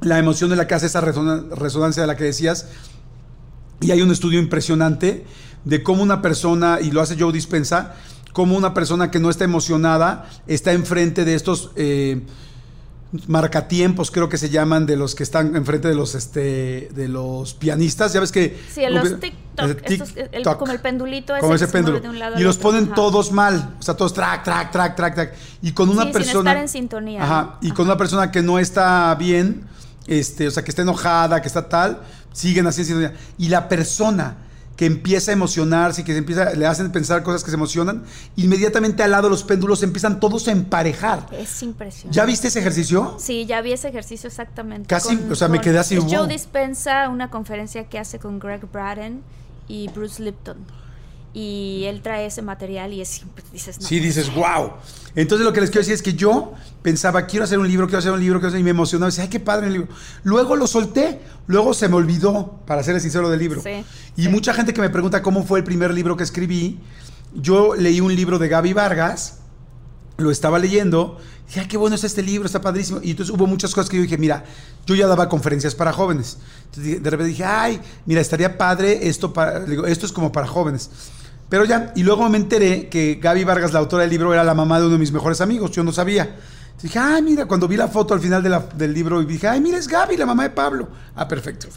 la, 0.00 0.18
emoción 0.18 0.50
de 0.50 0.56
la 0.56 0.66
que 0.66 0.74
hace 0.74 0.86
esa 0.86 1.00
resonancia 1.00 2.02
de 2.02 2.06
la 2.06 2.16
que 2.16 2.24
decías, 2.24 2.66
y 3.80 3.90
hay 3.90 4.02
un 4.02 4.10
estudio 4.10 4.40
impresionante 4.40 5.24
de 5.64 5.82
cómo 5.82 6.02
una 6.02 6.22
persona, 6.22 6.78
y 6.80 6.90
lo 6.90 7.00
hace 7.00 7.16
Joe 7.18 7.32
Dispensa, 7.32 7.94
como 8.34 8.56
una 8.56 8.74
persona 8.74 9.12
que 9.12 9.20
no 9.20 9.30
está 9.30 9.44
emocionada 9.44 10.28
está 10.48 10.72
enfrente 10.72 11.24
de 11.24 11.36
estos 11.36 11.70
eh, 11.76 12.20
marcatiempos, 13.28 14.10
creo 14.10 14.28
que 14.28 14.38
se 14.38 14.50
llaman, 14.50 14.86
de 14.86 14.96
los 14.96 15.14
que 15.14 15.22
están 15.22 15.54
enfrente 15.54 15.86
de 15.86 15.94
los 15.94 16.16
este 16.16 16.88
de 16.92 17.06
los 17.06 17.54
pianistas. 17.54 18.12
Ya 18.12 18.18
ves 18.18 18.32
que. 18.32 18.60
Sí, 18.74 18.82
los 18.90 19.20
TikTok, 19.20 20.58
como 20.58 20.72
el 20.72 20.80
pendulito 20.80 21.32
ese. 21.32 21.42
Como 21.42 21.54
ese 21.54 21.68
péndulo. 21.68 22.00
y 22.36 22.42
los 22.42 22.58
ponen 22.58 22.88
todos 22.92 23.30
mal. 23.30 23.76
O 23.78 23.82
sea, 23.82 23.94
todos 23.96 24.12
track, 24.12 24.42
track, 24.42 24.72
track, 24.72 24.96
track, 24.96 25.14
track. 25.14 25.34
Y 25.62 25.70
con 25.70 25.88
una 25.88 26.10
persona. 26.10 26.24
Sin 26.24 26.38
estar 26.38 26.56
en 26.56 26.68
sintonía. 26.68 27.22
Ajá. 27.22 27.58
Y 27.62 27.70
con 27.70 27.86
una 27.86 27.96
persona 27.96 28.32
que 28.32 28.42
no 28.42 28.58
está 28.58 29.14
bien, 29.14 29.64
este, 30.08 30.48
o 30.48 30.50
sea, 30.50 30.64
que 30.64 30.72
está 30.72 30.82
enojada, 30.82 31.40
que 31.40 31.46
está 31.46 31.68
tal, 31.68 32.00
siguen 32.32 32.66
así 32.66 32.80
en 32.80 32.86
sintonía. 32.88 33.14
Y 33.38 33.48
la 33.48 33.68
persona 33.68 34.38
que 34.76 34.86
empieza 34.86 35.30
a 35.30 35.34
emocionarse 35.34 36.00
y 36.00 36.04
que 36.04 36.12
se 36.12 36.18
empieza, 36.18 36.52
le 36.54 36.66
hacen 36.66 36.90
pensar 36.90 37.22
cosas 37.22 37.44
que 37.44 37.50
se 37.50 37.56
emocionan, 37.56 38.04
inmediatamente 38.36 39.02
al 39.02 39.12
lado 39.12 39.28
los 39.28 39.44
péndulos 39.44 39.82
empiezan 39.82 40.20
todos 40.20 40.48
a 40.48 40.52
emparejar. 40.52 41.26
Es 41.32 41.62
impresionante. 41.62 42.16
¿Ya 42.16 42.24
viste 42.24 42.48
ese 42.48 42.60
ejercicio? 42.60 43.16
Sí, 43.18 43.46
ya 43.46 43.60
vi 43.60 43.72
ese 43.72 43.88
ejercicio 43.88 44.28
exactamente. 44.28 44.88
Casi, 44.88 45.18
o 45.30 45.34
sea, 45.34 45.48
me 45.48 45.60
quedé 45.60 45.78
así. 45.78 45.96
Joe 45.96 46.26
dispensa 46.26 47.08
una 47.08 47.30
conferencia 47.30 47.88
que 47.88 47.98
hace 47.98 48.18
con 48.18 48.38
Greg 48.38 48.70
Braden 48.70 49.22
y 49.68 49.88
Bruce 49.88 50.22
Lipton 50.22 50.83
y 51.36 51.82
él 51.86 52.00
trae 52.00 52.26
ese 52.26 52.42
material 52.42 52.92
y 52.92 53.00
es 53.00 53.08
siempre 53.08 53.42
dices 53.52 53.80
no, 53.80 53.86
sí 53.86 53.98
dices 53.98 54.32
wow 54.32 54.74
entonces 55.16 55.44
lo 55.44 55.52
que 55.52 55.60
les 55.60 55.70
quiero 55.70 55.80
decir 55.80 55.94
es 55.94 56.02
que 56.02 56.14
yo 56.14 56.52
pensaba 56.80 57.26
quiero 57.26 57.44
hacer 57.44 57.58
un 57.58 57.66
libro 57.66 57.86
quiero 57.86 57.98
hacer 57.98 58.12
un 58.12 58.20
libro 58.20 58.38
quiero 58.38 58.50
hacer 58.50 58.60
y 58.60 58.62
me 58.64 58.70
emocionaba 58.70 59.10
decía 59.10 59.24
ay 59.24 59.30
qué 59.30 59.40
padre 59.40 59.66
el 59.66 59.72
libro 59.72 59.88
luego 60.22 60.54
lo 60.54 60.68
solté 60.68 61.20
luego 61.48 61.74
se 61.74 61.88
me 61.88 61.96
olvidó 61.96 62.60
para 62.66 62.82
ser 62.82 63.00
sincero 63.00 63.28
del 63.28 63.40
libro. 63.40 63.60
Sí, 63.60 63.84
y 64.16 64.28
mucha 64.28 64.54
gente 64.54 64.72
que 64.72 64.80
me 64.80 64.90
pregunta 64.90 65.22
cómo 65.22 65.44
fue 65.44 65.58
el 65.58 65.64
primer 65.64 65.92
libro 65.92 66.16
que 66.16 66.22
escribí 66.22 66.78
yo 67.34 67.74
leí 67.74 68.00
un 68.00 68.14
libro 68.14 68.38
de 68.38 68.46
Gaby 68.48 68.72
Vargas 68.72 69.40
lo 70.16 70.30
estaba 70.30 70.60
leyendo 70.60 71.18
dije 71.48 71.60
ay 71.60 71.66
qué 71.66 71.76
bueno 71.76 71.96
es 71.96 72.04
este 72.04 72.22
libro 72.22 72.46
está 72.46 72.60
padrísimo 72.60 73.00
y 73.02 73.10
entonces 73.10 73.34
hubo 73.34 73.48
muchas 73.48 73.74
cosas 73.74 73.90
que 73.90 73.96
yo 73.96 74.02
dije 74.02 74.18
mira 74.18 74.44
yo 74.86 74.94
ya 74.94 75.08
daba 75.08 75.28
conferencias 75.28 75.74
para 75.74 75.92
jóvenes 75.92 76.38
entonces 76.66 77.02
de 77.02 77.10
repente 77.10 77.30
dije 77.30 77.44
ay 77.44 77.80
mira 78.06 78.20
estaría 78.20 78.56
padre 78.56 79.08
esto 79.08 79.32
para 79.32 79.58
digo, 79.60 79.84
esto 79.84 80.06
es 80.06 80.12
como 80.12 80.30
para 80.30 80.46
jóvenes 80.46 80.90
pero 81.48 81.64
ya, 81.64 81.92
y 81.94 82.02
luego 82.02 82.28
me 82.28 82.38
enteré 82.38 82.88
que 82.88 83.18
Gaby 83.20 83.44
Vargas, 83.44 83.72
la 83.72 83.78
autora 83.78 84.02
del 84.02 84.10
libro, 84.10 84.32
era 84.32 84.44
la 84.44 84.54
mamá 84.54 84.78
de 84.78 84.86
uno 84.86 84.94
de 84.94 84.98
mis 84.98 85.12
mejores 85.12 85.40
amigos. 85.40 85.70
Yo 85.70 85.84
no 85.84 85.92
sabía. 85.92 86.36
dije, 86.82 86.98
ay, 86.98 87.22
mira, 87.22 87.46
cuando 87.46 87.68
vi 87.68 87.76
la 87.76 87.88
foto 87.88 88.14
al 88.14 88.20
final 88.20 88.42
del 88.74 88.94
libro, 88.94 89.22
dije, 89.22 89.48
ay, 89.48 89.60
mira, 89.60 89.78
es 89.78 89.88
Gaby, 89.88 90.16
la 90.16 90.26
mamá 90.26 90.44
de 90.44 90.50
Pablo. 90.50 90.88
Ah, 91.14 91.28
perfecto. 91.28 91.68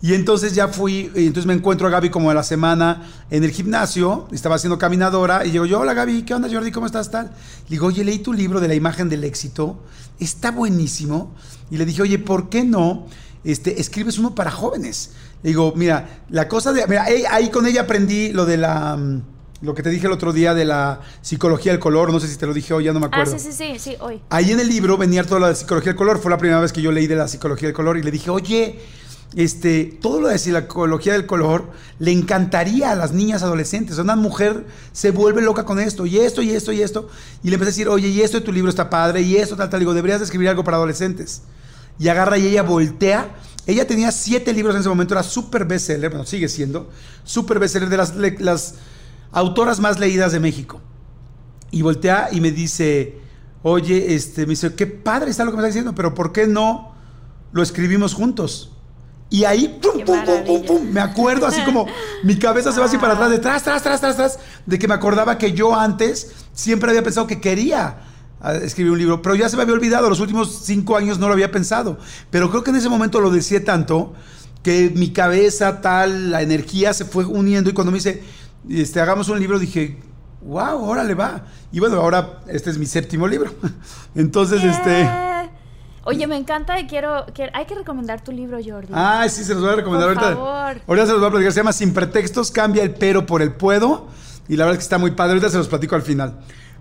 Y 0.00 0.14
entonces 0.14 0.54
ya 0.54 0.68
fui, 0.68 1.10
y 1.14 1.26
entonces 1.26 1.46
me 1.46 1.54
encuentro 1.54 1.88
a 1.88 1.90
Gaby 1.90 2.10
como 2.10 2.30
a 2.30 2.34
la 2.34 2.44
semana 2.44 3.02
en 3.30 3.42
el 3.42 3.50
gimnasio, 3.50 4.28
estaba 4.30 4.54
haciendo 4.54 4.78
caminadora, 4.78 5.44
y 5.44 5.50
digo 5.50 5.66
yo, 5.66 5.80
hola 5.80 5.92
Gaby, 5.92 6.22
¿qué 6.22 6.34
onda 6.34 6.48
Jordi? 6.48 6.70
¿Cómo 6.70 6.86
estás? 6.86 7.10
Tal. 7.10 7.26
Le 7.26 7.70
digo, 7.70 7.86
oye, 7.88 8.04
leí 8.04 8.20
tu 8.20 8.32
libro 8.32 8.60
de 8.60 8.68
la 8.68 8.74
imagen 8.74 9.08
del 9.08 9.24
éxito, 9.24 9.80
está 10.20 10.52
buenísimo. 10.52 11.34
Y 11.70 11.78
le 11.78 11.84
dije, 11.84 12.02
oye, 12.02 12.18
¿por 12.20 12.48
qué 12.48 12.62
no 12.62 13.06
este, 13.44 13.80
escribes 13.80 14.18
uno 14.18 14.34
para 14.34 14.50
jóvenes? 14.50 15.12
digo, 15.42 15.72
mira, 15.76 16.22
la 16.30 16.48
cosa 16.48 16.72
de. 16.72 16.86
Mira, 16.86 17.06
ahí 17.30 17.48
con 17.50 17.66
ella 17.66 17.82
aprendí 17.82 18.32
lo 18.32 18.46
de 18.46 18.56
la. 18.56 18.96
Mm, 18.96 19.22
lo 19.60 19.74
que 19.74 19.82
te 19.82 19.90
dije 19.90 20.06
el 20.06 20.12
otro 20.12 20.32
día 20.32 20.54
de 20.54 20.64
la 20.64 21.00
psicología 21.20 21.72
del 21.72 21.80
color, 21.80 22.12
no 22.12 22.20
sé 22.20 22.28
si 22.28 22.36
te 22.36 22.46
lo 22.46 22.54
dije 22.54 22.72
hoy, 22.74 22.84
ya 22.84 22.92
no 22.92 23.00
me 23.00 23.06
acuerdo. 23.06 23.34
Ah, 23.34 23.38
sí, 23.38 23.50
sí, 23.50 23.72
sí, 23.72 23.78
sí, 23.78 23.96
hoy. 23.98 24.20
Ahí 24.30 24.52
en 24.52 24.60
el 24.60 24.68
libro 24.68 24.96
venía 24.96 25.24
todo 25.24 25.40
lo 25.40 25.48
de 25.48 25.56
psicología 25.56 25.90
del 25.90 25.96
color, 25.96 26.20
fue 26.20 26.30
la 26.30 26.38
primera 26.38 26.60
vez 26.60 26.72
que 26.72 26.80
yo 26.80 26.92
leí 26.92 27.08
de 27.08 27.16
la 27.16 27.26
psicología 27.26 27.66
del 27.66 27.74
color 27.74 27.98
y 27.98 28.02
le 28.04 28.12
dije, 28.12 28.30
oye, 28.30 28.78
este, 29.34 29.98
todo 30.00 30.20
lo 30.20 30.28
de 30.28 30.38
psicología 30.38 31.12
del 31.12 31.26
color 31.26 31.70
le 31.98 32.12
encantaría 32.12 32.92
a 32.92 32.94
las 32.94 33.12
niñas 33.12 33.42
adolescentes. 33.42 33.98
Una 33.98 34.14
mujer 34.14 34.64
se 34.92 35.10
vuelve 35.10 35.42
loca 35.42 35.64
con 35.64 35.80
esto, 35.80 36.06
y 36.06 36.18
esto, 36.18 36.40
y 36.40 36.50
esto, 36.50 36.72
y 36.72 36.80
esto. 36.80 37.08
Y 37.42 37.48
le 37.48 37.54
empecé 37.54 37.68
a 37.68 37.72
decir, 37.72 37.88
oye, 37.88 38.08
y 38.08 38.20
esto 38.20 38.38
de 38.38 38.46
tu 38.46 38.52
libro 38.52 38.70
está 38.70 38.88
padre, 38.88 39.22
y 39.22 39.36
esto, 39.36 39.56
tal, 39.56 39.68
tal. 39.68 39.80
Digo, 39.80 39.92
deberías 39.92 40.22
escribir 40.22 40.48
algo 40.48 40.62
para 40.62 40.76
adolescentes. 40.76 41.42
Y 41.98 42.08
agarra 42.08 42.38
y 42.38 42.46
ella 42.46 42.62
voltea 42.62 43.34
ella 43.68 43.86
tenía 43.86 44.10
siete 44.12 44.54
libros 44.54 44.74
en 44.74 44.80
ese 44.80 44.88
momento, 44.88 45.12
era 45.12 45.22
súper 45.22 45.66
bestseller, 45.66 46.08
bueno, 46.08 46.24
sigue 46.24 46.48
siendo, 46.48 46.88
súper 47.22 47.58
bestseller 47.58 47.90
de 47.90 47.98
las, 47.98 48.14
las 48.16 48.76
autoras 49.30 49.78
más 49.78 50.00
leídas 50.00 50.32
de 50.32 50.40
México. 50.40 50.80
Y 51.70 51.82
voltea 51.82 52.30
y 52.32 52.40
me 52.40 52.50
dice, 52.50 53.20
oye, 53.62 54.14
este, 54.14 54.46
me 54.46 54.52
dice, 54.52 54.74
qué 54.74 54.86
padre 54.86 55.30
está 55.30 55.44
lo 55.44 55.50
que 55.50 55.58
me 55.58 55.60
está 55.60 55.66
diciendo, 55.66 55.94
pero 55.94 56.14
¿por 56.14 56.32
qué 56.32 56.46
no 56.46 56.94
lo 57.52 57.62
escribimos 57.62 58.14
juntos? 58.14 58.72
Y 59.28 59.44
ahí, 59.44 59.78
pum, 59.82 60.02
pum, 60.02 60.24
pum, 60.24 60.44
pum, 60.46 60.62
pum, 60.64 60.90
me 60.90 61.00
acuerdo 61.00 61.46
así 61.46 61.60
como 61.60 61.84
mi 62.22 62.38
cabeza 62.38 62.72
se 62.72 62.80
va 62.80 62.86
así 62.86 62.96
para 62.96 63.12
atrás, 63.12 63.28
de 63.28 63.38
tras, 63.38 63.62
tras, 63.64 63.82
tras, 63.82 64.00
tras, 64.00 64.16
tras, 64.16 64.38
de 64.64 64.78
que 64.78 64.88
me 64.88 64.94
acordaba 64.94 65.36
que 65.36 65.52
yo 65.52 65.76
antes 65.76 66.32
siempre 66.54 66.88
había 66.88 67.02
pensado 67.02 67.26
que 67.26 67.38
quería 67.38 67.98
escribir 68.62 68.92
un 68.92 68.98
libro, 68.98 69.22
pero 69.22 69.34
ya 69.34 69.48
se 69.48 69.56
me 69.56 69.62
había 69.62 69.74
olvidado, 69.74 70.08
los 70.08 70.20
últimos 70.20 70.60
cinco 70.64 70.96
años 70.96 71.18
no 71.18 71.26
lo 71.26 71.32
había 71.32 71.50
pensado, 71.50 71.98
pero 72.30 72.50
creo 72.50 72.62
que 72.62 72.70
en 72.70 72.76
ese 72.76 72.88
momento 72.88 73.20
lo 73.20 73.30
decía 73.30 73.64
tanto 73.64 74.14
que 74.62 74.92
mi 74.94 75.12
cabeza, 75.12 75.80
tal, 75.80 76.30
la 76.30 76.42
energía 76.42 76.92
se 76.92 77.04
fue 77.04 77.24
uniendo 77.24 77.70
y 77.70 77.72
cuando 77.72 77.90
me 77.90 77.98
dice, 77.98 78.22
este, 78.68 79.00
hagamos 79.00 79.28
un 79.28 79.38
libro, 79.38 79.58
dije, 79.58 79.98
wow, 80.42 80.82
órale 80.84 81.14
va. 81.14 81.46
Y 81.72 81.80
bueno, 81.80 81.96
ahora 82.00 82.40
este 82.48 82.70
es 82.70 82.78
mi 82.78 82.86
séptimo 82.86 83.26
libro. 83.26 83.52
Entonces, 84.14 84.62
este... 84.64 85.08
Oye, 86.04 86.26
me 86.26 86.36
encanta 86.36 86.80
y 86.80 86.86
quiero, 86.86 87.26
Hay 87.52 87.66
que 87.66 87.74
recomendar 87.74 88.24
tu 88.24 88.32
libro, 88.32 88.58
Jordi. 88.64 88.92
Ah, 88.92 89.26
sí, 89.28 89.44
se 89.44 89.52
los 89.52 89.62
voy 89.62 89.72
a 89.72 89.76
recomendar 89.76 90.14
por 90.14 90.24
ahorita. 90.24 90.40
Favor. 90.40 90.82
Ahorita 90.86 91.06
se 91.06 91.12
los 91.12 91.20
voy 91.20 91.28
a 91.28 91.30
platicar. 91.30 91.52
Se 91.52 91.60
llama 91.60 91.72
Sin 91.72 91.92
Pretextos, 91.92 92.50
cambia 92.50 92.82
el 92.82 92.94
pero 92.94 93.26
por 93.26 93.42
el 93.42 93.52
puedo. 93.52 94.06
Y 94.48 94.56
la 94.56 94.64
verdad 94.64 94.74
es 94.74 94.78
que 94.78 94.84
está 94.84 94.96
muy 94.96 95.10
padre. 95.10 95.32
Ahorita 95.32 95.50
se 95.50 95.58
los 95.58 95.68
platico 95.68 95.96
al 95.96 96.02
final. 96.02 96.38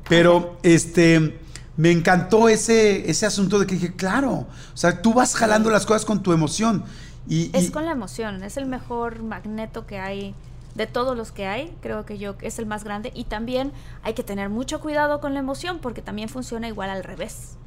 Pero, 0.07 0.57
este 0.63 1.39
me 1.77 1.91
encantó 1.91 2.49
ese, 2.49 3.09
ese 3.09 3.25
asunto 3.25 3.59
de 3.59 3.67
que 3.67 3.75
dije, 3.75 3.95
claro, 3.95 4.47
o 4.73 4.77
sea, 4.77 5.01
tú 5.01 5.13
vas 5.13 5.35
jalando 5.35 5.69
las 5.69 5.85
cosas 5.85 6.05
con 6.05 6.23
tu 6.23 6.33
emoción. 6.33 6.83
Y, 7.29 7.51
es 7.55 7.71
con 7.71 7.85
la 7.85 7.91
emoción, 7.91 8.43
es 8.43 8.57
el 8.57 8.65
mejor 8.65 9.21
magneto 9.21 9.85
que 9.85 9.99
hay 9.99 10.33
de 10.75 10.87
todos 10.87 11.15
los 11.15 11.31
que 11.31 11.47
hay, 11.47 11.75
creo 11.81 12.05
que 12.05 12.17
yo 12.17 12.35
es 12.41 12.59
el 12.59 12.65
más 12.65 12.83
grande 12.83 13.11
y 13.13 13.23
también 13.23 13.71
hay 14.03 14.13
que 14.13 14.23
tener 14.23 14.49
mucho 14.49 14.79
cuidado 14.79 15.19
con 15.19 15.33
la 15.33 15.39
emoción 15.39 15.79
porque 15.79 16.01
también 16.01 16.29
funciona 16.29 16.67
igual 16.67 16.89
al 16.89 17.03
revés. 17.03 17.57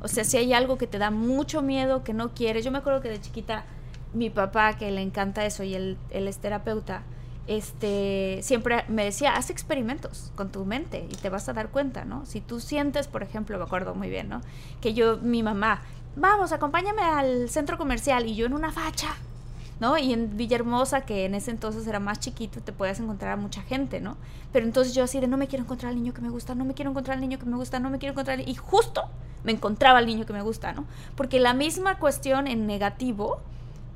O 0.00 0.08
sea, 0.08 0.24
si 0.24 0.36
hay 0.36 0.52
algo 0.52 0.78
que 0.78 0.86
te 0.86 0.98
da 0.98 1.10
mucho 1.10 1.60
miedo, 1.60 2.04
que 2.04 2.14
no 2.14 2.34
quieres. 2.34 2.64
Yo 2.64 2.70
me 2.70 2.78
acuerdo 2.78 3.00
que 3.00 3.08
de 3.08 3.20
chiquita 3.20 3.64
mi 4.14 4.30
papá, 4.30 4.74
que 4.76 4.90
le 4.90 5.02
encanta 5.02 5.44
eso 5.44 5.62
y 5.64 5.74
él, 5.74 5.98
él 6.10 6.28
es 6.28 6.38
terapeuta, 6.38 7.02
este, 7.48 8.40
siempre 8.42 8.84
me 8.88 9.04
decía, 9.04 9.34
haz 9.34 9.48
experimentos 9.48 10.30
con 10.36 10.50
tu 10.50 10.64
mente 10.66 11.08
y 11.10 11.16
te 11.16 11.30
vas 11.30 11.48
a 11.48 11.54
dar 11.54 11.70
cuenta, 11.70 12.04
¿no? 12.04 12.26
Si 12.26 12.40
tú 12.42 12.60
sientes, 12.60 13.08
por 13.08 13.22
ejemplo, 13.22 13.56
me 13.58 13.64
acuerdo 13.64 13.94
muy 13.94 14.10
bien, 14.10 14.28
¿no? 14.28 14.42
Que 14.82 14.92
yo, 14.92 15.16
mi 15.16 15.42
mamá, 15.42 15.80
vamos, 16.14 16.52
acompáñame 16.52 17.02
al 17.02 17.48
centro 17.48 17.78
comercial 17.78 18.26
y 18.26 18.34
yo 18.34 18.44
en 18.44 18.52
una 18.52 18.70
facha, 18.70 19.16
¿no? 19.80 19.96
Y 19.96 20.12
en 20.12 20.36
Villahermosa, 20.36 21.02
que 21.02 21.24
en 21.24 21.34
ese 21.34 21.50
entonces 21.50 21.86
era 21.86 22.00
más 22.00 22.20
chiquito, 22.20 22.60
te 22.60 22.72
podías 22.72 23.00
encontrar 23.00 23.32
a 23.32 23.36
mucha 23.36 23.62
gente, 23.62 23.98
¿no? 23.98 24.18
Pero 24.52 24.66
entonces 24.66 24.94
yo 24.94 25.04
así 25.04 25.18
de, 25.18 25.26
no 25.26 25.38
me 25.38 25.48
quiero 25.48 25.64
encontrar 25.64 25.90
al 25.90 25.96
niño 25.96 26.12
que 26.12 26.20
me 26.20 26.28
gusta, 26.28 26.54
no 26.54 26.66
me 26.66 26.74
quiero 26.74 26.90
encontrar 26.90 27.16
al 27.16 27.22
niño 27.22 27.38
que 27.38 27.46
me 27.46 27.56
gusta, 27.56 27.78
no 27.78 27.88
me 27.88 27.98
quiero 27.98 28.12
encontrar... 28.12 28.40
Y 28.40 28.54
justo 28.56 29.08
me 29.42 29.52
encontraba 29.52 29.98
al 29.98 30.06
niño 30.06 30.26
que 30.26 30.34
me 30.34 30.42
gusta, 30.42 30.72
¿no? 30.72 30.84
Porque 31.16 31.40
la 31.40 31.54
misma 31.54 31.98
cuestión 31.98 32.46
en 32.46 32.66
negativo 32.66 33.40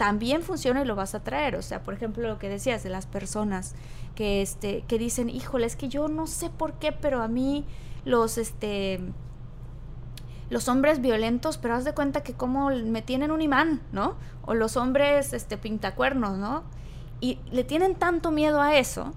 también 0.03 0.43
funciona 0.43 0.83
y 0.83 0.85
lo 0.85 0.97
vas 0.97 1.15
a 1.15 1.23
traer. 1.23 1.55
O 1.55 1.63
sea, 1.63 1.85
por 1.85 1.95
ejemplo, 1.95 2.27
lo 2.27 2.41
que 2.41 2.49
decías 2.49 2.83
de 2.83 2.91
las 2.91 3.07
personas 3.07 3.77
que, 4.17 4.43
este, 4.43 4.83
que 4.89 4.99
dicen, 4.99 5.31
híjole, 5.31 5.65
es 5.65 5.77
que 5.77 5.89
yo 5.89 6.09
no 6.09 6.27
sé 6.27 6.51
por 6.51 6.73
qué, 6.73 6.91
pero 6.91 7.23
a 7.23 7.29
mí 7.29 7.65
los, 8.05 8.37
este, 8.37 8.99
los 10.51 10.67
hombres 10.67 11.01
violentos, 11.01 11.57
pero 11.57 11.75
haz 11.75 11.85
de 11.85 11.95
cuenta 11.95 12.25
que 12.25 12.33
como 12.33 12.71
me 12.71 13.01
tienen 13.01 13.31
un 13.31 13.43
imán, 13.43 13.81
¿no? 13.93 14.17
O 14.45 14.55
los 14.55 14.77
hombres, 14.77 15.33
este, 15.33 15.57
pintacuernos, 15.57 16.37
¿no? 16.37 16.65
Y 17.21 17.39
le 17.53 17.63
tienen 17.63 17.95
tanto 17.95 18.33
miedo 18.33 18.61
a 18.61 18.77
eso 18.77 19.13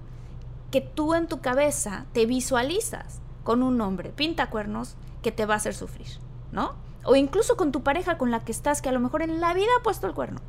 que 0.70 0.82
tú 0.82 1.16
en 1.16 1.26
tu 1.26 1.42
cabeza 1.42 2.06
te 2.14 2.28
visualizas 2.28 3.22
con 3.44 3.64
un 3.64 3.82
hombre 3.82 4.12
pintacuernos 4.12 4.98
que 5.24 5.32
te 5.32 5.48
va 5.48 5.56
a 5.56 5.58
hacer 5.58 5.74
sufrir, 5.74 6.20
¿no? 6.52 6.76
O 7.06 7.16
incluso 7.16 7.58
con 7.58 7.72
tu 7.72 7.82
pareja 7.82 8.20
con 8.20 8.30
la 8.30 8.46
que 8.46 8.52
estás, 8.52 8.84
que 8.84 8.90
a 8.90 8.92
lo 8.92 9.00
mejor 9.00 9.24
en 9.24 9.42
la 9.42 9.56
vida 9.56 9.72
ha 9.80 9.82
puesto 9.82 10.06
el 10.06 10.14
cuerno 10.14 10.42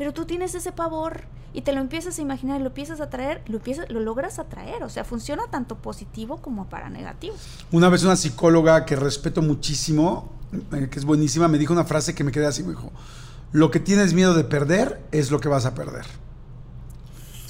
pero 0.00 0.14
tú 0.14 0.24
tienes 0.24 0.54
ese 0.54 0.72
pavor 0.72 1.24
y 1.52 1.60
te 1.60 1.74
lo 1.74 1.80
empiezas 1.82 2.18
a 2.18 2.22
imaginar 2.22 2.58
y 2.58 2.62
lo 2.62 2.70
empiezas 2.70 3.02
a 3.02 3.10
traer, 3.10 3.42
lo, 3.48 3.58
empiezas, 3.58 3.90
lo 3.90 4.00
logras 4.00 4.38
atraer. 4.38 4.82
O 4.82 4.88
sea, 4.88 5.04
funciona 5.04 5.42
tanto 5.50 5.76
positivo 5.76 6.38
como 6.38 6.70
para 6.70 6.88
negativo. 6.88 7.34
Una 7.70 7.90
vez 7.90 8.02
una 8.02 8.16
psicóloga 8.16 8.86
que 8.86 8.96
respeto 8.96 9.42
muchísimo, 9.42 10.32
eh, 10.72 10.88
que 10.90 10.98
es 10.98 11.04
buenísima, 11.04 11.48
me 11.48 11.58
dijo 11.58 11.74
una 11.74 11.84
frase 11.84 12.14
que 12.14 12.24
me 12.24 12.32
quedé 12.32 12.46
así, 12.46 12.62
me 12.62 12.70
dijo, 12.70 12.90
lo 13.52 13.70
que 13.70 13.78
tienes 13.78 14.14
miedo 14.14 14.32
de 14.32 14.44
perder 14.44 15.02
es 15.12 15.30
lo 15.30 15.38
que 15.38 15.50
vas 15.50 15.66
a 15.66 15.74
perder. 15.74 16.06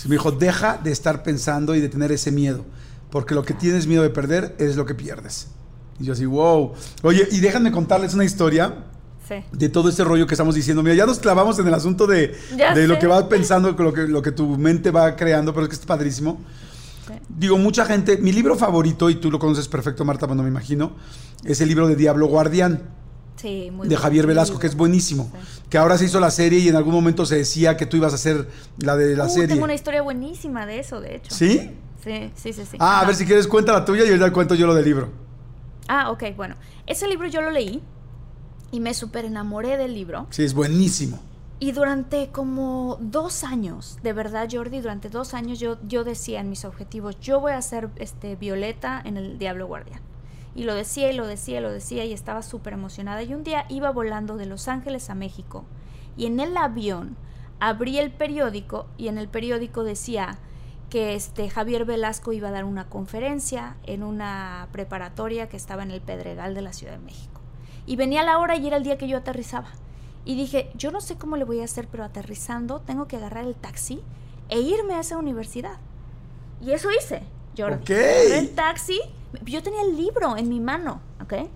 me 0.06 0.16
dijo, 0.16 0.32
deja 0.32 0.76
de 0.76 0.90
estar 0.90 1.22
pensando 1.22 1.76
y 1.76 1.80
de 1.80 1.88
tener 1.88 2.10
ese 2.10 2.32
miedo, 2.32 2.64
porque 3.12 3.36
lo 3.36 3.44
que 3.44 3.54
tienes 3.54 3.86
miedo 3.86 4.02
de 4.02 4.10
perder 4.10 4.56
es 4.58 4.74
lo 4.74 4.86
que 4.86 4.96
pierdes. 4.96 5.46
Y 6.00 6.06
yo 6.06 6.14
así, 6.14 6.26
wow. 6.26 6.72
Oye, 7.04 7.28
y 7.30 7.38
déjenme 7.38 7.70
contarles 7.70 8.12
una 8.12 8.24
historia 8.24 8.89
de 9.52 9.68
todo 9.68 9.88
este 9.88 10.04
rollo 10.04 10.26
que 10.26 10.34
estamos 10.34 10.54
diciendo. 10.54 10.82
Mira, 10.82 10.94
ya 10.94 11.06
nos 11.06 11.18
clavamos 11.18 11.58
en 11.58 11.66
el 11.66 11.74
asunto 11.74 12.06
de, 12.06 12.36
lo 12.86 12.98
que 12.98 13.06
vas 13.06 13.24
pensando, 13.24 13.72
lo 13.72 13.92
que, 13.92 14.02
lo 14.02 14.22
que 14.22 14.32
tu 14.32 14.46
mente 14.58 14.90
va 14.90 15.16
creando, 15.16 15.52
pero 15.52 15.64
es 15.64 15.70
que 15.70 15.76
es 15.76 15.86
padrísimo. 15.86 16.40
Digo, 17.28 17.58
mucha 17.58 17.84
gente, 17.84 18.18
mi 18.18 18.32
libro 18.32 18.56
favorito, 18.56 19.10
y 19.10 19.16
tú 19.16 19.30
lo 19.30 19.38
conoces 19.38 19.68
perfecto, 19.68 20.04
Marta, 20.04 20.26
no 20.26 20.42
me 20.42 20.48
imagino, 20.48 20.92
es 21.44 21.60
el 21.60 21.68
libro 21.68 21.88
de 21.88 21.96
Diablo 21.96 22.26
Guardián. 22.26 22.82
Sí, 23.36 23.70
muy 23.72 23.88
de 23.88 23.96
Javier 23.96 24.26
Velasco, 24.26 24.58
que 24.58 24.66
es 24.66 24.76
buenísimo. 24.76 25.32
Que 25.70 25.78
ahora 25.78 25.96
se 25.96 26.04
hizo 26.04 26.20
la 26.20 26.30
serie 26.30 26.58
y 26.58 26.68
en 26.68 26.76
algún 26.76 26.92
momento 26.92 27.24
se 27.24 27.36
decía 27.36 27.76
que 27.76 27.86
tú 27.86 27.96
ibas 27.96 28.12
a 28.12 28.16
hacer 28.16 28.48
la 28.78 28.96
de 28.96 29.16
la 29.16 29.24
uh, 29.24 29.30
serie. 29.30 29.48
Tengo 29.48 29.64
una 29.64 29.74
historia 29.74 30.02
buenísima 30.02 30.66
de 30.66 30.80
eso, 30.80 31.00
de 31.00 31.16
hecho. 31.16 31.34
¿Sí? 31.34 31.70
Sí, 32.04 32.30
sí, 32.34 32.52
sí. 32.52 32.62
sí. 32.70 32.76
Ah, 32.78 33.00
a 33.00 33.06
ver 33.06 33.14
si 33.14 33.24
quieres 33.24 33.46
cuenta 33.46 33.72
la 33.72 33.84
tuya 33.84 34.04
y 34.04 34.18
yo 34.18 34.32
cuento 34.32 34.54
yo 34.54 34.66
lo 34.66 34.74
del 34.74 34.84
libro. 34.84 35.08
Ah, 35.88 36.10
ok, 36.10 36.36
bueno. 36.36 36.54
Ese 36.86 37.08
libro 37.08 37.28
yo 37.28 37.40
lo 37.40 37.50
leí 37.50 37.82
y 38.72 38.80
me 38.80 38.94
súper 38.94 39.24
enamoré 39.24 39.76
del 39.76 39.94
libro. 39.94 40.26
Sí, 40.30 40.44
es 40.44 40.54
buenísimo. 40.54 41.18
Y 41.58 41.72
durante 41.72 42.30
como 42.30 42.96
dos 43.00 43.44
años, 43.44 43.98
de 44.02 44.14
verdad 44.14 44.48
Jordi, 44.50 44.80
durante 44.80 45.10
dos 45.10 45.34
años 45.34 45.60
yo, 45.60 45.76
yo 45.86 46.04
decía 46.04 46.40
en 46.40 46.48
mis 46.48 46.64
objetivos, 46.64 47.20
yo 47.20 47.38
voy 47.38 47.52
a 47.52 47.60
ser 47.60 47.90
este, 47.96 48.34
Violeta 48.34 49.00
en 49.04 49.18
el 49.18 49.38
Diablo 49.38 49.66
Guardián. 49.66 50.00
Y 50.54 50.64
lo 50.64 50.74
decía 50.74 51.12
y 51.12 51.14
lo 51.14 51.26
decía 51.26 51.58
y 51.58 51.62
lo 51.62 51.70
decía 51.70 52.04
y 52.06 52.12
estaba 52.12 52.42
súper 52.42 52.72
emocionada. 52.72 53.22
Y 53.22 53.34
un 53.34 53.44
día 53.44 53.66
iba 53.68 53.90
volando 53.90 54.36
de 54.36 54.46
Los 54.46 54.68
Ángeles 54.68 55.10
a 55.10 55.14
México 55.14 55.66
y 56.16 56.26
en 56.26 56.40
el 56.40 56.56
avión 56.56 57.16
abrí 57.60 57.98
el 57.98 58.10
periódico 58.10 58.86
y 58.96 59.08
en 59.08 59.18
el 59.18 59.28
periódico 59.28 59.84
decía 59.84 60.38
que 60.88 61.14
este 61.14 61.50
Javier 61.50 61.84
Velasco 61.84 62.32
iba 62.32 62.48
a 62.48 62.52
dar 62.52 62.64
una 62.64 62.88
conferencia 62.88 63.76
en 63.84 64.02
una 64.02 64.68
preparatoria 64.72 65.48
que 65.48 65.56
estaba 65.56 65.82
en 65.82 65.90
el 65.92 66.00
Pedregal 66.00 66.54
de 66.54 66.62
la 66.62 66.72
Ciudad 66.72 66.94
de 66.94 67.04
México. 67.04 67.39
Y 67.90 67.96
venía 67.96 68.22
la 68.22 68.38
hora 68.38 68.54
y 68.54 68.68
era 68.68 68.76
el 68.76 68.84
día 68.84 68.96
que 68.96 69.08
yo 69.08 69.16
aterrizaba. 69.16 69.66
Y 70.24 70.36
dije, 70.36 70.70
yo 70.76 70.92
no 70.92 71.00
sé 71.00 71.16
cómo 71.16 71.36
le 71.36 71.42
voy 71.42 71.58
a 71.60 71.64
hacer, 71.64 71.88
pero 71.88 72.04
aterrizando 72.04 72.78
tengo 72.78 73.08
que 73.08 73.16
agarrar 73.16 73.44
el 73.44 73.56
taxi 73.56 74.00
e 74.48 74.60
irme 74.60 74.94
a 74.94 75.00
esa 75.00 75.18
universidad. 75.18 75.78
Y 76.60 76.70
eso 76.70 76.88
hice, 76.92 77.24
Jordi. 77.58 77.92
Agarré 77.92 78.38
el 78.38 78.50
taxi, 78.50 79.00
yo 79.44 79.60
tenía 79.64 79.82
el 79.82 79.96
libro 79.96 80.36
en 80.36 80.48
mi 80.48 80.60
mano, 80.60 81.00
¿ok? 81.20 81.48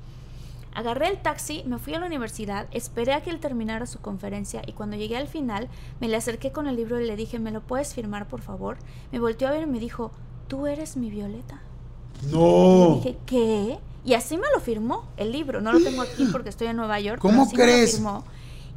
Agarré 0.74 1.06
el 1.06 1.22
taxi, 1.22 1.62
me 1.66 1.78
fui 1.78 1.94
a 1.94 2.00
la 2.00 2.06
universidad, 2.06 2.66
esperé 2.72 3.12
a 3.12 3.22
que 3.22 3.30
él 3.30 3.38
terminara 3.38 3.86
su 3.86 4.00
conferencia 4.00 4.60
y 4.66 4.72
cuando 4.72 4.96
llegué 4.96 5.16
al 5.16 5.28
final 5.28 5.68
me 6.00 6.08
le 6.08 6.16
acerqué 6.16 6.50
con 6.50 6.66
el 6.66 6.74
libro 6.74 7.00
y 7.00 7.06
le 7.06 7.14
dije, 7.14 7.38
¿me 7.38 7.52
lo 7.52 7.60
puedes 7.60 7.94
firmar, 7.94 8.26
por 8.26 8.42
favor? 8.42 8.76
Me 9.12 9.20
volteó 9.20 9.46
a 9.46 9.52
ver 9.52 9.62
y 9.62 9.66
me 9.66 9.78
dijo, 9.78 10.10
tú 10.48 10.66
eres 10.66 10.96
mi 10.96 11.10
Violeta. 11.10 11.62
No. 12.32 12.88
Y 12.88 12.94
dije, 12.96 13.18
¿qué? 13.24 13.78
Y 14.04 14.14
así 14.14 14.36
me 14.36 14.46
lo 14.54 14.60
firmó 14.60 15.08
el 15.16 15.32
libro. 15.32 15.60
No 15.60 15.72
lo 15.72 15.80
tengo 15.80 16.02
aquí 16.02 16.26
porque 16.32 16.50
estoy 16.50 16.68
en 16.68 16.76
Nueva 16.76 17.00
York. 17.00 17.20
¿Cómo 17.20 17.48
crees? 17.50 18.00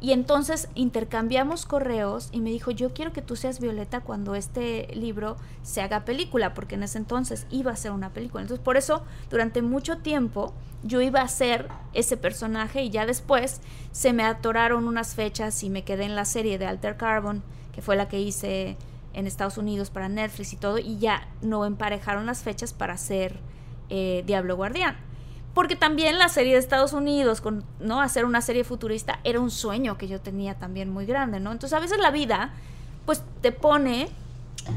Y 0.00 0.12
entonces 0.12 0.68
intercambiamos 0.76 1.66
correos 1.66 2.28
y 2.30 2.40
me 2.40 2.50
dijo, 2.50 2.70
yo 2.70 2.94
quiero 2.94 3.12
que 3.12 3.20
tú 3.20 3.34
seas 3.34 3.58
Violeta 3.58 4.00
cuando 4.00 4.36
este 4.36 4.88
libro 4.94 5.36
se 5.62 5.80
haga 5.80 6.04
película, 6.04 6.54
porque 6.54 6.76
en 6.76 6.84
ese 6.84 6.98
entonces 6.98 7.46
iba 7.50 7.72
a 7.72 7.76
ser 7.76 7.90
una 7.90 8.10
película. 8.10 8.42
Entonces 8.42 8.62
por 8.62 8.76
eso 8.76 9.02
durante 9.28 9.60
mucho 9.60 9.98
tiempo 9.98 10.54
yo 10.84 11.00
iba 11.00 11.20
a 11.20 11.26
ser 11.26 11.68
ese 11.94 12.16
personaje 12.16 12.82
y 12.82 12.90
ya 12.90 13.06
después 13.06 13.60
se 13.90 14.12
me 14.12 14.22
atoraron 14.22 14.86
unas 14.86 15.16
fechas 15.16 15.64
y 15.64 15.70
me 15.70 15.82
quedé 15.82 16.04
en 16.04 16.14
la 16.14 16.24
serie 16.24 16.58
de 16.58 16.66
Alter 16.66 16.96
Carbon, 16.96 17.42
que 17.72 17.82
fue 17.82 17.96
la 17.96 18.06
que 18.06 18.20
hice 18.20 18.76
en 19.14 19.26
Estados 19.26 19.58
Unidos 19.58 19.90
para 19.90 20.08
Netflix 20.08 20.52
y 20.52 20.56
todo, 20.56 20.78
y 20.78 20.98
ya 20.98 21.26
no 21.42 21.64
emparejaron 21.64 22.26
las 22.26 22.44
fechas 22.44 22.72
para 22.72 22.96
ser 22.96 23.40
eh, 23.90 24.22
Diablo 24.26 24.54
Guardián. 24.54 25.07
Porque 25.58 25.74
también 25.74 26.20
la 26.20 26.28
serie 26.28 26.52
de 26.52 26.60
Estados 26.60 26.92
Unidos, 26.92 27.40
con 27.40 27.64
no 27.80 28.00
hacer 28.00 28.24
una 28.24 28.40
serie 28.42 28.62
futurista, 28.62 29.18
era 29.24 29.40
un 29.40 29.50
sueño 29.50 29.98
que 29.98 30.06
yo 30.06 30.20
tenía 30.20 30.54
también 30.54 30.88
muy 30.88 31.04
grande, 31.04 31.40
¿no? 31.40 31.50
Entonces 31.50 31.76
a 31.76 31.80
veces 31.80 31.98
la 31.98 32.12
vida, 32.12 32.52
pues 33.04 33.24
te 33.40 33.50
pone 33.50 34.08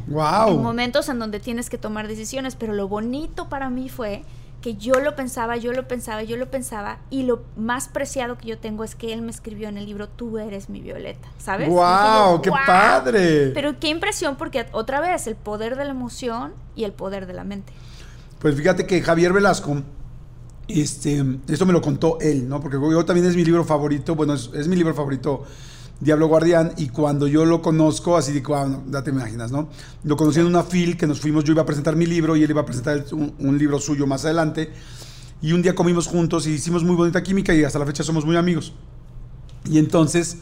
wow. 0.07 0.47
en 0.47 0.63
momentos 0.63 1.07
en 1.09 1.19
donde 1.19 1.39
tienes 1.39 1.69
que 1.69 1.77
tomar 1.77 2.07
decisiones, 2.07 2.55
pero 2.55 2.73
lo 2.73 2.87
bonito 2.87 3.47
para 3.47 3.69
mí 3.69 3.89
fue 3.89 4.23
que 4.59 4.73
yo 4.73 4.99
lo 4.99 5.15
pensaba, 5.15 5.55
yo 5.55 5.71
lo 5.71 5.87
pensaba, 5.87 6.23
yo 6.23 6.35
lo 6.35 6.49
pensaba, 6.49 6.97
y 7.11 7.25
lo 7.25 7.43
más 7.55 7.87
preciado 7.87 8.39
que 8.39 8.47
yo 8.47 8.57
tengo 8.57 8.83
es 8.83 8.95
que 8.95 9.13
él 9.13 9.21
me 9.21 9.29
escribió 9.29 9.69
en 9.69 9.77
el 9.77 9.85
libro, 9.85 10.09
tú 10.09 10.39
eres 10.39 10.67
mi 10.67 10.81
Violeta, 10.81 11.27
¿sabes? 11.37 11.69
¡Wow! 11.69 12.41
¡Qué 12.41 12.49
padre! 12.49 13.51
Pero 13.53 13.79
qué 13.79 13.89
impresión, 13.89 14.35
porque 14.35 14.65
otra 14.71 14.99
vez, 14.99 15.27
el 15.27 15.35
poder 15.35 15.75
de 15.75 15.85
la 15.85 15.91
emoción 15.91 16.55
y 16.75 16.85
el 16.85 16.91
poder 16.91 17.27
de 17.27 17.33
la 17.33 17.43
mente. 17.43 17.71
Pues 18.39 18.55
fíjate 18.55 18.87
que 18.87 18.99
Javier 19.03 19.31
Velasco 19.31 19.83
este, 20.67 21.23
esto 21.47 21.65
me 21.65 21.73
lo 21.73 21.81
contó 21.81 22.19
él, 22.19 22.47
¿no? 22.47 22.61
Porque 22.61 22.77
yo 22.77 23.05
también 23.05 23.25
es 23.27 23.35
mi 23.35 23.43
libro 23.43 23.63
favorito, 23.63 24.15
bueno, 24.15 24.33
es, 24.33 24.67
mi 24.67 24.75
libro 24.75 24.93
favorito, 24.93 25.43
Diablo 25.99 26.27
Guardián, 26.27 26.73
y 26.77 26.89
cuando 26.89 27.27
yo 27.27 27.45
lo 27.45 27.61
conozco, 27.61 28.17
así 28.17 28.31
de, 28.31 28.41
wow, 28.41 28.83
ya 28.89 29.03
te 29.03 29.11
imaginas, 29.11 29.51
¿no? 29.51 29.69
Lo 30.03 30.15
conocí 30.17 30.39
en 30.39 30.45
una 30.45 30.63
fil 30.63 30.97
que 30.97 31.07
nos 31.07 31.19
fuimos, 31.19 31.43
yo 31.43 31.53
iba 31.53 31.61
a 31.61 31.65
presentar 31.65 31.95
mi 31.95 32.05
libro 32.05 32.35
y 32.35 32.43
él 32.43 32.49
iba 32.49 32.61
a 32.61 32.65
presentar 32.65 33.05
un, 33.11 33.57
libro 33.57 33.79
suyo 33.79 34.07
más 34.07 34.25
adelante, 34.25 34.71
y 35.41 35.53
un 35.53 35.61
día 35.61 35.75
comimos 35.75 36.07
juntos 36.07 36.47
y 36.47 36.51
hicimos 36.51 36.83
muy 36.83 36.95
bonita 36.95 37.21
química 37.21 37.53
y 37.53 37.63
hasta 37.63 37.79
la 37.79 37.85
fecha 37.85 38.03
somos 38.03 38.25
muy 38.25 38.35
amigos. 38.35 38.73
Y 39.65 39.79
entonces 39.79 40.37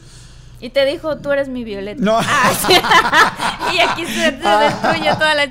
y 0.61 0.69
te 0.71 0.85
dijo, 0.85 1.17
tú 1.17 1.31
eres 1.31 1.47
mi 1.47 1.63
Violeta. 1.63 2.01
No. 2.03 2.17
Ah, 2.19 3.71
y 3.73 3.79
aquí 3.79 4.05
se, 4.13 4.31
destruye 4.31 5.13
toda 5.13 5.35
la... 5.35 5.45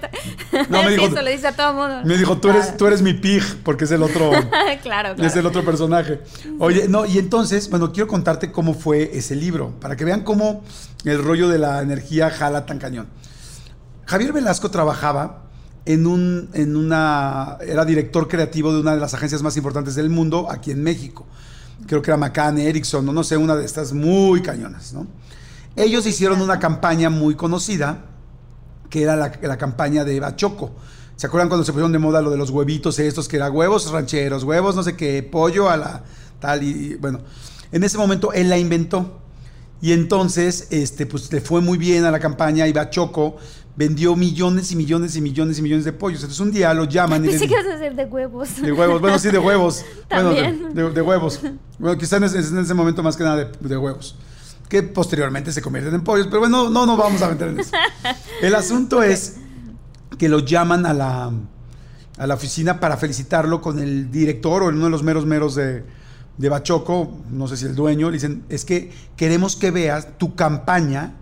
No, 0.69 0.83
me 0.83 0.91
dijo, 0.97 1.07
eso 1.07 1.23
le 1.23 1.33
dice 1.33 1.49
a 1.49 1.53
todo 1.53 1.73
mundo. 1.73 2.01
Me 2.05 2.17
dijo, 2.17 2.39
tú 2.39 2.51
eres, 2.51 2.77
tú 2.77 2.87
eres 2.87 3.01
mi 3.01 3.15
pig, 3.15 3.43
porque 3.65 3.85
es 3.85 3.91
el 3.91 4.03
otro... 4.03 4.31
claro, 4.31 5.15
claro. 5.15 5.15
Es 5.25 5.35
el 5.37 5.47
otro 5.47 5.65
personaje. 5.65 6.21
Oye, 6.59 6.89
no, 6.89 7.07
y 7.07 7.19
entonces, 7.19 7.71
bueno, 7.71 7.93
quiero 7.93 8.07
contarte 8.07 8.53
cómo 8.53 8.75
fue 8.75 9.17
ese 9.17 9.35
libro, 9.35 9.73
para 9.81 9.97
que 9.97 10.05
vean 10.05 10.23
cómo 10.23 10.63
el 11.05 11.23
rollo 11.23 11.49
de 11.49 11.59
la 11.59 11.81
energía 11.81 12.31
jala 12.31 12.67
tan 12.67 12.79
cañón. 12.79 13.09
Javier 14.05 14.33
Velasco 14.33 14.71
trabajaba 14.71 15.45
en, 15.87 16.07
un, 16.07 16.51
en 16.53 16.77
una... 16.77 17.57
Era 17.63 17.87
director 17.87 18.29
creativo 18.29 18.75
de 18.75 18.81
una 18.81 18.95
de 18.95 19.01
las 19.01 19.15
agencias 19.15 19.43
más 19.43 19.57
importantes 19.57 19.95
del 19.95 20.11
mundo, 20.11 20.49
aquí 20.51 20.71
en 20.71 20.83
México 20.83 21.27
creo 21.89 22.03
que 22.03 22.11
era 22.11 22.17
McCann, 22.17 22.59
Ericsson, 22.59 23.05
no, 23.05 23.13
no 23.13 23.25
sé, 23.25 23.37
una 23.37 23.57
de 23.57 23.65
estas 23.65 23.93
muy 23.93 24.43
cañonas, 24.43 24.93
¿no? 24.93 25.07
Ellos 25.75 26.07
hicieron 26.07 26.41
una 26.41 26.59
campaña 26.59 27.11
muy 27.11 27.35
conocida, 27.35 28.05
que 28.91 29.03
era 29.03 29.17
la, 29.17 29.59
campaña 29.59 30.05
de 30.05 30.21
Bachoco. 30.21 30.73
¿Se 31.17 31.27
acuerdan 31.27 31.49
cuando 31.49 31.65
se 31.65 31.73
pusieron 31.73 31.93
de 31.93 31.99
moda 31.99 32.23
lo 32.23 32.31
de 32.31 32.37
los 32.37 32.51
huevitos 32.51 32.99
estos, 32.99 33.27
que 33.27 33.37
era 33.37 33.51
huevos 33.51 33.91
rancheros, 33.91 34.45
huevos 34.45 34.77
no 34.77 34.83
sé 34.83 34.97
qué, 34.97 35.23
pollo 35.23 35.69
a 35.69 35.77
la 35.77 36.05
tal, 36.41 36.63
y, 36.63 36.69
y, 36.69 36.95
bueno, 36.95 37.21
en 37.73 37.85
ese 37.85 37.99
momento 37.99 38.33
él 38.33 38.49
la 38.49 38.59
inventó. 38.59 39.21
Y 39.81 39.93
entonces, 39.93 40.67
este, 40.71 41.07
pues 41.07 41.33
le 41.33 41.41
fue 41.41 41.61
muy 41.61 41.79
bien 41.79 42.05
a 42.05 42.11
la 42.11 42.19
campaña, 42.19 42.67
iba 42.67 42.91
Choco, 42.91 43.37
vendió 43.79 44.17
millones 44.17 44.73
y 44.73 44.77
millones 44.77 45.15
y 45.15 45.21
millones 45.21 45.61
y 45.61 45.63
millones 45.63 45.85
de 45.85 45.93
pollos. 45.93 46.19
Entonces 46.23 46.41
un 46.41 46.51
día 46.51 46.75
lo 46.75 46.83
llaman 46.85 47.25
y 47.25 47.29
Pensé 47.29 47.47
que 47.47 47.55
ibas 47.55 47.67
a 47.67 47.77
decir 47.77 47.95
de 47.95 48.05
huevos. 48.07 48.61
de 48.61 48.73
huevos, 48.73 49.01
bueno, 49.01 49.19
sí, 49.21 49.31
de 49.31 49.39
huevos. 49.39 49.85
bueno, 50.11 50.31
de, 50.31 50.43
También. 50.43 50.75
de- 50.75 50.91
de 50.91 51.01
huevos. 51.01 51.41
Bueno, 51.79 51.97
quizá 51.97 52.17
en 52.17 52.25
ese, 52.25 52.41
en 52.41 52.59
ese 52.59 52.75
momento 52.75 53.05
más 53.05 53.17
que 53.17 53.23
nada 53.23 53.37
de, 53.37 53.47
de 53.69 53.77
huevos. 53.77 54.17
Que 54.69 54.83
posteriormente 54.83 55.53
se 55.53 55.63
convierten 55.63 55.95
en 55.95 56.03
pollos. 56.03 56.27
Pero 56.27 56.41
bueno, 56.41 56.69
no 56.69 56.87
nos 56.87 56.99
vamos 56.99 57.23
a 57.23 57.29
meter 57.29 57.49
en 57.51 57.61
eso. 57.61 57.71
El 58.43 58.57
asunto 58.57 59.01
es 59.05 59.37
que 60.19 60.29
lo 60.29 60.41
llaman 60.41 60.85
a 60.85 60.93
la, 60.93 61.31
a 62.19 62.27
la 62.27 62.35
oficina 62.35 62.81
para 62.81 62.97
felicitarlo 62.97 63.61
con 63.61 63.79
el 63.79 64.11
director 64.11 64.65
o 64.65 64.67
uno 64.71 64.87
de 64.87 64.91
los 64.91 65.05
meros 65.05 65.25
meros 65.25 65.55
de, 65.55 65.85
de 66.37 66.49
Bachoco, 66.49 67.17
no 67.31 67.47
sé 67.47 67.57
si 67.57 67.67
el 67.67 67.77
dueño, 67.77 68.09
le 68.11 68.15
dicen, 68.15 68.43
es 68.49 68.65
que 68.65 68.91
queremos 69.17 69.55
que 69.55 69.71
veas 69.71 70.19
tu 70.19 70.35
campaña, 70.35 71.15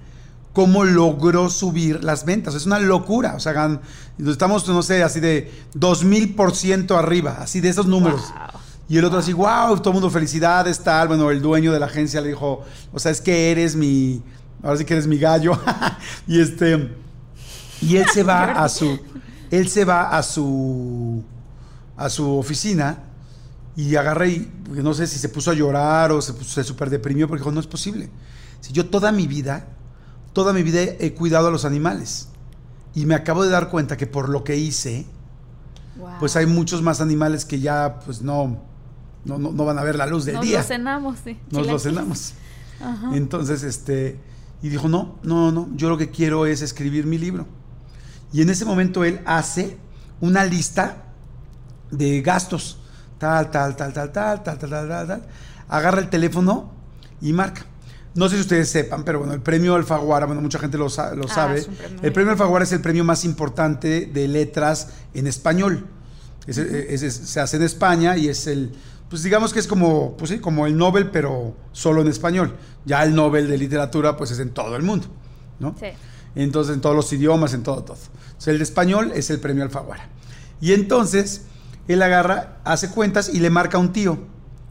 cómo 0.57 0.85
logró 0.85 1.51
subir 1.51 2.03
las 2.03 2.25
ventas. 2.25 2.55
Es 2.55 2.65
una 2.65 2.79
locura. 2.79 3.35
O 3.35 3.41
sea, 3.41 3.79
estamos, 4.27 4.67
no 4.67 4.83
sé, 4.83 5.03
así 5.03 5.21
de 5.21 5.53
2000% 5.75 6.97
arriba, 6.97 7.37
así 7.41 7.61
de 7.61 7.69
esos 7.69 7.85
números. 7.85 8.23
Wow. 8.23 8.61
Y 8.89 8.97
el 8.97 9.05
otro 9.05 9.19
así, 9.19 9.35
wow, 9.35 9.77
todo 9.77 9.91
el 9.91 9.93
mundo 9.93 10.09
felicidades, 10.09 10.79
tal. 10.79 11.09
Bueno, 11.09 11.31
el 11.31 11.43
dueño 11.43 11.75
de 11.75 11.79
la 11.79 11.85
agencia 11.85 12.23
le 12.23 12.29
dijo, 12.29 12.65
o 12.91 12.99
sea, 12.99 13.13
es 13.13 13.21
que 13.21 13.51
eres 13.51 13.77
mi, 13.77 14.23
ahora 14.63 14.79
sí 14.79 14.87
que 14.87 14.95
eres 14.95 15.07
mi 15.07 15.19
gallo. 15.19 15.61
y 16.27 16.41
este, 16.41 16.91
y 17.83 17.99
él 17.99 18.07
se 18.11 18.23
va 18.23 18.53
a 18.53 18.67
su, 18.71 18.99
él 19.51 19.69
se 19.69 19.85
va 19.85 20.17
a 20.17 20.23
su, 20.23 21.23
a 21.99 22.09
su 22.09 22.35
oficina 22.39 23.01
y 23.77 23.95
agarra 23.95 24.27
y 24.27 24.51
no 24.71 24.95
sé 24.95 25.07
si 25.07 25.19
se 25.19 25.29
puso 25.29 25.51
a 25.51 25.55
llorar 25.55 26.13
o 26.13 26.23
se, 26.23 26.33
se 26.45 26.65
super 26.65 26.89
deprimió 26.89 27.29
porque 27.29 27.43
dijo, 27.43 27.53
no 27.53 27.61
es 27.61 27.67
posible. 27.67 28.09
Si 28.63 28.73
yo 28.73 28.87
toda 28.87 29.13
mi 29.13 29.27
vida, 29.27 29.76
toda 30.37 30.53
mi 30.53 30.63
vida 30.63 30.83
he 30.83 31.15
cuidado 31.15 31.49
a 31.49 31.51
los 31.51 31.65
animales 31.65 32.29
y 32.95 33.07
me 33.07 33.15
acabo 33.15 33.43
de 33.43 33.49
dar 33.49 33.71
cuenta 33.71 33.97
que 33.97 34.07
por 34.07 34.29
lo 34.29 34.45
que 34.45 34.57
hice, 34.59 35.07
Wow. 35.97 36.11
pues 36.21 36.37
hay 36.37 36.45
muchos 36.45 36.83
más 36.83 37.01
animales 37.01 37.47
que 37.47 37.59
ya 37.59 38.01
pues 38.05 38.21
no, 38.21 38.61
no, 39.25 39.39
no, 39.39 39.51
no 39.51 39.65
van 39.65 39.79
a 39.79 39.83
ver 39.83 39.97
la 39.97 40.05
luz 40.05 40.27
del 40.27 40.35
Nos 40.35 40.45
día. 40.45 40.59
lo 40.59 40.65
cenamos, 40.65 41.19
sí. 41.25 41.39
Nos 41.51 41.67
lo 41.67 41.79
Chilaquiles. 41.79 41.83
cenamos. 41.83 42.35
Ajá. 42.83 43.17
Entonces, 43.17 43.63
este, 43.63 44.21
y 44.61 44.69
dijo, 44.69 44.89
no, 44.91 45.17
no, 45.23 45.51
no, 45.53 45.69
yo 45.75 45.89
lo 45.89 45.97
que 45.97 46.11
quiero 46.11 46.45
es 46.45 46.61
escribir 46.61 47.07
mi 47.07 47.17
libro. 47.17 47.47
Y 48.31 48.43
en 48.43 48.51
ese 48.51 48.67
momento 48.67 49.05
él 49.05 49.21
hace 49.25 49.79
una 50.21 50.45
lista 50.45 51.05
de 51.91 52.21
gastos, 52.21 52.79
tal, 53.17 53.51
tal, 53.51 53.75
tal, 53.75 53.95
tal, 53.95 54.13
tal, 54.13 54.43
tal, 54.43 54.59
tal, 54.59 54.71
tal, 54.71 54.89
tal, 54.91 55.07
tal. 55.09 55.23
Agarra 55.69 56.01
el 56.01 56.11
teléfono 56.11 56.73
y 57.23 57.33
marca. 57.33 57.65
No 58.17 58.29
sé 58.29 58.37
si 58.37 58.41
ustedes 58.43 58.69
sepan, 58.69 59.05
pero 59.05 59.19
bueno, 59.21 59.35
el 59.35 59.41
premio 59.41 59.75
Alfaguara, 59.75 60.27
bueno, 60.27 60.41
mucha 60.41 60.59
gente 60.59 60.77
lo, 60.79 60.89
sa- 60.89 61.15
lo 61.15 61.25
Ah, 61.27 61.35
sabe. 61.35 61.63
premio 61.63 62.01
el 62.03 62.13
premio 62.13 62.33
Alfaguara 62.33 62.65
es 62.65 62.73
el 62.73 62.81
premio 62.81 63.05
más 63.05 63.25
importante 63.25 64.07
de 64.07 64.27
letras 64.29 64.89
en 65.15 65.27
español. 65.27 65.87
Es- 66.47 66.59
es- 66.59 67.03
es- 67.03 67.15
se 67.15 67.41
hace 67.41 67.57
en 67.57 67.63
España 67.63 68.17
y 68.17 68.29
es 68.29 68.47
el, 68.47 68.73
pues 69.11 69.23
digamos 69.23 69.53
que 69.53 69.61
es 69.61 69.67
como, 69.67 70.17
pues 70.17 70.31
sí, 70.31 70.39
como 70.39 70.67
el 70.67 70.77
Nobel, 70.77 71.11
pero 71.11 71.55
solo 71.73 72.01
en 72.03 72.09
español. 72.09 72.57
Ya 72.85 73.03
el 73.05 73.15
Nobel 73.15 73.49
de 73.49 73.59
literatura, 73.59 74.17
pues 74.17 74.31
es 74.31 74.39
en 74.39 74.51
todo 74.51 74.77
el 74.77 74.83
mundo, 74.83 75.07
¿no? 75.59 75.75
Sí. 75.79 75.87
Entonces, 76.35 76.75
en 76.75 76.81
todos 76.81 76.95
los 76.97 77.13
idiomas, 77.13 77.53
en 77.55 77.63
todo, 77.63 77.83
todo. 77.83 77.97
Sea, 78.39 78.53
el 78.53 78.59
de 78.59 78.65
español 78.65 79.13
es 79.15 79.31
el 79.31 79.41
premio 79.41 79.63
Alfaguara. 79.65 80.09
Y 80.61 80.73
entonces, 80.73 81.43
él 81.89 82.03
agarra, 82.03 82.59
hace 82.65 82.91
cuentas 82.91 83.29
y 83.33 83.41
le 83.41 83.51
marca 83.51 83.77
a 83.79 83.81
un 83.81 83.93
tío. 83.93 84.19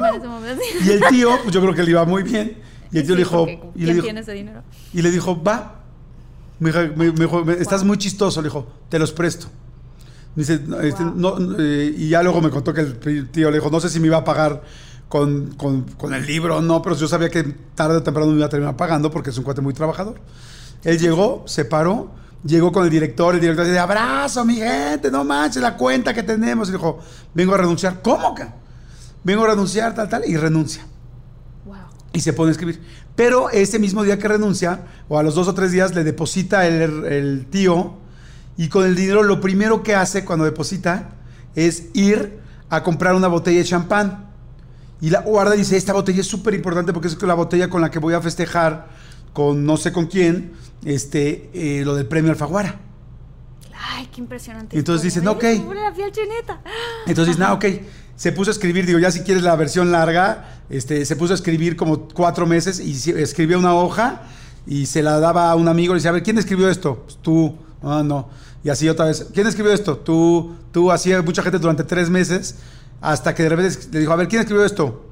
Y 0.85 0.91
el 0.91 1.01
tío, 1.11 1.31
pues 1.43 1.53
yo 1.55 1.61
creo 1.61 1.75
que 1.75 1.83
le 1.83 1.91
iba 1.91 2.05
muy 2.05 2.23
bien, 2.23 2.59
y 2.93 2.99
el 2.99 3.03
tío 3.07 3.15
Sí, 3.15 3.19
le 3.19 3.25
dijo, 3.25 3.47
y 3.47 3.57
¿Quién 3.57 3.87
le 3.89 3.93
dijo, 3.95 4.05
tiene 4.05 4.21
ese 4.21 4.33
dinero? 4.33 4.63
y 4.93 5.03
le 5.03 5.11
dijo, 5.11 5.43
va. 5.43 5.81
Me 6.59 6.73
me- 6.73 6.89
me 6.97 7.11
dijo, 7.13 7.51
estás 7.51 7.85
muy 7.85 7.99
chistoso. 7.99 8.41
Le 8.41 8.47
dijo, 8.49 8.67
te 8.89 8.99
los 8.99 9.13
presto. 9.13 9.49
Dice, 10.35 10.61
no, 10.67 10.81
este, 10.81 11.03
Wow. 11.03 11.15
no, 11.41 11.57
eh, 11.59 11.95
y 11.97 12.09
ya 12.11 12.23
luego 12.23 12.41
me 12.41 12.51
contó 12.51 12.73
que 12.73 12.81
el 12.83 13.29
tío 13.31 13.51
le 13.51 13.57
dijo, 13.59 13.71
no 13.71 13.81
sé 13.81 13.89
si 13.91 14.01
me 14.01 14.07
iba 14.07 14.19
a 14.19 14.25
pagar 14.25 14.63
con, 15.09 15.49
con- 15.57 15.83
con 15.83 16.15
el 16.15 16.25
libro 16.27 16.59
o 16.59 16.61
no, 16.63 16.83
pero 16.83 16.95
yo 16.97 17.09
sabía 17.09 17.31
que 17.31 17.43
tarde 17.75 17.97
o 17.97 18.03
temprano 18.03 18.31
me 18.31 18.37
iba 18.37 18.47
a 18.47 18.49
terminar 18.49 18.77
pagando 18.77 19.11
porque 19.11 19.31
es 19.31 19.39
un 19.39 19.45
cuate 19.45 19.61
muy 19.61 19.75
trabajador. 19.75 20.21
Él 20.87 21.01
llegó, 21.01 21.43
se 21.47 21.65
paró, 21.65 22.13
llegó 22.45 22.71
con 22.71 22.85
el 22.85 22.91
director, 22.91 23.35
el 23.35 23.41
director 23.41 23.67
dice, 23.67 23.77
abrazo, 23.81 24.45
mi 24.45 24.55
gente, 24.55 25.11
no 25.11 25.25
manches 25.25 25.61
la 25.61 25.77
cuenta 25.77 26.15
que 26.15 26.23
tenemos. 26.23 26.69
Y 26.69 26.73
dijo, 26.73 27.01
vengo 27.35 27.55
a 27.55 27.59
renunciar. 27.59 28.01
¿Cómo 28.03 28.37
que? 28.37 28.47
Vengo 29.25 29.43
a 29.43 29.49
renunciar, 29.49 29.97
tal, 29.97 30.09
tal, 30.09 30.23
y 30.25 30.37
renuncia 30.37 30.87
Wow. 31.65 31.75
y 32.13 32.21
se 32.21 32.33
pone 32.33 32.51
a 32.51 32.53
escribir. 32.53 32.81
Pero 33.17 33.51
ese 33.51 33.81
mismo 33.81 34.05
día 34.05 34.17
que 34.21 34.29
renuncia, 34.29 34.83
o 35.09 35.19
a 35.19 35.25
los 35.25 35.35
dos 35.35 35.49
o 35.49 35.55
tres 35.55 35.73
días, 35.73 35.93
le 35.93 36.05
deposita 36.05 36.69
el, 36.69 37.05
el 37.05 37.47
tío 37.51 37.95
y 38.57 38.69
con 38.69 38.87
el 38.87 38.95
dinero 38.95 39.25
lo 39.25 39.41
primero 39.41 39.83
que 39.83 39.97
hace 39.97 40.25
cuando 40.25 40.45
deposita 40.45 41.11
es 41.57 41.87
ir 41.95 42.39
a 42.71 42.85
comprar 42.85 43.17
una 43.17 43.27
botella 43.27 43.59
de 43.59 43.65
champán. 43.65 44.27
Y 45.01 45.11
la 45.11 45.23
guarda 45.23 45.57
y 45.57 45.59
dice, 45.59 45.77
esta 45.77 45.95
botella 45.95 46.21
es 46.21 46.29
súper 46.29 46.55
importante 46.55 46.93
porque 46.93 47.09
es 47.09 47.21
la 47.21 47.35
botella 47.35 47.69
con 47.69 47.81
la 47.81 47.91
que 47.91 47.99
voy 47.99 48.15
a 48.15 48.21
festejar 48.21 48.87
con 49.37 49.67
no 49.67 49.77
sé 49.77 49.93
con 49.93 50.07
quién, 50.07 50.53
este, 50.87 51.51
eh, 51.53 51.85
lo 51.85 51.95
del 51.95 52.07
premio 52.07 52.31
Alfaguara. 52.31 52.81
Ay, 53.79 54.09
qué 54.11 54.23
impresionante. 54.23 54.79
Entonces 54.79 55.03
dicen, 55.03 55.29
Ay, 55.29 55.35
ok. 55.35 55.43
me 55.43 55.61
pone 55.61 55.83
la 55.83 55.93
piel 55.93 56.11
chinita. 56.11 56.63
Entonces, 57.07 57.37
nada, 57.37 57.53
ok. 57.53 57.67
Se 58.17 58.33
puso 58.33 58.51
a 58.51 58.53
escribir, 58.53 58.87
digo, 58.87 58.99
ya 58.99 59.11
si 59.11 59.21
quieres 59.21 59.43
la 59.43 59.55
versión 59.55 59.93
larga, 59.93 60.63
este, 60.71 61.05
se 61.05 61.17
puso 61.17 61.35
a 61.35 61.37
escribir 61.37 61.77
como 61.77 62.09
cuatro 62.09 62.47
meses 62.47 62.81
y 62.81 62.93
escribía 63.11 63.59
una 63.59 63.75
hoja 63.75 64.23
y 64.67 64.87
se 64.87 65.03
la 65.03 65.21
daba 65.21 65.51
a 65.51 65.55
un 65.55 65.69
amigo 65.69 65.93
y 65.93 65.97
le 65.97 65.99
decía, 65.99 66.09
a 66.09 66.15
ver, 66.15 66.23
¿quién 66.23 66.39
escribió 66.39 66.71
esto? 66.71 67.03
Pues 67.05 67.19
tú, 67.21 67.59
ah, 67.83 68.03
no. 68.03 68.31
Y 68.65 68.71
así 68.71 68.89
otra 68.89 69.05
vez, 69.05 69.27
¿quién 69.35 69.47
escribió 69.47 69.71
esto? 69.71 69.99
Tú, 69.99 70.55
tú, 70.73 70.91
así 70.91 71.13
mucha 71.23 71.43
gente 71.43 71.59
durante 71.59 71.85
tres 71.85 72.09
meses, 72.09 72.55
hasta 73.03 73.35
que 73.35 73.43
de 73.43 73.51
repente 73.51 73.79
le 73.93 74.01
dijo, 74.01 74.13
a 74.13 74.17
ver, 74.17 74.29
¿quién 74.29 74.41
escribió 74.41 74.65
esto? 74.65 75.05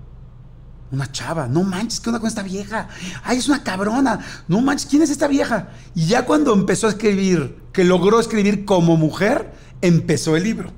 Una 0.94 1.10
chava, 1.10 1.48
no 1.48 1.62
manches, 1.64 2.00
¿qué 2.00 2.08
onda 2.08 2.20
con 2.20 2.28
esta 2.28 2.42
vieja? 2.42 2.88
Ay, 3.24 3.38
es 3.38 3.48
una 3.48 3.62
cabrona, 3.62 4.20
no 4.48 4.60
manches, 4.60 4.86
¿quién 4.88 5.02
es 5.02 5.10
esta 5.10 5.26
vieja? 5.28 5.68
Y 5.94 6.06
ya 6.06 6.24
cuando 6.24 6.54
empezó 6.54 6.86
a 6.86 6.90
escribir, 6.90 7.56
que 7.72 7.84
logró 7.84 8.20
escribir 8.20 8.64
como 8.64 8.96
mujer, 8.96 9.52
empezó 9.82 10.36
el 10.36 10.44
libro 10.44 10.70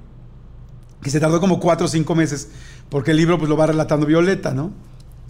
que 1.03 1.11
se 1.11 1.21
tardó 1.21 1.39
como 1.41 1.61
cuatro 1.61 1.87
o 1.87 1.89
cinco 1.89 2.15
meses, 2.15 2.49
porque 2.89 3.13
el 3.13 3.19
libro 3.19 3.39
pues 3.39 3.49
lo 3.49 3.57
va 3.57 3.67
relatando 3.67 4.07
Violeta, 4.07 4.53
¿no? 4.53 4.73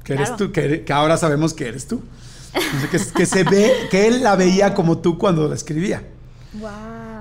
Que 0.05 0.15
eres 0.15 0.29
Claro. 0.31 0.47
tú, 0.47 0.53
que, 0.53 0.65
eres- 0.65 0.81
que 0.87 0.93
ahora 0.93 1.17
sabemos 1.19 1.53
que 1.53 1.67
eres 1.69 1.87
tú. 1.87 2.01
Que, 2.91 2.99
que 2.99 3.27
se 3.27 3.45
ve, 3.45 3.71
que 3.91 4.07
él 4.07 4.23
la 4.23 4.37
veía 4.37 4.73
como 4.73 4.99
tú 4.99 5.19
cuando 5.19 5.47
la 5.49 5.55
escribía. 5.55 6.09
Wow. 6.55 6.71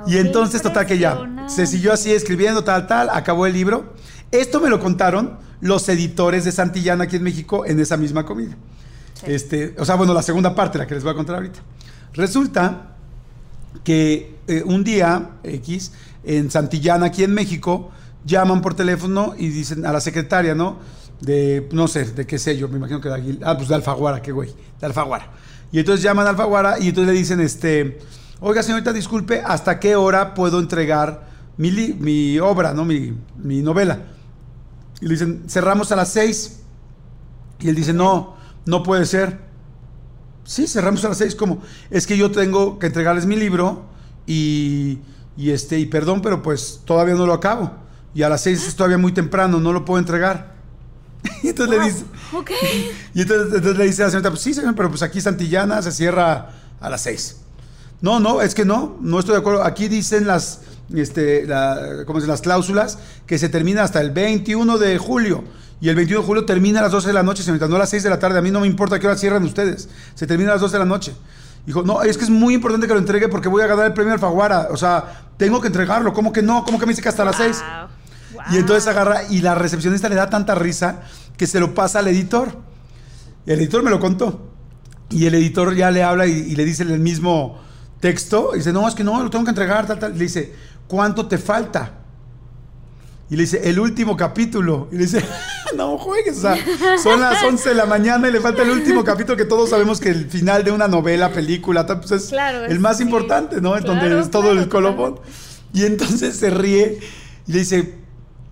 Y 0.07 0.17
entonces, 0.17 0.61
total 0.61 0.85
que 0.85 0.97
ya, 0.97 1.19
se 1.49 1.65
siguió 1.67 1.91
así 1.91 2.13
escribiendo, 2.13 2.63
tal, 2.63 2.87
tal, 2.87 3.09
acabó 3.09 3.45
el 3.45 3.51
libro. 3.53 3.93
Esto 4.31 4.59
me 4.59 4.69
lo 4.69 4.79
contaron 4.79 5.37
los 5.61 5.87
editores 5.89 6.45
de 6.45 6.51
Santillana 6.51 7.05
aquí 7.05 7.15
en 7.15 7.23
México 7.23 7.65
en 7.65 7.79
esa 7.79 7.97
misma 7.97 8.25
comida. 8.25 8.55
Sí. 9.13 9.25
Este, 9.27 9.75
o 9.77 9.85
sea, 9.85 9.95
bueno, 9.95 10.13
la 10.13 10.21
segunda 10.21 10.53
parte, 10.53 10.77
la 10.77 10.85
que 10.85 10.93
les 10.95 11.03
voy 11.03 11.13
a 11.13 11.15
contar 11.15 11.35
ahorita. 11.37 11.59
Resulta 12.13 12.95
que 13.83 14.35
eh, 14.47 14.63
un 14.65 14.83
día 14.83 15.31
X 15.43 15.91
en 16.23 16.49
Santillana, 16.51 17.07
aquí 17.07 17.23
en 17.23 17.33
México, 17.33 17.91
llaman 18.25 18.61
por 18.61 18.73
teléfono 18.73 19.35
y 19.37 19.49
dicen 19.49 19.85
a 19.85 19.93
la 19.93 20.01
secretaria, 20.01 20.55
¿no? 20.55 20.77
De, 21.21 21.69
no 21.71 21.87
sé, 21.87 22.05
de 22.05 22.25
qué 22.25 22.37
sé 22.39 22.57
yo, 22.57 22.67
me 22.67 22.77
imagino 22.77 22.99
que 22.99 23.09
de 23.09 23.15
Aguil- 23.15 23.39
ah, 23.43 23.55
pues 23.55 23.69
de 23.69 23.75
Alfaguara, 23.75 24.21
qué 24.21 24.31
güey, 24.31 24.53
de 24.79 24.85
Alfaguara. 24.85 25.31
Y 25.71 25.79
entonces 25.79 26.03
llaman 26.03 26.27
a 26.27 26.31
Alfaguara 26.31 26.79
y 26.79 26.89
entonces 26.89 27.13
le 27.13 27.17
dicen, 27.19 27.39
este, 27.39 27.99
oiga 28.39 28.63
señorita, 28.63 28.91
disculpe, 28.91 29.41
¿hasta 29.45 29.79
qué 29.79 29.95
hora 29.95 30.33
puedo 30.33 30.59
entregar 30.59 31.27
mi, 31.57 31.71
mi 31.71 32.39
obra, 32.39 32.73
¿no? 32.73 32.83
Mi, 32.85 33.13
mi 33.41 33.61
novela? 33.61 33.99
Y 35.01 35.05
le 35.05 35.11
dicen, 35.11 35.43
cerramos 35.47 35.91
a 35.91 35.95
las 35.95 36.11
seis. 36.11 36.59
Y 37.59 37.69
él 37.69 37.75
dice, 37.75 37.93
no, 37.93 38.35
no 38.65 38.83
puede 38.83 39.05
ser. 39.05 39.39
Sí, 40.43 40.67
cerramos 40.67 41.03
a 41.05 41.09
las 41.09 41.17
seis. 41.17 41.35
como 41.35 41.61
Es 41.89 42.07
que 42.07 42.17
yo 42.17 42.31
tengo 42.31 42.79
que 42.79 42.87
entregarles 42.87 43.25
mi 43.25 43.35
libro 43.35 43.85
y, 44.25 44.99
y, 45.37 45.51
este, 45.51 45.79
y 45.79 45.85
perdón, 45.85 46.21
pero 46.21 46.41
pues 46.41 46.81
todavía 46.85 47.15
no 47.15 47.25
lo 47.25 47.33
acabo. 47.33 47.71
Y 48.13 48.23
a 48.23 48.29
las 48.29 48.41
seis 48.41 48.65
es 48.67 48.75
todavía 48.75 48.97
muy 48.97 49.11
temprano, 49.11 49.59
no 49.59 49.73
lo 49.73 49.83
puedo 49.83 49.99
entregar. 49.99 50.55
y 51.43 51.49
entonces 51.49 51.77
le 51.77 51.85
dice... 51.85 52.05
Ok. 52.33 52.51
Y 53.13 53.21
entonces, 53.21 53.77
le 53.77 53.85
dice 53.85 54.01
a 54.01 54.05
la 54.05 54.11
señorita, 54.11 54.29
pues 54.29 54.41
sí, 54.41 54.53
señor, 54.53 54.75
pero 54.75 54.89
pues 54.89 55.01
aquí 55.01 55.21
Santillana 55.21 55.81
se 55.81 55.91
cierra 55.91 56.49
a 56.81 56.89
las 56.89 57.01
seis. 57.01 57.37
No, 58.01 58.19
no, 58.19 58.41
es 58.41 58.53
que 58.53 58.65
no, 58.65 58.97
no 58.99 59.19
estoy 59.19 59.33
de 59.33 59.39
acuerdo. 59.39 59.63
Aquí 59.63 59.87
dicen 59.87 60.27
las, 60.27 60.61
este, 60.93 61.45
la, 61.45 62.03
¿cómo 62.05 62.21
se, 62.21 62.27
las 62.27 62.41
cláusulas 62.41 62.99
que 63.25 63.37
se 63.37 63.49
termina 63.49 63.83
hasta 63.83 64.01
el 64.01 64.11
21 64.11 64.77
de 64.77 64.97
julio. 64.97 65.43
Y 65.81 65.89
el 65.89 65.95
21 65.95 66.21
de 66.21 66.27
julio 66.27 66.45
termina 66.45 66.79
a 66.79 66.83
las 66.83 66.91
12 66.91 67.07
de 67.07 67.13
la 67.13 67.23
noche, 67.23 67.43
señorita, 67.43 67.67
no 67.67 67.75
a 67.75 67.79
las 67.79 67.89
6 67.89 68.03
de 68.03 68.09
la 68.09 68.19
tarde. 68.19 68.39
A 68.39 68.41
mí 68.41 68.51
no 68.51 68.61
me 68.61 68.67
importa 68.67 68.99
qué 68.99 69.07
hora 69.07 69.17
cierran 69.17 69.43
ustedes. 69.43 69.89
Se 70.15 70.25
termina 70.25 70.51
a 70.51 70.53
las 70.53 70.61
12 70.61 70.73
de 70.73 70.79
la 70.79 70.85
noche. 70.85 71.13
Dijo, 71.65 71.81
no, 71.83 72.01
es 72.03 72.17
que 72.17 72.23
es 72.23 72.29
muy 72.29 72.53
importante 72.53 72.87
que 72.87 72.93
lo 72.93 72.99
entregue 72.99 73.27
porque 73.27 73.49
voy 73.49 73.61
a 73.63 73.67
ganar 73.67 73.85
el 73.85 73.93
premio 73.93 74.13
Alfaguara. 74.13 74.67
O 74.71 74.77
sea, 74.77 75.27
tengo 75.37 75.59
que 75.61 75.67
entregarlo. 75.67 76.13
¿Cómo 76.13 76.31
que 76.31 76.41
no? 76.41 76.63
¿Cómo 76.63 76.79
que 76.79 76.85
me 76.85 76.91
dice 76.91 77.01
que 77.01 77.09
hasta 77.09 77.25
las 77.25 77.37
6? 77.37 77.63
Y 78.51 78.57
entonces 78.57 78.87
agarra 78.87 79.23
y 79.29 79.41
la 79.41 79.55
recepcionista 79.55 80.07
le 80.07 80.15
da 80.15 80.29
tanta 80.29 80.55
risa 80.55 81.01
que 81.37 81.47
se 81.47 81.59
lo 81.59 81.73
pasa 81.73 81.99
al 81.99 82.07
editor. 82.07 82.55
Y 83.45 83.51
el 83.51 83.59
editor 83.59 83.83
me 83.83 83.89
lo 83.89 83.99
contó. 83.99 84.51
Y 85.09 85.25
el 85.25 85.35
editor 85.35 85.75
ya 85.75 85.91
le 85.91 86.03
habla 86.03 86.27
y, 86.27 86.55
le 86.55 86.65
dice 86.65 86.83
el 86.83 86.99
mismo 86.99 87.59
texto. 87.99 88.51
Y 88.53 88.59
dice, 88.59 88.71
no, 88.71 88.87
es 88.87 88.95
que 88.95 89.03
no, 89.03 89.21
lo 89.23 89.29
tengo 89.29 89.45
que 89.45 89.51
entregar, 89.51 89.87
tal, 89.87 90.13
le 90.13 90.19
dice, 90.19 90.53
¿cuánto 90.87 91.27
te 91.27 91.37
falta? 91.37 91.91
Y 93.29 93.35
le 93.35 93.43
dice, 93.43 93.67
el 93.67 93.79
último 93.79 94.15
capítulo. 94.15 94.87
Y 94.91 94.97
le 94.97 95.03
dice, 95.03 95.23
no 95.75 95.97
juegues, 95.97 96.37
o 96.37 96.41
sea, 96.41 96.57
son 97.01 97.19
las 97.19 97.43
11 97.43 97.69
de 97.69 97.75
la 97.75 97.85
mañana 97.85 98.27
y 98.27 98.31
le 98.31 98.39
falta 98.39 98.61
el 98.61 98.69
último 98.69 99.03
capítulo 99.03 99.35
que 99.35 99.45
todos 99.45 99.69
sabemos 99.69 99.99
que 99.99 100.09
el 100.09 100.29
final 100.29 100.63
de 100.63 100.71
una 100.71 100.87
novela, 100.87 101.31
película, 101.31 101.85
pues 101.87 102.11
es 102.11 102.31
el 102.69 102.79
más 102.79 103.01
importante, 103.01 103.61
¿no? 103.61 103.75
En 103.77 103.83
donde 103.83 104.19
es 104.19 104.29
todo 104.29 104.51
el 104.51 104.69
colofón. 104.69 105.19
Y 105.73 105.83
entonces 105.83 106.35
se 106.37 106.51
ríe 106.51 106.99
y 107.47 107.51
le 107.51 107.59
dice, 107.59 107.77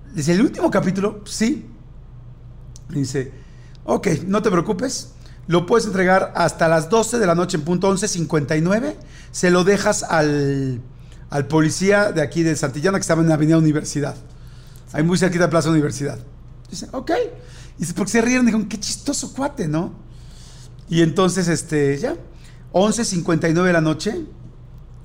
le 0.09 0.15
dice, 0.15 0.33
¿el 0.33 0.41
último 0.41 0.71
capítulo? 0.71 1.21
Sí. 1.25 1.67
Le 2.89 2.99
dice, 2.99 3.31
ok, 3.85 4.07
no 4.25 4.41
te 4.41 4.49
preocupes, 4.49 5.13
lo 5.47 5.65
puedes 5.65 5.85
entregar 5.85 6.33
hasta 6.35 6.67
las 6.67 6.89
12 6.89 7.19
de 7.19 7.27
la 7.27 7.35
noche 7.35 7.57
en 7.57 7.63
punto 7.63 7.91
11.59, 7.93 8.95
se 9.31 9.51
lo 9.51 9.63
dejas 9.63 10.03
al, 10.03 10.81
al 11.33 11.47
policía 11.47 12.11
de 12.11 12.21
aquí 12.21 12.43
de 12.43 12.55
Santillana 12.55 12.99
que 12.99 13.01
estaba 13.01 13.23
en 13.23 13.27
la 13.27 13.33
Avenida 13.33 13.57
Universidad. 13.57 14.15
Ahí 14.91 15.01
muy 15.01 15.17
cerquita 15.17 15.45
de 15.45 15.49
Plaza 15.49 15.71
Universidad. 15.71 16.19
Dice, 16.69 16.87
ok. 16.91 17.09
Y 17.75 17.79
dice, 17.79 17.95
porque 17.95 18.11
se 18.11 18.21
rieron, 18.21 18.45
dijeron, 18.45 18.67
qué 18.67 18.79
chistoso 18.79 19.33
cuate, 19.33 19.67
¿no? 19.67 19.95
Y 20.89 21.01
entonces, 21.01 21.47
este, 21.47 21.97
ya, 21.97 22.13
11.59 22.71 23.63
de 23.63 23.73
la 23.73 23.81
noche, 23.81 24.21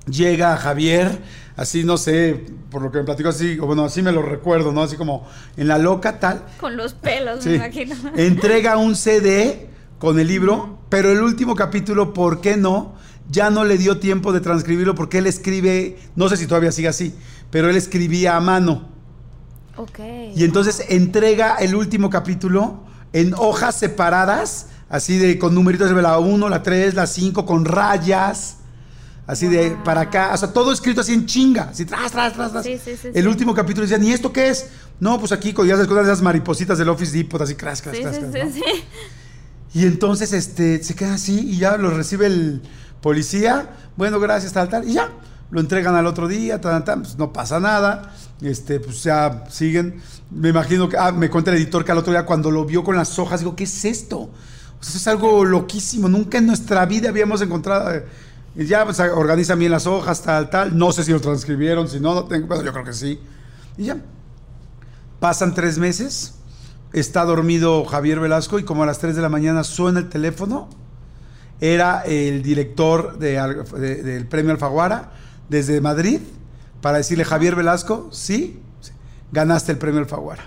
llega 0.05 0.55
Javier, 0.59 1.19
así, 1.57 1.85
no 1.85 1.97
sé, 1.97 2.45
por 2.71 2.83
lo 2.83 2.93
que 2.93 2.99
me 2.99 3.05
platico 3.05 3.31
así, 3.31 3.59
o 3.59 3.65
bueno, 3.65 3.87
así 3.87 4.03
me 4.03 4.13
lo 4.13 4.21
recuerdo, 4.21 4.71
¿no? 4.71 4.83
Así 4.83 4.97
como 4.97 5.27
en 5.57 5.67
la 5.67 5.79
loca 5.79 6.21
tal. 6.21 6.45
Con 6.61 6.77
los 6.77 6.93
pelos, 6.93 7.47
me 7.47 7.55
imagino. 7.55 7.97
Entrega 8.17 8.77
un 8.77 8.97
CD 8.97 9.71
con 9.99 10.21
el 10.21 10.29
libro, 10.29 10.79
pero 10.91 11.11
el 11.11 11.23
último 11.23 11.57
capítulo, 11.57 12.13
¿por 12.13 12.43
qué 12.43 12.59
no? 12.59 12.99
Ya 13.31 13.51
no 13.51 13.65
le 13.65 13.77
dio 13.77 13.99
tiempo 13.99 14.33
de 14.33 14.41
transcribirlo 14.41 14.95
porque 14.95 15.19
él 15.19 15.27
escribe, 15.27 15.99
no 16.17 16.29
sé 16.29 16.37
si 16.37 16.47
todavía 16.47 16.73
sigue 16.73 16.89
así, 16.89 17.15
pero 17.51 17.69
él 17.69 17.77
escribía 17.77 18.37
a 18.37 18.41
mano. 18.41 18.89
Y 20.35 20.45
entonces 20.45 20.85
entrega 20.89 21.57
el 21.57 21.75
último 21.75 22.11
capítulo 22.11 22.85
en 23.13 23.35
hojas 23.35 23.77
separadas, 23.77 24.69
así 24.89 25.19
de 25.19 25.39
con 25.39 25.55
numeritos 25.55 25.95
de 25.95 26.03
la 26.03 26.19
1, 26.19 26.49
la 26.49 26.63
3, 26.63 26.95
la 26.95 27.07
5, 27.07 27.47
con 27.47 27.65
rayas. 27.65 28.57
Así 29.27 29.47
de 29.47 29.77
para 29.85 30.01
acá, 30.03 30.31
o 30.33 30.39
sea, 30.39 30.55
todo 30.55 30.73
escrito 30.73 31.03
así 31.03 31.13
en 31.13 31.27
chinga, 31.27 31.65
así 31.65 31.85
tras, 31.85 32.11
tras, 32.13 32.33
tras, 32.33 32.51
tras. 32.51 32.67
el 32.67 33.29
último 33.29 33.55
capítulo 33.55 33.87
decía, 33.87 34.03
¿y 34.03 34.11
esto 34.11 34.33
qué 34.33 34.49
es? 34.49 34.71
No, 35.01 35.21
pues 35.21 35.33
aquí 35.33 35.53
de 35.53 35.73
esas 35.75 36.23
maripositas 36.23 36.79
del 36.79 36.89
Office 36.89 37.15
Depot, 37.15 37.39
así 37.39 37.55
cras, 37.55 37.83
cras, 37.83 37.99
cras, 37.99 38.55
Y 39.75 39.85
entonces 39.85 40.33
este, 40.33 40.83
se 40.83 40.95
queda 40.95 41.13
así 41.13 41.41
y 41.41 41.59
ya 41.59 41.77
lo 41.77 41.91
recibe 41.91 42.25
el 42.25 42.63
policía, 43.01 43.71
bueno, 43.97 44.21
gracias, 44.21 44.53
tal, 44.53 44.69
tal, 44.69 44.89
y 44.89 44.95
ya, 44.95 45.11
lo 45.51 45.61
entregan 45.61 45.95
al 45.95 46.07
otro 46.07 46.29
día, 46.29 46.61
tal, 46.61 46.85
tal, 46.85 47.03
pues 47.03 47.17
no 47.17 47.33
pasa 47.33 47.61
nada 47.61 48.13
este, 48.41 48.81
pues 48.81 49.03
ya 49.03 49.45
siguen. 49.51 50.01
Me 50.31 50.51
imagino 50.51 50.89
que, 50.89 50.97
ah, 50.97 51.13
me 51.13 51.31
cuenta 51.31 51.51
el 51.51 51.57
editor 51.57 51.85
que 51.85 51.93
al 51.93 51.99
otro 51.99 52.13
día 52.13 52.25
cuando 52.25 52.51
lo 52.51 52.65
vio 52.65 52.85
con 52.85 52.97
las 52.97 53.19
hojas, 53.19 53.41
digo, 53.41 53.57
¿qué 53.57 53.65
es 53.65 53.85
esto? 53.85 54.31
Eso 54.81 54.97
es 54.97 55.09
algo 55.09 55.45
loquísimo, 55.45 56.09
nunca 56.09 56.39
en 56.39 56.47
nuestra 56.47 56.87
vida 56.87 57.09
habíamos 57.09 57.43
encontrado. 57.43 57.95
Eh, 57.95 58.05
ya 58.57 58.85
pues, 58.85 59.01
organizan 59.01 59.59
bien 59.59 59.73
las 59.73 59.87
hojas, 59.87 60.23
tal, 60.23 60.51
tal. 60.51 60.77
No 60.77 60.93
sé 60.93 61.05
si 61.05 61.13
lo 61.13 61.21
transcribieron, 61.21 61.89
si 61.89 62.01
no, 62.01 62.15
no 62.15 62.25
tengo, 62.25 62.47
bueno, 62.47 62.63
yo 62.63 62.73
creo 62.73 62.85
que 62.85 62.93
sí. 62.93 63.21
Y 63.77 63.85
ya. 63.85 63.99
Pasan 65.21 65.53
tres 65.53 65.79
meses, 65.79 66.35
está 66.93 67.25
dormido 67.25 67.85
Javier 67.85 68.21
Velasco 68.21 68.61
y 68.61 68.63
como 68.63 68.85
a 68.85 68.87
las 68.87 69.01
3 69.01 69.17
de 69.17 69.23
la 69.23 69.29
mañana 69.29 69.65
suena 69.65 69.99
el 69.99 70.09
teléfono. 70.09 70.69
Era 71.61 72.03
el 72.03 72.43
director 72.43 73.19
del 73.19 74.27
premio 74.27 74.53
Alfaguara 74.53 75.11
desde 75.49 75.81
Madrid 75.81 76.21
para 76.81 76.99
decirle 76.99 77.25
Javier 77.25 77.57
Velasco, 77.57 78.09
sí, 78.13 78.63
ganaste 79.33 79.73
el 79.73 79.79
premio 79.79 80.01
Alfaguara. 80.01 80.45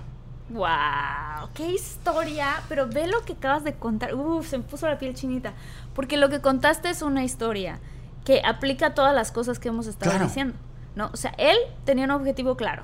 ¡Wow! 0.49 1.49
¡Qué 1.53 1.71
historia! 1.71 2.61
Pero 2.69 2.87
ve 2.87 3.07
lo 3.07 3.21
que 3.23 3.33
acabas 3.33 3.63
de 3.63 3.73
contar. 3.73 4.13
Uf, 4.15 4.49
se 4.49 4.57
me 4.57 4.63
puso 4.63 4.87
la 4.87 4.97
piel 4.97 5.13
chinita. 5.13 5.53
Porque 5.93 6.17
lo 6.17 6.29
que 6.29 6.41
contaste 6.41 6.89
es 6.89 7.01
una 7.01 7.23
historia 7.23 7.79
que 8.25 8.41
aplica 8.45 8.87
a 8.87 8.93
todas 8.93 9.13
las 9.15 9.31
cosas 9.31 9.59
que 9.59 9.69
hemos 9.69 9.87
estado 9.87 10.17
diciendo. 10.23 10.55
¿no? 10.95 11.09
O 11.13 11.17
sea, 11.17 11.33
él 11.37 11.55
tenía 11.85 12.05
un 12.05 12.11
objetivo 12.11 12.55
claro. 12.55 12.83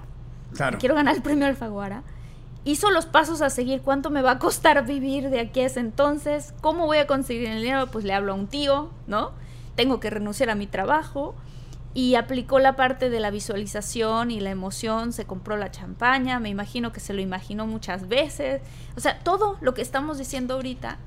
Claro. 0.54 0.78
Quiero 0.80 0.96
ganar 0.96 1.16
el 1.16 1.22
premio 1.22 1.46
Alfaguara. 1.46 2.04
Hizo 2.68 2.92
los 2.92 3.06
pasos 3.06 3.42
a 3.42 3.50
seguir. 3.50 3.82
¿Cuánto 3.82 4.10
me 4.10 4.22
va 4.22 4.32
a 4.32 4.40
costar 4.40 4.86
vivir 4.86 5.30
de 5.30 5.40
aquí 5.40 5.62
a 5.62 5.68
ese 5.68 5.80
entonces? 5.80 6.54
¿Cómo 6.60 6.86
voy 6.86 6.98
a 6.98 7.08
conseguir 7.08 7.48
el 7.48 7.62
dinero? 7.62 7.88
Pues 7.88 8.04
le 8.04 8.14
hablo 8.14 8.34
a 8.34 8.36
un 8.36 8.48
tío, 8.48 8.90
¿no? 9.08 9.32
Tengo 9.76 10.02
que 10.02 10.10
renunciar 10.10 10.50
a 10.50 10.56
mi 10.56 10.68
trabajo 10.68 11.34
y 11.94 12.16
aplicó 12.16 12.60
la 12.60 12.76
parte 12.76 13.10
de 13.10 13.22
la 13.22 13.32
visualización 13.32 14.32
y 14.32 14.42
la 14.42 14.50
emoción, 14.50 15.14
se 15.14 15.24
compró 15.24 15.56
la 15.56 15.72
champaña, 15.72 16.42
me 16.42 16.50
imagino 16.50 16.92
que 16.92 17.00
se 17.00 17.14
lo 17.14 17.22
imaginó 17.22 17.66
muchas 17.66 18.10
veces, 18.10 18.62
o 18.98 19.00
sea, 19.00 19.20
todo 19.20 19.58
lo 19.62 19.74
que 19.74 19.82
estamos 19.82 20.18
diciendo 20.18 20.56
ahorita 20.56 20.98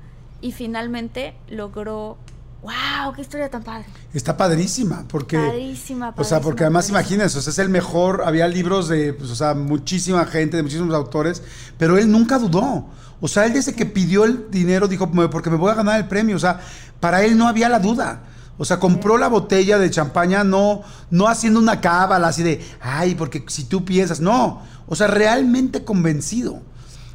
y 0.41 0.53
finalmente 0.53 1.35
logró 1.47 2.17
¡Wow! 2.61 3.13
¡Qué 3.15 3.21
historia 3.21 3.49
tan 3.49 3.63
padre! 3.63 3.85
Está 4.13 4.37
padrísima, 4.37 5.05
porque. 5.07 5.37
Padrísima, 5.37 6.13
O 6.15 6.23
sea, 6.23 6.41
porque 6.41 6.63
además 6.63 6.89
imagínense, 6.89 7.39
o 7.39 7.41
sea, 7.41 7.51
es 7.51 7.59
el 7.59 7.69
mejor. 7.69 8.23
Había 8.25 8.47
libros 8.47 8.87
de, 8.87 9.13
pues, 9.13 9.31
o 9.31 9.35
sea, 9.35 9.53
muchísima 9.53 10.25
gente, 10.25 10.57
de 10.57 10.63
muchísimos 10.63 10.93
autores, 10.93 11.41
pero 11.77 11.97
él 11.97 12.11
nunca 12.11 12.37
dudó. 12.37 12.87
O 13.19 13.27
sea, 13.27 13.45
él 13.45 13.53
desde 13.53 13.73
que 13.73 13.85
pidió 13.85 14.25
el 14.25 14.49
dinero 14.49 14.87
dijo, 14.87 15.09
porque 15.29 15.49
me 15.49 15.57
voy 15.57 15.71
a 15.71 15.75
ganar 15.75 15.99
el 15.99 16.07
premio. 16.07 16.35
O 16.35 16.39
sea, 16.39 16.59
para 16.99 17.23
él 17.23 17.37
no 17.37 17.47
había 17.47 17.69
la 17.69 17.79
duda. 17.79 18.23
O 18.57 18.65
sea, 18.65 18.79
compró 18.79 19.17
la 19.17 19.27
botella 19.27 19.79
de 19.79 19.89
champaña 19.89 20.43
no, 20.43 20.83
no 21.09 21.27
haciendo 21.27 21.59
una 21.59 21.81
cábala 21.81 22.27
así 22.27 22.43
de, 22.43 22.63
ay, 22.79 23.15
porque 23.15 23.43
si 23.47 23.63
tú 23.63 23.83
piensas, 23.85 24.19
no, 24.19 24.61
o 24.85 24.95
sea, 24.95 25.07
realmente 25.07 25.83
convencido. 25.83 26.61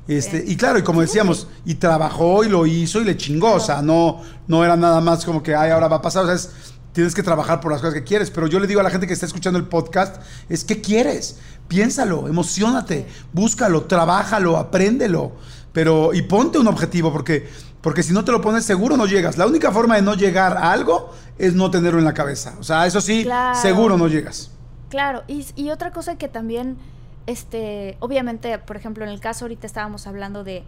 Este, 0.09 0.45
y 0.47 0.57
claro, 0.57 0.79
y 0.79 0.83
como 0.83 1.01
decíamos, 1.01 1.49
y 1.65 1.75
trabajó 1.75 2.45
y 2.45 2.49
lo 2.49 2.67
hizo 2.67 3.01
y 3.01 3.05
le 3.05 3.17
chingó, 3.17 3.55
o 3.55 3.61
sea, 3.61 3.83
no, 3.83 4.23
no 4.47 4.65
era 4.65 4.77
nada 4.77 5.01
más 5.01 5.25
como 5.25 5.43
que, 5.43 5.55
ay, 5.55 5.71
ahora 5.71 5.89
va 5.89 5.97
a 5.97 6.03
pasar, 6.03 6.25
o 6.25 6.37
sea, 6.37 6.51
tienes 6.93 7.15
que 7.15 7.23
trabajar 7.23 7.61
por 7.61 7.73
las 7.73 7.81
cosas 7.81 7.95
que 7.95 8.05
quieres, 8.05 8.31
pero 8.31 8.47
yo 8.47 8.61
le 8.61 8.67
digo 8.67 8.81
a 8.81 8.85
la 8.85 8.91
gente 8.91 9.07
que 9.07 9.13
está 9.13 9.27
escuchando 9.27 9.59
el 9.59 9.67
podcast, 9.67 10.23
es 10.49 10.65
que 10.65 10.81
quieres, 10.81 11.39
piénsalo, 11.67 12.29
emocionate, 12.29 13.07
búscalo, 13.33 13.83
trabájalo, 13.85 14.57
apréndelo, 14.57 15.33
pero, 15.73 16.15
y 16.15 16.23
ponte 16.23 16.59
un 16.59 16.69
objetivo, 16.69 17.13
porque 17.13 17.49
porque 17.87 18.03
si 18.03 18.13
no 18.13 18.25
te 18.25 18.33
lo 18.33 18.41
pones 18.41 18.65
seguro 18.65 18.97
no 18.97 19.07
llegas. 19.07 19.39
La 19.39 19.47
única 19.47 19.71
forma 19.71 19.95
de 19.95 20.03
no 20.03 20.15
llegar 20.15 20.57
a 20.57 20.73
algo 20.73 21.15
es 21.39 21.55
no 21.55 21.71
tenerlo 21.71 22.01
en 22.01 22.05
la 22.05 22.15
cabeza. 22.15 22.57
O 22.59 22.65
sea, 22.65 22.85
eso 22.85 23.01
sí, 23.01 23.25
seguro 23.63 23.97
no 23.97 24.09
llegas. 24.09 24.51
Claro, 24.89 25.23
y, 25.29 25.71
otra 25.71 25.93
cosa 25.93 26.19
que 26.19 26.27
también, 26.27 26.79
este, 27.27 27.97
obviamente, 28.01 28.59
por 28.59 28.77
ejemplo, 28.77 29.05
en 29.05 29.11
el 29.11 29.21
caso 29.21 29.45
ahorita 29.45 29.67
estábamos 29.67 30.07
hablando 30.07 30.45
de, 30.45 30.65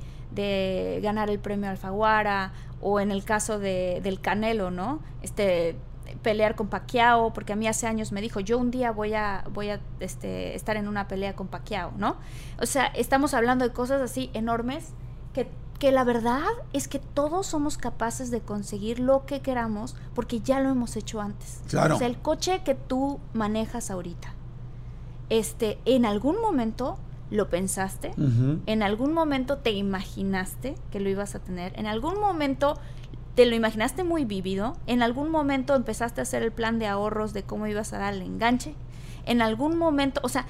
ganar 1.03 1.31
el 1.31 1.39
premio 1.39 1.71
Alfaguara, 1.71 2.53
o 2.81 3.01
en 3.01 3.11
el 3.11 3.25
caso 3.25 3.59
de, 3.59 4.01
del 4.03 4.21
Canelo, 4.21 4.71
¿no? 4.71 5.01
Este, 5.23 5.77
pelear 6.23 6.55
con 6.55 6.69
Paquiao, 6.69 7.33
porque 7.33 7.53
a 7.53 7.57
mí 7.57 7.67
hace 7.67 7.87
años 7.87 8.13
me 8.13 8.21
dijo, 8.21 8.41
yo 8.41 8.59
un 8.59 8.71
día 8.71 8.93
voy 8.93 9.15
a, 9.15 9.45
voy 9.53 9.71
a 9.71 9.81
este, 10.01 10.55
estar 10.55 10.77
en 10.77 10.89
una 10.89 11.09
pelea 11.09 11.35
con 11.35 11.49
Paquiao, 11.49 11.93
¿no? 11.97 12.17
O 12.61 12.67
sea, 12.67 12.87
estamos 12.87 13.35
hablando 13.35 13.67
de 13.67 13.73
cosas 13.73 14.01
así 14.01 14.31
enormes 14.35 14.93
que 15.33 15.49
que 15.79 15.93
la 15.93 16.05
verdad 16.05 16.43
es 16.73 16.89
que 16.89 16.99
todos 16.99 17.47
somos 17.47 17.79
capaces 17.79 18.31
de 18.31 18.41
conseguir 18.41 18.99
lo 18.99 19.27
que 19.27 19.41
queramos 19.41 19.95
porque 20.15 20.41
ya 20.41 20.61
lo 20.61 20.71
hemos 20.71 20.97
hecho 20.97 21.21
antes. 21.21 21.61
Claro. 21.69 21.95
O 21.95 21.99
sea, 21.99 22.09
el 22.09 22.19
coche 22.19 22.63
que 22.65 22.75
tú 22.75 23.21
manejas 23.33 23.91
ahorita, 23.91 24.35
este, 25.31 25.79
en 25.85 26.05
algún 26.05 26.41
momento 26.41 26.99
lo 27.31 27.51
pensaste, 27.51 28.13
en 28.67 28.83
algún 28.83 29.13
momento 29.13 29.59
te 29.59 29.73
imaginaste 29.73 30.77
que 30.91 31.01
lo 31.01 31.11
ibas 31.11 31.35
a 31.35 31.41
tener, 31.41 31.79
en 31.79 31.87
algún 31.87 32.19
momento 32.19 32.79
te 33.35 33.45
lo 33.45 33.55
imaginaste 33.55 34.03
muy 34.03 34.25
vívido, 34.25 34.77
en 34.87 35.03
algún 35.03 35.31
momento 35.31 35.75
empezaste 35.75 36.21
a 36.21 36.23
hacer 36.23 36.43
el 36.43 36.53
plan 36.53 36.79
de 36.79 36.87
ahorros 36.87 37.33
de 37.35 37.43
cómo 37.43 37.67
ibas 37.67 37.93
a 37.93 37.99
dar 37.99 38.15
el 38.15 38.23
enganche, 38.23 38.75
en 39.27 39.43
algún 39.43 39.77
momento, 39.77 40.21
o 40.25 40.29
sea, 40.29 40.47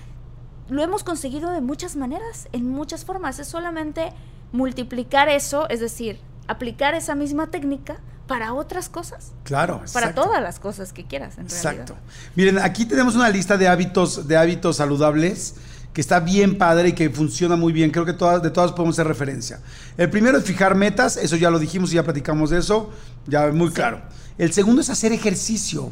lo 0.68 0.83
hemos 0.83 1.03
conseguido 1.03 1.51
de 1.51 1.61
muchas 1.61 1.97
maneras, 1.97 2.49
en 2.53 2.68
muchas 2.68 3.05
formas, 3.05 3.41
es 3.41 3.49
solamente 3.49 4.12
multiplicar 4.53 5.29
eso, 5.29 5.68
es 5.68 5.81
decir, 5.81 6.20
aplicar 6.47 6.95
esa 6.95 7.14
misma 7.14 7.49
técnica 7.49 8.01
para 8.29 8.53
otras 8.55 8.89
cosas, 8.89 9.33
Claro. 9.43 9.79
para 9.93 10.07
exacto. 10.11 10.22
todas 10.22 10.41
las 10.41 10.61
cosas 10.61 10.93
que 10.93 11.05
quieras 11.05 11.37
en 11.39 11.47
Exacto. 11.47 11.95
realidad. 11.95 11.97
Miren, 12.37 12.59
aquí 12.61 12.85
tenemos 12.85 13.16
una 13.16 13.29
lista 13.29 13.57
de 13.57 13.66
hábitos, 13.66 14.29
de 14.29 14.37
hábitos 14.37 14.76
saludables 14.76 15.57
que 15.93 16.01
está 16.01 16.20
bien 16.20 16.57
padre 16.59 16.91
y 16.91 16.93
que 16.93 17.11
funciona 17.11 17.57
muy 17.57 17.72
bien. 17.72 17.91
Creo 17.91 18.05
que 18.05 18.12
todas, 18.12 18.41
de 18.41 18.51
todas 18.51 18.70
podemos 18.70 18.95
hacer 18.95 19.09
referencia. 19.09 19.59
El 19.97 20.09
primero 20.11 20.39
es 20.39 20.45
fijar 20.45 20.76
metas, 20.76 21.16
eso 21.16 21.35
ya 21.35 21.51
lo 21.51 21.59
dijimos 21.59 21.91
y 21.91 21.97
ya 21.97 22.05
platicamos 22.05 22.51
de 22.51 22.59
eso, 22.59 22.93
ya 23.26 23.49
muy 23.49 23.70
claro. 23.72 24.03
El 24.37 24.53
segundo 24.53 24.81
es 24.83 24.91
hacer 24.91 25.11
ejercicio. 25.12 25.91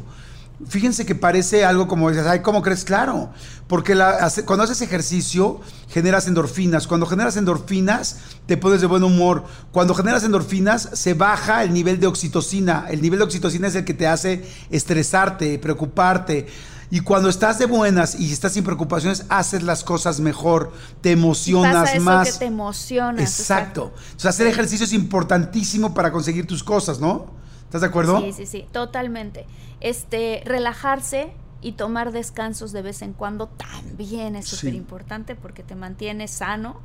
Fíjense 0.67 1.05
que 1.05 1.13
parece 1.13 1.65
algo 1.65 1.87
como 1.87 2.09
dices, 2.09 2.25
ay, 2.25 2.39
¿cómo 2.39 2.63
crees? 2.63 2.83
Claro, 2.83 3.29
porque 3.67 3.93
la- 3.93 4.27
cuando 4.45 4.63
haces 4.63 4.81
ejercicio 4.81 5.61
generas 5.89 6.27
endorfinas. 6.27 6.87
Cuando 6.87 7.05
generas 7.05 7.37
endorfinas 7.37 8.17
te 8.47 8.57
pones 8.57 8.81
de 8.81 8.87
buen 8.87 9.03
humor. 9.03 9.43
Cuando 9.71 9.93
generas 9.93 10.23
endorfinas 10.23 10.89
se 10.93 11.13
baja 11.13 11.63
el 11.63 11.73
nivel 11.73 11.99
de 11.99 12.07
oxitocina. 12.07 12.85
El 12.89 13.03
nivel 13.03 13.19
de 13.19 13.25
oxitocina 13.25 13.67
es 13.67 13.75
el 13.75 13.85
que 13.85 13.93
te 13.93 14.07
hace 14.07 14.43
estresarte, 14.71 15.59
preocuparte. 15.59 16.47
Y 16.89 17.01
cuando 17.01 17.27
estás 17.29 17.59
de 17.59 17.65
buenas 17.65 18.15
y 18.19 18.31
estás 18.31 18.53
sin 18.53 18.63
preocupaciones, 18.63 19.25
haces 19.29 19.61
las 19.61 19.83
cosas 19.83 20.21
mejor, 20.21 20.71
te 21.01 21.11
emocionas 21.11 21.73
Pasa 21.75 21.93
eso 21.97 22.03
más. 22.05 22.31
que 22.31 22.39
te 22.39 22.45
emocionas. 22.45 23.21
Exacto. 23.21 23.93
O 24.15 24.19
sea, 24.19 24.29
hacer 24.29 24.47
ejercicio 24.47 24.85
es 24.85 24.93
importantísimo 24.93 25.93
para 25.93 26.11
conseguir 26.11 26.47
tus 26.47 26.63
cosas, 26.63 26.99
¿no? 26.99 27.25
¿Estás 27.65 27.81
de 27.81 27.87
acuerdo? 27.87 28.21
Sí, 28.21 28.31
sí, 28.31 28.45
sí, 28.45 28.65
totalmente. 28.71 29.45
Este, 29.79 30.41
relajarse 30.45 31.31
y 31.61 31.73
tomar 31.73 32.11
descansos 32.11 32.71
de 32.71 32.81
vez 32.81 33.01
en 33.01 33.13
cuando 33.13 33.47
también 33.47 34.35
es 34.35 34.47
súper 34.47 34.75
importante 34.75 35.35
porque 35.35 35.63
te 35.63 35.75
mantiene 35.75 36.27
sano. 36.27 36.79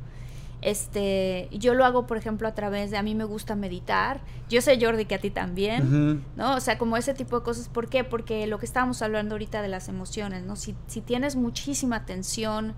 Este, 0.61 1.49
yo 1.51 1.73
lo 1.73 1.83
hago, 1.83 2.07
por 2.07 2.17
ejemplo, 2.17 2.47
a 2.47 2.55
través 2.55 2.89
de 2.89 2.97
a 2.97 3.03
mí 3.03 3.15
me 3.15 3.25
gusta 3.25 3.55
meditar. 3.55 4.21
Yo 4.49 4.61
sé, 4.61 4.79
Jordi, 4.79 5.05
que 5.05 5.15
a 5.15 5.19
ti 5.19 5.29
también. 5.29 6.23
¿no? 6.37 6.55
O 6.55 6.59
sea, 6.61 6.77
como 6.77 6.95
ese 6.95 7.13
tipo 7.13 7.37
de 7.39 7.43
cosas. 7.43 7.67
¿Por 7.67 7.89
qué? 7.89 8.03
Porque 8.03 8.47
lo 8.47 8.59
que 8.59 8.65
estábamos 8.65 9.01
hablando 9.01 9.35
ahorita 9.35 9.61
de 9.61 9.67
las 9.67 9.89
emociones, 9.89 10.43
¿no? 10.43 10.55
Si, 10.55 10.75
si 10.87 11.01
tienes 11.01 11.35
muchísima 11.35 12.05
tensión 12.05 12.75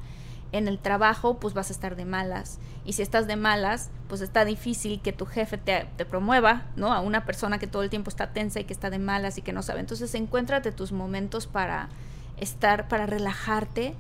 en 0.57 0.67
el 0.67 0.79
trabajo, 0.79 1.37
pues 1.39 1.53
vas 1.53 1.69
a 1.69 1.73
estar 1.73 1.95
de 1.95 2.05
malas. 2.05 2.59
Y 2.85 2.93
si 2.93 3.01
estás 3.01 3.27
de 3.27 3.35
malas, 3.35 3.89
pues 4.07 4.21
está 4.21 4.45
difícil 4.45 5.01
que 5.01 5.11
tu 5.13 5.25
jefe 5.25 5.57
te, 5.57 5.87
te 5.97 6.05
promueva, 6.05 6.63
¿no? 6.75 6.93
A 6.93 6.99
una 7.01 7.25
persona 7.25 7.57
que 7.59 7.67
todo 7.67 7.83
el 7.83 7.89
tiempo 7.89 8.09
está 8.09 8.31
tensa 8.33 8.59
y 8.59 8.63
que 8.65 8.73
está 8.73 8.89
de 8.89 8.99
malas 8.99 9.37
y 9.37 9.41
que 9.41 9.53
no 9.53 9.61
sabe. 9.63 9.79
Entonces, 9.79 10.13
encuéntrate 10.15 10.71
tus 10.71 10.91
momentos 10.91 11.47
para 11.47 11.89
estar, 12.37 12.87
para 12.87 13.05
relajarte. 13.05 13.95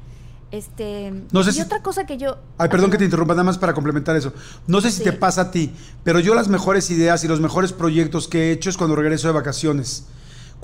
Este, 0.51 1.11
No 1.31 1.43
sé 1.43 1.49
y 1.49 1.53
si- 1.53 1.61
otra 1.61 1.81
cosa 1.81 2.05
que 2.05 2.17
yo... 2.17 2.37
Ay, 2.57 2.69
perdón 2.69 2.91
que 2.91 2.97
te 2.97 3.03
interrumpa, 3.05 3.33
nada 3.33 3.43
más 3.43 3.57
para 3.57 3.73
complementar 3.73 4.15
eso. 4.15 4.31
No 4.67 4.79
sé 4.79 4.91
si 4.91 4.99
Sí. 4.99 5.03
te 5.03 5.13
pasa 5.13 5.41
a 5.41 5.51
ti, 5.51 5.73
pero 6.03 6.19
yo 6.19 6.35
las 6.35 6.47
mejores 6.47 6.89
ideas 6.91 7.23
y 7.23 7.27
los 7.27 7.41
mejores 7.41 7.73
proyectos 7.73 8.27
que 8.27 8.49
he 8.49 8.51
hecho 8.51 8.69
es 8.69 8.77
cuando 8.77 8.95
regreso 8.95 9.27
de 9.27 9.33
vacaciones. 9.33 10.05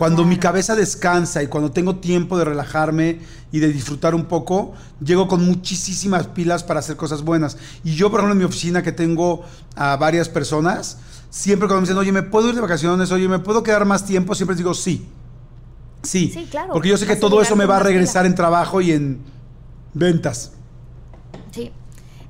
Cuando 0.01 0.25
mi 0.25 0.37
cabeza 0.37 0.75
descansa 0.75 1.43
y 1.43 1.47
cuando 1.47 1.69
tengo 1.69 1.97
tiempo 1.97 2.35
de 2.35 2.43
relajarme 2.43 3.19
y 3.51 3.59
de 3.59 3.71
disfrutar 3.71 4.15
un 4.15 4.25
poco, 4.25 4.73
llego 4.99 5.27
con 5.27 5.45
muchísimas 5.45 6.25
pilas 6.25 6.63
para 6.63 6.79
hacer 6.79 6.95
cosas 6.95 7.21
buenas. 7.21 7.55
Y 7.83 7.93
yo, 7.93 8.09
por 8.09 8.19
ejemplo, 8.19 8.31
en 8.31 8.39
mi 8.39 8.43
oficina 8.45 8.81
que 8.81 8.91
tengo 8.91 9.43
a 9.75 9.97
varias 9.97 10.27
personas, 10.27 10.97
siempre 11.29 11.67
cuando 11.67 11.81
me 11.81 11.85
dicen, 11.85 11.97
oye, 11.99 12.11
¿me 12.11 12.23
puedo 12.23 12.49
ir 12.49 12.55
de 12.55 12.61
vacaciones? 12.61 13.11
Oye, 13.11 13.27
¿me 13.27 13.37
puedo 13.37 13.61
quedar 13.61 13.85
más 13.85 14.03
tiempo? 14.03 14.33
Siempre 14.33 14.55
les 14.55 14.57
digo, 14.57 14.73
sí. 14.73 15.05
Sí, 16.01 16.31
Sí, 16.33 16.47
claro. 16.49 16.73
porque 16.73 16.89
yo 16.89 16.97
sé 16.97 17.05
que 17.05 17.15
todo 17.15 17.39
eso 17.39 17.55
me 17.55 17.67
va 17.67 17.77
a 17.77 17.83
regresar 17.83 18.25
en 18.25 18.33
trabajo 18.33 18.81
y 18.81 18.93
en 18.93 19.19
ventas. 19.93 20.53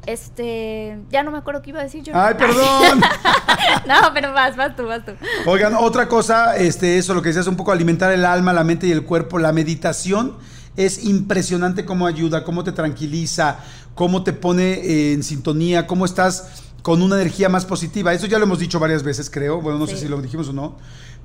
Este, 0.06 1.00
ya 1.12 1.22
no 1.24 1.32
me 1.32 1.38
acuerdo 1.38 1.62
qué 1.62 1.70
iba 1.70 1.80
a 1.80 1.84
decir 1.84 2.04
yo. 2.04 2.14
Ay, 2.16 2.34
perdón. 2.36 3.02
no, 3.88 3.96
pero 4.14 4.34
vas, 4.34 4.56
vas 4.56 4.76
tú, 4.76 4.86
vas 4.86 5.06
tú. 5.06 5.12
Oigan, 5.46 5.76
otra 5.76 6.08
cosa, 6.08 6.58
este, 6.58 6.98
eso, 6.98 7.14
lo 7.14 7.22
que 7.22 7.30
decías, 7.30 7.48
un 7.48 7.56
poco 7.56 7.72
alimentar 7.72 8.12
el 8.12 8.26
alma, 8.26 8.52
la 8.52 8.64
mente 8.64 8.88
y 8.88 8.92
el 8.92 9.04
cuerpo. 9.04 9.38
La 9.38 9.52
meditación 9.52 10.38
es 10.76 11.06
impresionante 11.06 11.86
cómo 11.86 12.08
ayuda, 12.08 12.44
cómo 12.44 12.64
te 12.64 12.72
tranquiliza, 12.72 13.60
cómo 13.94 14.24
te 14.24 14.34
pone 14.34 15.14
en 15.14 15.24
sintonía, 15.24 15.86
cómo 15.86 16.06
estás 16.06 16.64
con 16.82 17.04
una 17.04 17.16
energía 17.16 17.48
más 17.48 17.66
positiva. 17.66 18.12
Eso 18.14 18.26
ya 18.26 18.40
lo 18.40 18.46
hemos 18.46 18.58
dicho 18.58 18.80
varias 18.80 19.04
veces, 19.04 19.30
creo. 19.30 19.62
Bueno, 19.62 19.78
no 19.78 19.86
sé 19.86 19.98
si 19.98 20.08
lo 20.08 20.20
dijimos 20.20 20.50
o 20.50 20.54
no. 20.54 20.78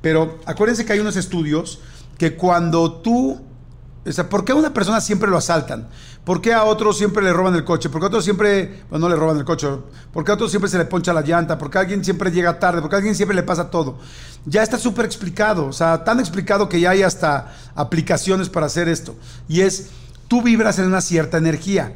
Pero 0.02 0.38
acuérdense 0.44 0.84
que 0.84 0.92
hay 0.92 1.00
unos 1.00 1.16
estudios 1.16 1.80
que 2.18 2.36
cuando 2.36 2.92
tú 2.92 3.40
o 4.06 4.12
sea, 4.12 4.28
¿por 4.28 4.44
qué 4.44 4.52
a 4.52 4.54
una 4.54 4.72
persona 4.72 5.00
siempre 5.00 5.28
lo 5.28 5.36
asaltan? 5.36 5.88
¿Por 6.26 6.40
qué 6.40 6.52
a 6.52 6.64
otro 6.64 6.92
siempre 6.92 7.22
le 7.22 7.32
roban 7.32 7.54
el 7.54 7.62
coche? 7.62 7.88
¿Por 7.88 8.00
qué 8.00 8.06
a 8.06 8.08
otro 8.08 8.20
siempre, 8.20 8.82
bueno, 8.90 9.06
no 9.06 9.14
le 9.14 9.16
roban 9.16 9.36
el 9.36 9.44
coche? 9.44 9.68
¿Por 10.12 10.24
qué 10.24 10.32
a 10.32 10.34
otro 10.34 10.48
siempre 10.48 10.68
se 10.68 10.76
le 10.76 10.84
poncha 10.84 11.12
la 11.12 11.20
llanta? 11.20 11.56
¿Por 11.56 11.70
qué 11.70 11.78
a 11.78 11.82
alguien 11.82 12.04
siempre 12.04 12.32
llega 12.32 12.58
tarde? 12.58 12.80
¿Por 12.80 12.90
qué 12.90 12.96
a 12.96 12.98
alguien 12.98 13.14
siempre 13.14 13.36
le 13.36 13.44
pasa 13.44 13.70
todo? 13.70 13.96
Ya 14.44 14.64
está 14.64 14.76
súper 14.76 15.04
explicado, 15.04 15.66
o 15.66 15.72
sea, 15.72 16.02
tan 16.02 16.18
explicado 16.18 16.68
que 16.68 16.80
ya 16.80 16.90
hay 16.90 17.04
hasta 17.04 17.54
aplicaciones 17.76 18.48
para 18.48 18.66
hacer 18.66 18.88
esto. 18.88 19.14
Y 19.46 19.60
es, 19.60 19.90
tú 20.26 20.42
vibras 20.42 20.80
en 20.80 20.86
una 20.86 21.00
cierta 21.00 21.38
energía. 21.38 21.94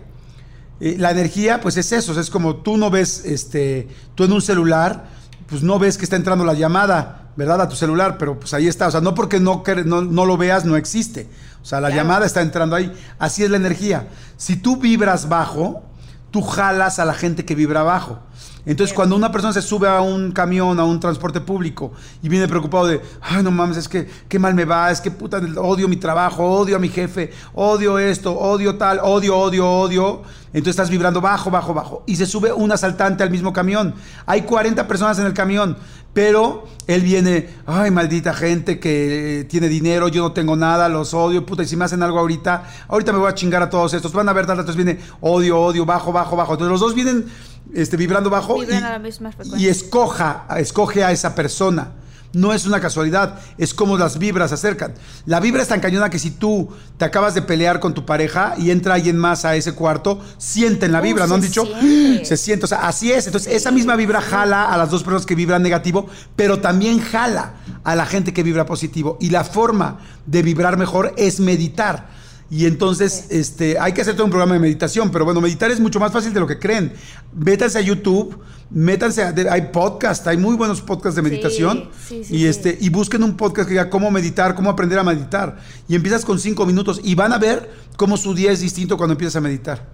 Eh, 0.79 0.95
la 0.97 1.11
energía, 1.11 1.61
pues 1.61 1.77
es 1.77 1.91
eso, 1.91 2.19
es 2.21 2.31
como 2.31 2.55
tú 2.55 2.77
no 2.77 2.89
ves, 2.89 3.25
este, 3.25 3.89
tú 4.15 4.23
en 4.23 4.33
un 4.33 4.43
celular, 4.43 5.09
pues 5.49 5.65
no 5.65 5.81
ves 5.81 5.99
que 5.99 6.05
está 6.05 6.15
entrando 6.15 6.45
la 6.45 6.55
llamada, 6.55 7.33
¿verdad? 7.35 7.63
A 7.63 7.69
tu 7.69 7.75
celular, 7.75 8.17
pero 8.17 8.39
pues 8.39 8.55
ahí 8.55 8.69
está, 8.69 8.87
o 8.87 8.91
sea, 8.93 9.01
no 9.01 9.13
porque 9.13 9.41
no, 9.41 9.65
no, 9.87 10.03
no 10.03 10.25
lo 10.25 10.37
veas, 10.37 10.65
no 10.65 10.77
existe. 10.77 11.29
O 11.63 11.65
sea, 11.65 11.81
la 11.81 11.89
Claro. 11.89 12.03
llamada 12.03 12.27
está 12.27 12.41
entrando 12.43 12.77
ahí. 12.77 12.93
Así 13.19 13.45
es 13.45 13.51
la 13.51 13.57
energía. 13.57 14.09
Si 14.37 14.57
tú 14.57 14.77
vibras 14.77 15.29
bajo, 15.29 15.83
tú 16.31 16.43
jalas 16.43 16.99
a 16.99 17.05
la 17.05 17.15
gente 17.15 17.45
que 17.45 17.55
vibra 17.55 17.83
bajo. 17.83 18.19
Entonces, 18.67 18.91
Bien. 18.93 18.97
cuando 18.97 19.17
una 19.17 19.33
persona 19.33 19.55
se 19.55 19.63
sube 19.63 19.89
a 19.89 20.03
un 20.03 20.33
camión, 20.33 20.79
a 20.79 20.85
un 20.85 21.01
transporte 21.01 21.41
público 21.41 21.93
y 22.23 22.29
viene 22.29 22.47
preocupado 22.47 22.87
de, 22.87 23.01
ay, 23.23 23.43
no 23.43 23.51
mames, 23.51 23.79
es 23.79 23.89
que 23.89 24.09
qué 24.29 24.39
mal 24.39 24.55
me 24.55 24.67
va, 24.67 24.91
es 24.91 25.01
que 25.01 25.11
puta, 25.11 25.41
odio 25.57 25.89
mi 25.89 25.97
trabajo, 25.97 26.45
odio 26.45 26.77
a 26.77 26.79
mi 26.79 26.91
jefe, 26.91 27.33
odio 27.55 27.99
esto, 27.99 28.39
odio 28.39 28.77
tal, 28.77 29.01
odio, 29.03 29.37
odio, 29.39 29.67
odio. 29.69 30.23
Entonces 30.53 30.73
estás 30.73 30.91
vibrando 30.91 31.21
bajo, 31.23 31.51
bajo, 31.51 31.73
bajo. 31.73 32.05
Y 32.07 32.17
se 32.17 32.27
sube 32.27 32.53
un 32.53 32.71
asaltante 32.71 33.23
al 33.23 33.31
mismo 33.31 33.53
camión. 33.53 33.95
Hay 34.27 34.43
40 34.43 34.87
personas 34.87 35.19
en 35.19 35.27
el 35.27 35.33
camión, 35.33 35.79
pero 36.13 36.67
él 36.87 37.03
viene, 37.03 37.49
ay, 37.67 37.91
maldita 37.91 38.35
gente 38.35 38.81
que 38.81 39.47
tiene 39.49 39.69
dinero, 39.69 40.09
yo 40.09 40.23
no 40.23 40.33
tengo 40.33 40.57
nada, 40.57 40.89
los 40.89 41.15
odio, 41.15 41.47
puta, 41.47 41.63
y 41.63 41.67
si 41.67 41.77
me 41.77 41.85
hacen 41.85 42.03
algo 42.03 42.19
ahorita, 42.19 42.65
ahorita 42.89 43.13
me 43.13 43.19
voy 43.19 43.31
a 43.31 43.35
chingar 43.35 43.63
a 43.63 43.71
todos 43.71 43.95
estos. 43.95 44.13
Van 44.13 44.29
a 44.29 44.33
ver, 44.33 44.47
tal, 44.47 44.59
entonces 44.59 44.83
viene 44.83 45.01
odio, 45.21 45.61
odio, 45.61 45.87
bajo, 45.87 46.13
bajo, 46.13 46.35
bajo. 46.35 46.55
Entonces 46.55 46.73
los 46.73 46.81
dos 46.81 46.95
vienen 46.95 47.27
este, 47.75 47.97
vibrando 47.97 48.29
bajo 48.29 48.59
Vibran 48.59 48.83
y, 48.83 48.85
a 48.85 48.91
la 48.91 48.99
misma 48.99 49.31
y 49.57 49.69
escoja, 49.69 50.47
escoge 50.59 51.05
a 51.05 51.13
esa 51.13 51.35
persona. 51.35 51.93
No 52.33 52.53
es 52.53 52.65
una 52.65 52.81
casualidad, 52.81 53.41
es 53.59 53.75
como 53.75 53.99
las 53.99 54.19
vibras 54.19 54.51
se 54.51 54.55
acercan. 54.55 54.95
La 55.27 55.41
vibra 55.41 55.63
es 55.63 55.69
tan 55.69 55.81
cañona 55.81 56.11
que 56.11 56.19
si 56.19 56.31
tú 56.31 56.69
te 56.97 57.05
acabas 57.05 57.35
de 57.35 57.43
pelear 57.43 57.81
con 57.81 57.93
tu 57.93 58.07
pareja 58.07 58.55
y 58.57 58.71
entra 58.71 58.95
alguien 58.95 59.17
más 59.17 59.45
a 59.45 59.57
ese 59.57 59.73
cuarto, 59.73 60.21
sienten 60.39 60.93
la 60.93 61.01
Uh, 61.01 61.03
vibra, 61.03 61.27
¿no 61.27 61.35
han 61.35 61.41
dicho? 61.41 61.65
siente. 61.67 62.25
Se 62.25 62.37
siente, 62.37 62.65
o 62.67 62.69
sea, 62.69 62.87
así 62.87 63.11
es. 63.11 63.27
Entonces, 63.27 63.53
esa 63.53 63.71
misma 63.71 63.97
vibra 63.97 64.21
jala 64.21 64.67
a 64.73 64.77
las 64.77 64.91
dos 64.91 65.03
personas 65.03 65.27
que 65.27 65.35
vibran 65.35 65.63
negativo, 65.63 66.07
pero 66.37 66.61
también 66.61 67.01
jala 67.01 67.55
a 67.83 67.97
la 67.97 68.07
gente 68.07 68.33
que 68.33 68.43
vibra 68.43 68.65
positivo. 68.65 69.17
Y 69.21 69.31
la 69.31 69.43
forma 69.43 69.99
de 70.27 70.43
vibrar 70.43 70.77
mejor 70.77 71.13
es 71.17 71.41
meditar. 71.41 72.20
Y 72.51 72.67
entonces, 72.67 73.29
este, 73.31 73.79
hay 73.79 73.93
que 73.93 74.01
hacer 74.01 74.15
todo 74.15 74.25
un 74.25 74.31
programa 74.31 74.55
de 74.55 74.59
meditación, 74.59 75.13
pero 75.13 75.25
bueno, 75.25 75.41
meditar 75.41 75.71
es 75.71 75.79
mucho 75.79 76.01
más 76.01 76.11
fácil 76.11 76.35
de 76.35 76.41
lo 76.41 76.49
que 76.49 76.59
creen. 76.59 76.93
Métanse 77.33 77.79
a 77.79 77.81
YouTube, 77.81 78.41
métanse 78.71 79.23
a, 79.23 79.33
hay 79.53 79.71
podcast, 79.73 80.27
hay 80.27 80.37
muy 80.37 80.57
buenos 80.57 80.81
podcasts 80.81 81.15
de 81.15 81.23
meditación. 81.23 81.91
sí, 82.05 82.25
sí, 82.25 82.37
y 82.37 82.47
este, 82.47 82.77
y 82.81 82.89
busquen 82.89 83.23
un 83.23 83.37
podcast 83.37 83.69
que 83.69 83.75
diga 83.75 83.89
cómo 83.89 84.11
meditar, 84.11 84.57
cómo 84.57 84.69
aprender 84.69 84.99
a 84.99 85.05
meditar. 85.05 85.59
Y 85.87 85.95
empiezas 85.95 86.25
con 86.25 86.41
cinco 86.41 86.67
minutos 86.67 87.01
y 87.05 87.15
van 87.15 87.33
a 87.33 87.39
ver 87.39 87.71
cómo 87.97 88.17
su 88.17 88.35
día 88.35 88.51
es 88.51 88.61
distinto 88.61 88.97
cuando 88.97 89.13
empiezas 89.13 89.37
a 89.37 89.41
meditar. 89.41 89.87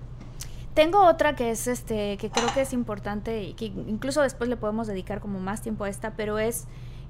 Tengo 0.73 1.07
otra 1.07 1.37
que 1.37 1.51
es 1.51 1.67
este, 1.67 2.17
que 2.17 2.31
creo 2.31 2.53
que 2.55 2.63
es 2.63 2.73
importante 2.73 3.43
y 3.45 3.53
que 3.53 3.67
incluso 3.67 4.23
después 4.23 4.49
le 4.49 4.57
podemos 4.57 4.87
dedicar 4.87 5.21
como 5.21 5.41
más 5.41 5.61
tiempo 5.61 5.85
a 5.85 5.91
esta, 5.91 6.17
pero 6.17 6.39
es 6.39 6.65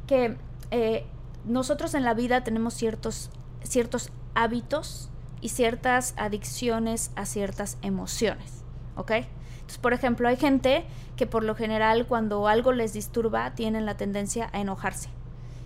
que 0.09 0.36
eh, 0.72 1.05
nosotros 1.44 1.94
en 1.94 2.05
la 2.05 2.14
vida 2.14 2.42
tenemos 2.42 2.74
ciertos, 2.74 3.30
ciertos 3.62 4.11
hábitos 4.34 5.11
y 5.47 5.49
ciertas 5.49 6.12
adicciones 6.16 7.12
a 7.14 7.24
ciertas 7.24 7.78
emociones. 7.80 8.64
¿ok? 8.97 9.12
Entonces, 9.12 9.78
por 9.78 9.92
ejemplo, 9.92 10.26
hay 10.26 10.36
gente 10.36 10.84
que 11.14 11.28
por 11.28 11.44
lo 11.44 11.55
general 11.55 12.05
cuando 12.09 12.49
algo 12.49 12.72
les 12.72 12.92
disturba 12.92 13.55
tienen 13.55 13.86
la 13.86 13.97
tendencia 13.97 14.51
a 14.53 14.61
enojarse. 14.61 15.09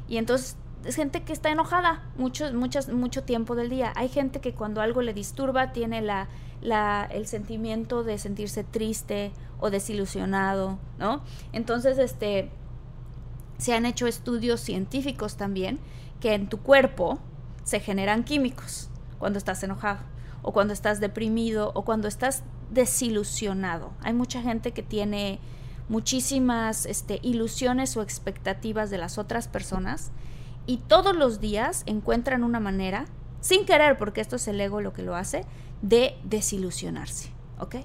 Y 0.06 0.18
entonces 0.18 0.58
es 0.84 0.96
gente 0.96 1.22
que 1.22 1.32
está 1.32 1.50
enojada 1.50 2.02
mucho, 2.18 2.52
muchas, 2.52 2.90
mucho 2.90 3.24
tiempo 3.24 3.54
del 3.54 3.70
día. 3.70 3.94
Hay 3.96 4.10
gente 4.10 4.42
que 4.42 4.52
cuando 4.52 4.82
algo 4.82 5.00
le 5.00 5.14
disturba 5.14 5.72
tiene 5.72 6.02
la, 6.02 6.28
la, 6.60 7.08
el 7.10 7.26
sentimiento 7.26 8.04
de 8.04 8.18
sentirse 8.18 8.64
triste 8.64 9.32
o 9.60 9.70
desilusionado, 9.70 10.78
¿no? 10.98 11.22
Entonces, 11.54 11.96
este, 11.96 12.50
se 13.56 13.72
han 13.72 13.86
hecho 13.86 14.06
estudios 14.06 14.60
científicos 14.60 15.38
también 15.38 15.78
que 16.20 16.34
en 16.34 16.50
tu 16.50 16.58
cuerpo 16.58 17.18
se 17.64 17.80
generan 17.80 18.24
químicos 18.24 18.89
cuando 19.20 19.38
estás 19.38 19.62
enojado 19.62 20.00
o 20.42 20.52
cuando 20.52 20.72
estás 20.72 20.98
deprimido 20.98 21.70
o 21.74 21.84
cuando 21.84 22.08
estás 22.08 22.42
desilusionado. 22.70 23.92
Hay 24.02 24.14
mucha 24.14 24.42
gente 24.42 24.72
que 24.72 24.82
tiene 24.82 25.38
muchísimas 25.88 26.86
este, 26.86 27.20
ilusiones 27.22 27.96
o 27.96 28.02
expectativas 28.02 28.90
de 28.90 28.98
las 28.98 29.18
otras 29.18 29.46
personas 29.46 30.10
y 30.66 30.78
todos 30.78 31.14
los 31.14 31.40
días 31.40 31.82
encuentran 31.86 32.42
una 32.42 32.60
manera, 32.60 33.06
sin 33.40 33.66
querer, 33.66 33.98
porque 33.98 34.20
esto 34.20 34.36
es 34.36 34.48
el 34.48 34.60
ego 34.60 34.80
lo 34.80 34.92
que 34.92 35.02
lo 35.02 35.14
hace, 35.14 35.44
de 35.82 36.16
desilusionarse, 36.24 37.30
¿ok? 37.58 37.76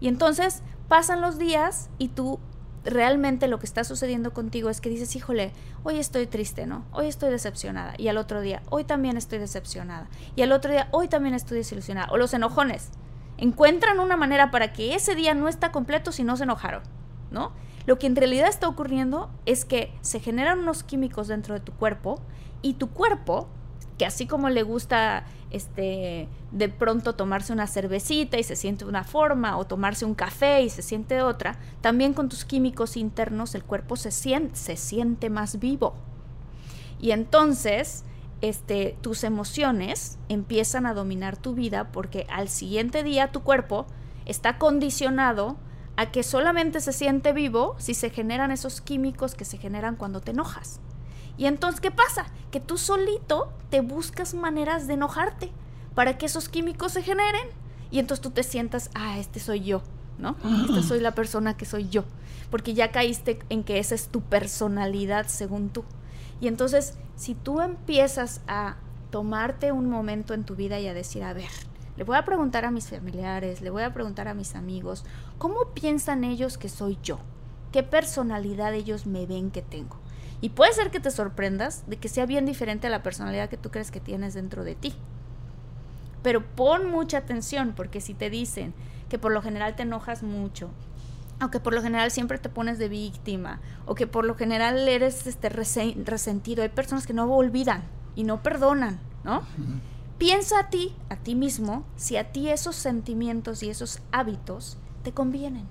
Y 0.00 0.08
entonces 0.08 0.62
pasan 0.88 1.20
los 1.20 1.38
días 1.38 1.90
y 1.98 2.08
tú 2.08 2.40
realmente 2.84 3.48
lo 3.48 3.58
que 3.58 3.66
está 3.66 3.84
sucediendo 3.84 4.32
contigo 4.32 4.70
es 4.70 4.80
que 4.80 4.88
dices, 4.88 5.14
híjole, 5.14 5.52
hoy 5.82 5.98
estoy 5.98 6.26
triste, 6.26 6.66
¿no? 6.66 6.84
Hoy 6.92 7.06
estoy 7.06 7.30
decepcionada. 7.30 7.94
Y 7.98 8.08
al 8.08 8.16
otro 8.16 8.40
día, 8.40 8.62
hoy 8.70 8.84
también 8.84 9.16
estoy 9.16 9.38
decepcionada. 9.38 10.08
Y 10.36 10.42
al 10.42 10.52
otro 10.52 10.72
día, 10.72 10.88
hoy 10.90 11.08
también 11.08 11.34
estoy 11.34 11.58
desilusionada. 11.58 12.10
O 12.12 12.16
los 12.16 12.32
enojones. 12.34 12.90
Encuentran 13.36 14.00
una 14.00 14.16
manera 14.16 14.50
para 14.50 14.72
que 14.72 14.94
ese 14.94 15.14
día 15.14 15.34
no 15.34 15.48
está 15.48 15.72
completo 15.72 16.12
si 16.12 16.24
no 16.24 16.36
se 16.36 16.44
enojaron, 16.44 16.82
¿no? 17.30 17.52
Lo 17.86 17.98
que 17.98 18.06
en 18.06 18.16
realidad 18.16 18.48
está 18.48 18.68
ocurriendo 18.68 19.30
es 19.46 19.64
que 19.64 19.92
se 20.02 20.20
generan 20.20 20.60
unos 20.60 20.82
químicos 20.82 21.28
dentro 21.28 21.54
de 21.54 21.60
tu 21.60 21.72
cuerpo 21.72 22.20
y 22.62 22.74
tu 22.74 22.90
cuerpo, 22.90 23.48
que 23.98 24.04
así 24.04 24.26
como 24.26 24.50
le 24.50 24.62
gusta 24.62 25.24
este 25.50 26.28
de 26.52 26.68
pronto 26.68 27.14
tomarse 27.14 27.52
una 27.52 27.66
cervecita 27.66 28.38
y 28.38 28.42
se 28.42 28.56
siente 28.56 28.84
una 28.84 29.04
forma 29.04 29.56
o 29.56 29.66
tomarse 29.66 30.04
un 30.04 30.14
café 30.14 30.62
y 30.62 30.70
se 30.70 30.82
siente 30.82 31.22
otra, 31.22 31.58
también 31.80 32.14
con 32.14 32.28
tus 32.28 32.44
químicos 32.44 32.96
internos 32.96 33.54
el 33.54 33.64
cuerpo 33.64 33.96
se 33.96 34.10
siente, 34.10 34.56
se 34.56 34.76
siente 34.76 35.30
más 35.30 35.58
vivo. 35.58 35.94
Y 37.00 37.12
entonces, 37.12 38.04
este, 38.40 38.96
tus 39.00 39.24
emociones 39.24 40.18
empiezan 40.28 40.86
a 40.86 40.94
dominar 40.94 41.36
tu 41.36 41.54
vida 41.54 41.92
porque 41.92 42.26
al 42.30 42.48
siguiente 42.48 43.02
día 43.02 43.32
tu 43.32 43.42
cuerpo 43.42 43.86
está 44.26 44.58
condicionado 44.58 45.56
a 45.96 46.10
que 46.10 46.22
solamente 46.22 46.80
se 46.80 46.92
siente 46.92 47.32
vivo 47.32 47.74
si 47.78 47.94
se 47.94 48.10
generan 48.10 48.50
esos 48.50 48.80
químicos 48.80 49.34
que 49.34 49.44
se 49.44 49.58
generan 49.58 49.96
cuando 49.96 50.20
te 50.20 50.30
enojas. 50.30 50.80
Y 51.40 51.46
entonces, 51.46 51.80
¿qué 51.80 51.90
pasa? 51.90 52.26
Que 52.50 52.60
tú 52.60 52.76
solito 52.76 53.50
te 53.70 53.80
buscas 53.80 54.34
maneras 54.34 54.86
de 54.86 54.92
enojarte 54.92 55.50
para 55.94 56.18
que 56.18 56.26
esos 56.26 56.50
químicos 56.50 56.92
se 56.92 57.02
generen. 57.02 57.48
Y 57.90 57.98
entonces 57.98 58.20
tú 58.22 58.28
te 58.28 58.42
sientas, 58.42 58.90
ah, 58.94 59.18
este 59.18 59.40
soy 59.40 59.60
yo, 59.60 59.80
¿no? 60.18 60.36
Esta 60.68 60.82
soy 60.82 61.00
la 61.00 61.14
persona 61.14 61.56
que 61.56 61.64
soy 61.64 61.88
yo. 61.88 62.04
Porque 62.50 62.74
ya 62.74 62.92
caíste 62.92 63.38
en 63.48 63.64
que 63.64 63.78
esa 63.78 63.94
es 63.94 64.08
tu 64.08 64.20
personalidad 64.20 65.28
según 65.28 65.70
tú. 65.70 65.84
Y 66.42 66.46
entonces, 66.46 66.98
si 67.16 67.34
tú 67.34 67.62
empiezas 67.62 68.42
a 68.46 68.76
tomarte 69.10 69.72
un 69.72 69.88
momento 69.88 70.34
en 70.34 70.44
tu 70.44 70.56
vida 70.56 70.78
y 70.78 70.88
a 70.88 70.92
decir, 70.92 71.22
a 71.22 71.32
ver, 71.32 71.48
le 71.96 72.04
voy 72.04 72.18
a 72.18 72.26
preguntar 72.26 72.66
a 72.66 72.70
mis 72.70 72.90
familiares, 72.90 73.62
le 73.62 73.70
voy 73.70 73.84
a 73.84 73.94
preguntar 73.94 74.28
a 74.28 74.34
mis 74.34 74.54
amigos, 74.56 75.06
¿cómo 75.38 75.72
piensan 75.72 76.22
ellos 76.22 76.58
que 76.58 76.68
soy 76.68 76.98
yo? 77.02 77.18
¿Qué 77.72 77.82
personalidad 77.82 78.74
ellos 78.74 79.06
me 79.06 79.24
ven 79.24 79.50
que 79.50 79.62
tengo? 79.62 79.96
Y 80.40 80.50
puede 80.50 80.72
ser 80.72 80.90
que 80.90 81.00
te 81.00 81.10
sorprendas 81.10 81.84
de 81.86 81.98
que 81.98 82.08
sea 82.08 82.26
bien 82.26 82.46
diferente 82.46 82.86
a 82.86 82.90
la 82.90 83.02
personalidad 83.02 83.48
que 83.48 83.58
tú 83.58 83.70
crees 83.70 83.90
que 83.90 84.00
tienes 84.00 84.34
dentro 84.34 84.64
de 84.64 84.74
ti. 84.74 84.94
Pero 86.22 86.44
pon 86.44 86.90
mucha 86.90 87.18
atención, 87.18 87.74
porque 87.76 88.00
si 88.00 88.14
te 88.14 88.30
dicen 88.30 88.72
que 89.08 89.18
por 89.18 89.32
lo 89.32 89.42
general 89.42 89.76
te 89.76 89.82
enojas 89.82 90.22
mucho, 90.22 90.70
o 91.42 91.50
que 91.50 91.60
por 91.60 91.74
lo 91.74 91.82
general 91.82 92.10
siempre 92.10 92.38
te 92.38 92.48
pones 92.48 92.78
de 92.78 92.88
víctima, 92.88 93.60
o 93.86 93.94
que 93.94 94.06
por 94.06 94.24
lo 94.24 94.34
general 94.34 94.88
eres 94.88 95.26
este 95.26 95.48
resentido, 95.48 96.62
hay 96.62 96.68
personas 96.68 97.06
que 97.06 97.12
no 97.12 97.24
olvidan 97.24 97.82
y 98.14 98.24
no 98.24 98.42
perdonan, 98.42 98.98
¿no? 99.24 99.42
Piensa 100.18 100.60
a 100.60 100.68
ti, 100.68 100.94
a 101.08 101.16
ti 101.16 101.34
mismo, 101.34 101.84
si 101.96 102.16
a 102.16 102.32
ti 102.32 102.50
esos 102.50 102.76
sentimientos 102.76 103.62
y 103.62 103.70
esos 103.70 104.00
hábitos 104.12 104.76
te 105.02 105.12
convienen. 105.12 105.66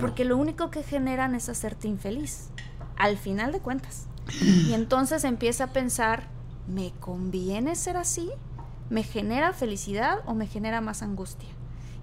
Porque 0.00 0.24
lo 0.24 0.36
único 0.36 0.70
que 0.70 0.82
generan 0.82 1.36
es 1.36 1.48
hacerte 1.48 1.86
infeliz 1.86 2.50
al 2.98 3.16
final 3.16 3.52
de 3.52 3.60
cuentas. 3.60 4.06
Y 4.42 4.74
entonces 4.74 5.24
empieza 5.24 5.64
a 5.64 5.72
pensar, 5.72 6.24
¿me 6.66 6.92
conviene 7.00 7.76
ser 7.76 7.96
así? 7.96 8.30
¿Me 8.90 9.02
genera 9.02 9.52
felicidad 9.52 10.18
o 10.26 10.34
me 10.34 10.46
genera 10.46 10.80
más 10.80 11.02
angustia? 11.02 11.48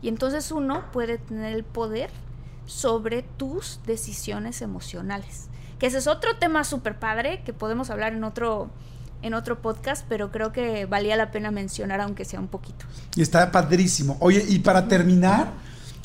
Y 0.01 0.07
entonces 0.07 0.51
uno 0.51 0.91
puede 0.91 1.17
tener 1.17 1.53
el 1.53 1.63
poder 1.63 2.09
sobre 2.65 3.21
tus 3.21 3.79
decisiones 3.85 4.61
emocionales. 4.61 5.47
Que 5.77 5.87
ese 5.87 5.97
es 5.97 6.07
otro 6.07 6.37
tema 6.37 6.63
súper 6.63 6.97
padre 6.97 7.43
que 7.43 7.53
podemos 7.53 7.89
hablar 7.89 8.13
en 8.13 8.23
otro, 8.23 8.69
en 9.21 9.33
otro 9.33 9.61
podcast, 9.61 10.05
pero 10.07 10.31
creo 10.31 10.51
que 10.51 10.85
valía 10.85 11.15
la 11.15 11.31
pena 11.31 11.51
mencionar 11.51 12.01
aunque 12.01 12.25
sea 12.25 12.39
un 12.39 12.47
poquito. 12.47 12.85
Y 13.15 13.21
está 13.21 13.51
padrísimo. 13.51 14.17
Oye, 14.19 14.43
y 14.47 14.59
para 14.59 14.87
terminar, 14.87 15.51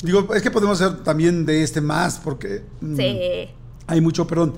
digo, 0.03 0.33
es 0.35 0.41
que 0.43 0.51
podemos 0.51 0.81
hacer 0.81 1.03
también 1.03 1.45
de 1.45 1.63
este 1.63 1.81
más 1.81 2.19
porque... 2.19 2.63
Mm, 2.81 2.95
sí. 2.95 3.49
hay 3.87 4.01
mucho, 4.01 4.27
perdón 4.27 4.55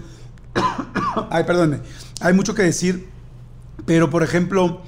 Ay, 1.29 1.43
perdónme. 1.43 1.79
Hay 2.21 2.33
mucho 2.33 2.55
que 2.55 2.63
decir, 2.63 3.09
pero 3.85 4.09
por 4.09 4.23
ejemplo, 4.23 4.81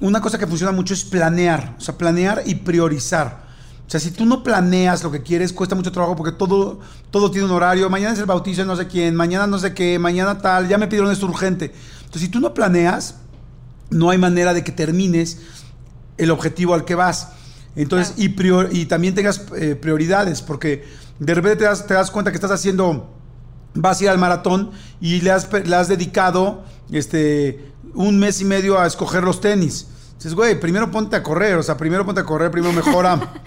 una 0.00 0.20
cosa 0.20 0.38
que 0.38 0.46
funciona 0.46 0.72
mucho 0.72 0.94
es 0.94 1.04
planear, 1.04 1.76
o 1.78 1.80
sea, 1.80 1.96
planear 1.96 2.42
y 2.46 2.56
priorizar. 2.56 3.48
O 3.86 3.90
sea, 3.90 3.98
si 4.00 4.10
tú 4.10 4.26
no 4.26 4.42
planeas 4.42 5.02
lo 5.02 5.10
que 5.10 5.22
quieres, 5.22 5.52
cuesta 5.52 5.74
mucho 5.74 5.90
trabajo 5.90 6.14
porque 6.14 6.32
todo, 6.32 6.78
todo 7.10 7.30
tiene 7.30 7.46
un 7.46 7.52
horario. 7.52 7.88
Mañana 7.88 8.12
es 8.12 8.18
el 8.18 8.26
bautizo 8.26 8.60
de 8.60 8.66
no 8.66 8.76
sé 8.76 8.86
quién, 8.86 9.14
mañana 9.14 9.46
no 9.46 9.58
sé 9.58 9.72
qué, 9.72 9.98
mañana 9.98 10.38
tal, 10.38 10.68
ya 10.68 10.76
me 10.76 10.88
pidieron 10.88 11.10
esto 11.10 11.24
urgente. 11.24 11.72
Entonces, 12.00 12.22
si 12.22 12.28
tú 12.28 12.38
no 12.38 12.52
planeas, 12.52 13.16
no 13.88 14.10
hay 14.10 14.18
manera 14.18 14.52
de 14.52 14.62
que 14.62 14.72
termines 14.72 15.38
el 16.18 16.30
objetivo 16.30 16.74
al 16.74 16.84
que 16.84 16.94
vas. 16.94 17.30
Entonces, 17.76 18.14
y, 18.18 18.34
y, 18.72 18.86
también 18.86 19.14
tengas 19.14 19.46
eh, 19.56 19.74
prioridades, 19.74 20.42
porque 20.42 20.84
de 21.18 21.34
repente 21.34 21.56
te 21.56 21.64
das, 21.64 21.86
te 21.86 21.94
das 21.94 22.10
cuenta 22.10 22.30
que 22.30 22.36
estás 22.36 22.50
haciendo 22.50 23.17
vas 23.80 24.00
a 24.00 24.04
ir 24.04 24.10
al 24.10 24.18
maratón 24.18 24.70
y 25.00 25.20
le 25.20 25.30
has, 25.30 25.48
le 25.52 25.74
has 25.74 25.88
dedicado 25.88 26.64
este, 26.90 27.72
un 27.94 28.18
mes 28.18 28.40
y 28.40 28.44
medio 28.44 28.78
a 28.78 28.86
escoger 28.86 29.24
los 29.24 29.40
tenis. 29.40 29.88
Dices, 30.16 30.34
güey, 30.34 30.58
primero 30.58 30.90
ponte 30.90 31.14
a 31.14 31.22
correr, 31.22 31.56
o 31.56 31.62
sea, 31.62 31.76
primero 31.76 32.04
ponte 32.04 32.20
a 32.20 32.24
correr, 32.24 32.50
primero 32.50 32.72
mejora. 32.72 33.20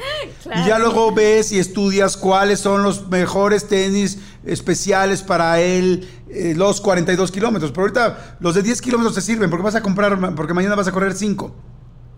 Y 0.54 0.68
ya 0.68 0.80
luego 0.80 1.14
ves 1.14 1.52
y 1.52 1.60
estudias 1.60 2.18
cuáles 2.18 2.60
son 2.60 2.84
los 2.84 3.08
mejores 3.08 3.68
tenis 3.68 4.18
especiales 4.44 5.22
para 5.22 5.62
él, 5.62 6.10
eh, 6.30 6.54
los 6.58 6.82
42 6.82 7.32
kilómetros. 7.32 7.72
Pero 7.72 7.84
ahorita 7.84 8.38
los 8.40 8.56
de 8.56 8.64
10 8.64 8.82
kilómetros 8.82 9.16
te 9.16 9.22
sirven 9.22 9.50
porque 9.50 9.64
vas 9.64 9.76
a 9.76 9.82
comprar, 9.82 10.36
porque 10.36 10.54
mañana 10.54 10.76
vas 10.76 10.88
a 10.88 10.92
correr 10.92 11.14
5. 11.14 11.56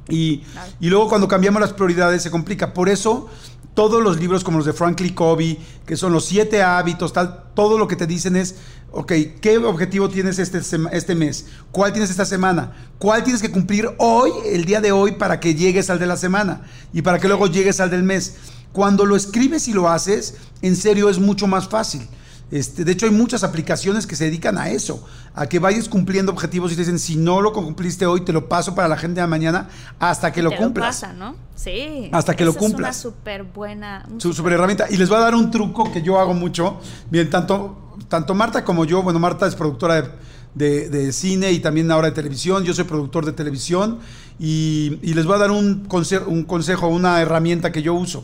Y, 0.09 0.43
y 0.79 0.89
luego 0.89 1.07
cuando 1.07 1.27
cambiamos 1.27 1.61
las 1.61 1.73
prioridades 1.73 2.21
se 2.21 2.31
complica. 2.31 2.73
Por 2.73 2.89
eso 2.89 3.29
todos 3.73 4.03
los 4.03 4.19
libros 4.19 4.43
como 4.43 4.57
los 4.57 4.65
de 4.65 4.73
Franklin 4.73 5.13
Covey, 5.13 5.57
que 5.85 5.95
son 5.95 6.13
los 6.13 6.25
siete 6.25 6.61
hábitos, 6.61 7.13
tal, 7.13 7.43
todo 7.55 7.77
lo 7.77 7.87
que 7.87 7.95
te 7.95 8.05
dicen 8.05 8.35
es, 8.35 8.55
ok, 8.91 9.11
¿qué 9.41 9.57
objetivo 9.57 10.09
tienes 10.09 10.37
este, 10.39 10.61
este 10.91 11.15
mes? 11.15 11.47
¿Cuál 11.71 11.91
tienes 11.91 12.11
esta 12.11 12.25
semana? 12.25 12.73
¿Cuál 12.99 13.23
tienes 13.23 13.41
que 13.41 13.51
cumplir 13.51 13.89
hoy, 13.97 14.31
el 14.45 14.65
día 14.65 14.81
de 14.81 14.91
hoy, 14.91 15.13
para 15.13 15.39
que 15.39 15.55
llegues 15.55 15.89
al 15.89 15.99
de 15.99 16.05
la 16.05 16.17
semana? 16.17 16.61
Y 16.93 17.01
para 17.01 17.19
que 17.19 17.27
luego 17.27 17.47
llegues 17.47 17.79
al 17.79 17.89
del 17.89 18.03
mes. 18.03 18.35
Cuando 18.71 19.05
lo 19.05 19.15
escribes 19.15 19.67
y 19.67 19.73
lo 19.73 19.89
haces, 19.89 20.35
en 20.61 20.75
serio 20.75 21.09
es 21.09 21.19
mucho 21.19 21.47
más 21.47 21.67
fácil. 21.67 22.07
Este, 22.53 22.85
de 22.85 22.91
hecho, 22.91 23.07
hay 23.07 23.11
muchas 23.11 23.43
aplicaciones 23.43 24.05
que 24.05 24.15
se 24.15 24.25
dedican 24.25 24.59
a 24.59 24.69
eso, 24.69 25.03
a 25.33 25.47
que 25.47 25.57
vayas 25.57 25.89
cumpliendo 25.89 26.31
objetivos 26.31 26.71
y 26.71 26.75
te 26.75 26.81
dicen, 26.81 26.99
si 26.99 27.15
no 27.15 27.41
lo 27.41 27.51
cumpliste 27.51 28.05
hoy, 28.05 28.21
te 28.21 28.31
lo 28.31 28.47
paso 28.47 28.75
para 28.75 28.87
la 28.87 28.95
gente 28.95 29.21
de 29.21 29.25
mañana 29.25 29.69
hasta 29.97 30.31
que 30.31 30.43
lo 30.43 30.51
cumplas. 30.51 31.01
Lo 31.01 31.07
pasa, 31.07 31.13
¿no? 31.13 31.35
Sí. 31.55 32.09
Hasta 32.11 32.35
que 32.35 32.45
lo 32.45 32.53
cumplas. 32.53 32.99
Es 32.99 33.05
una 33.05 33.11
súper 33.15 33.41
buena. 33.41 34.05
Su 34.19 34.33
super 34.33 34.53
herramienta. 34.53 34.85
Y 34.91 34.97
les 34.97 35.09
voy 35.09 35.17
a 35.17 35.21
dar 35.21 35.33
un 35.33 35.49
truco 35.49 35.91
que 35.91 36.03
yo 36.03 36.19
hago 36.19 36.35
mucho. 36.35 36.79
Bien, 37.09 37.27
tanto, 37.27 37.95
tanto 38.07 38.35
Marta 38.35 38.63
como 38.63 38.85
yo, 38.85 39.01
bueno, 39.01 39.17
Marta 39.17 39.47
es 39.47 39.55
productora 39.55 40.11
de, 40.53 41.11
cine 41.11 41.51
y 41.53 41.59
también 41.59 41.89
ahora 41.89 42.09
de 42.09 42.13
televisión. 42.13 42.63
Yo 42.63 42.75
soy 42.75 42.83
productor 42.83 43.25
de 43.25 43.31
televisión 43.31 43.97
y, 44.37 44.99
y 45.01 45.15
les 45.15 45.25
voy 45.25 45.37
a 45.37 45.39
dar 45.39 45.49
un, 45.49 45.87
un 46.27 46.43
consejo, 46.43 46.87
una 46.87 47.19
herramienta 47.19 47.71
que 47.71 47.81
yo 47.81 47.95
uso. 47.95 48.23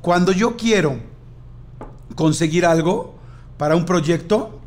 Cuando 0.00 0.32
yo 0.32 0.56
quiero 0.56 1.00
conseguir 2.14 2.64
algo, 2.64 3.17
para 3.58 3.76
un 3.76 3.84
proyecto, 3.84 4.60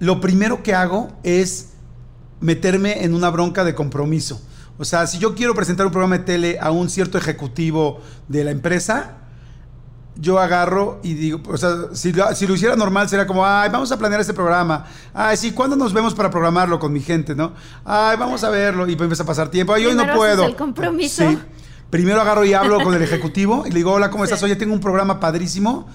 lo 0.00 0.20
primero 0.20 0.62
que 0.62 0.74
hago 0.74 1.12
es 1.22 1.70
meterme 2.40 3.04
en 3.04 3.14
una 3.14 3.30
bronca 3.30 3.64
de 3.64 3.74
compromiso. 3.74 4.40
O 4.76 4.84
sea, 4.84 5.06
si 5.06 5.18
yo 5.18 5.34
quiero 5.34 5.54
presentar 5.54 5.86
un 5.86 5.92
programa 5.92 6.18
de 6.18 6.24
tele 6.24 6.58
a 6.60 6.72
un 6.72 6.90
cierto 6.90 7.16
ejecutivo 7.16 8.00
de 8.26 8.42
la 8.42 8.50
empresa, 8.50 9.18
yo 10.16 10.38
agarro 10.38 11.00
y 11.02 11.14
digo, 11.14 11.40
o 11.48 11.56
sea, 11.56 11.70
si 11.92 12.12
lo, 12.12 12.34
si 12.34 12.46
lo 12.46 12.54
hiciera 12.54 12.76
normal 12.76 13.08
sería 13.08 13.26
como, 13.26 13.46
ay, 13.46 13.68
vamos 13.70 13.90
a 13.92 13.98
planear 13.98 14.20
este 14.20 14.34
programa. 14.34 14.86
Ay, 15.12 15.36
sí, 15.36 15.52
¿cuándo 15.52 15.76
nos 15.76 15.92
vemos 15.92 16.14
para 16.14 16.30
programarlo 16.30 16.78
con 16.78 16.92
mi 16.92 17.00
gente, 17.00 17.34
no? 17.34 17.52
Ay, 17.84 18.16
vamos 18.16 18.42
a 18.44 18.50
verlo. 18.50 18.88
Y 18.88 18.96
pues 18.96 19.06
empieza 19.06 19.22
a 19.22 19.26
pasar 19.26 19.48
tiempo. 19.48 19.72
Ay, 19.72 19.86
hoy 19.86 19.94
no 19.94 20.04
puedo. 20.14 20.44
el 20.44 20.56
compromiso. 20.56 21.28
Sí. 21.28 21.38
Primero 21.90 22.20
agarro 22.20 22.44
y 22.44 22.54
hablo 22.54 22.82
con 22.82 22.94
el 22.94 23.02
ejecutivo 23.08 23.64
y 23.66 23.70
le 23.70 23.76
digo, 23.76 23.92
hola, 23.92 24.10
¿cómo 24.10 24.24
estás? 24.24 24.42
Oye, 24.42 24.56
tengo 24.56 24.72
un 24.72 24.80
programa 24.80 25.20
padrísimo. 25.20 25.86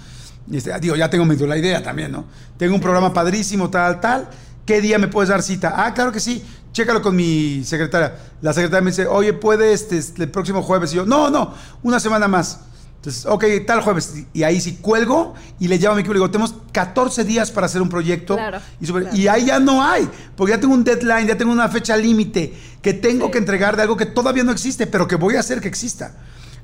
Y 0.52 0.58
este, 0.58 0.78
digo, 0.80 0.96
ya 0.96 1.10
tengo 1.10 1.26
medio 1.26 1.46
la 1.48 1.58
idea 1.58 1.82
también, 1.84 2.12
¿no? 2.12 2.26
Tengo 2.58 2.76
un 2.76 2.82
programa 2.82 3.14
padrísimo, 3.14 3.70
tal, 3.70 4.00
tal. 4.02 4.30
¿Qué 4.66 4.82
día 4.82 4.98
me 5.00 5.08
puedes 5.08 5.30
dar 5.30 5.42
cita? 5.42 5.74
Ah, 5.76 5.94
claro 5.94 6.12
que 6.12 6.20
sí. 6.20 6.44
Chécalo 6.72 7.02
con 7.02 7.16
mi 7.16 7.64
secretaria. 7.66 8.16
La 8.42 8.54
secretaria 8.54 8.82
me 8.84 8.92
dice, 8.92 9.08
oye, 9.08 9.34
¿puede 9.34 9.74
este, 9.74 9.98
este, 9.98 10.24
el 10.24 10.30
próximo 10.30 10.62
jueves? 10.62 10.94
Y 10.94 10.98
yo, 10.98 11.06
no, 11.06 11.30
no, 11.30 11.54
una 11.84 12.00
semana 12.00 12.28
más. 12.28 12.60
Entonces, 12.98 13.26
ok, 13.26 13.46
tal 13.66 13.82
jueves. 13.82 14.14
Y 14.34 14.44
ahí 14.44 14.60
sí 14.60 14.78
cuelgo 14.82 15.34
y 15.60 15.68
le 15.70 15.78
llamo 15.78 15.94
a 15.94 15.96
mi 15.96 16.02
equipo 16.02 16.12
y 16.12 16.16
le 16.16 16.20
digo, 16.20 16.32
tenemos 16.32 16.54
14 16.74 17.24
días 17.24 17.50
para 17.50 17.66
hacer 17.66 17.82
un 17.82 17.90
proyecto. 17.90 18.36
Claro, 18.36 18.60
y, 18.82 18.86
super- 18.86 19.04
claro. 19.04 19.18
y 19.18 19.28
ahí 19.28 19.46
ya 19.46 19.60
no 19.60 19.84
hay, 19.84 20.08
porque 20.36 20.52
ya 20.54 20.60
tengo 20.60 20.74
un 20.74 20.84
deadline, 20.84 21.26
ya 21.28 21.38
tengo 21.38 21.52
una 21.52 21.70
fecha 21.70 21.96
límite 21.96 22.54
que 22.82 22.94
tengo 22.94 23.28
Sí. 23.28 23.32
que 23.32 23.38
entregar 23.38 23.76
de 23.78 23.84
algo 23.84 23.96
que 23.98 24.06
todavía 24.06 24.44
no 24.44 24.52
existe, 24.52 24.86
pero 24.86 25.08
que 25.08 25.16
voy 25.16 25.36
a 25.38 25.40
hacer 25.40 25.62
que 25.62 25.68
exista. 25.70 26.12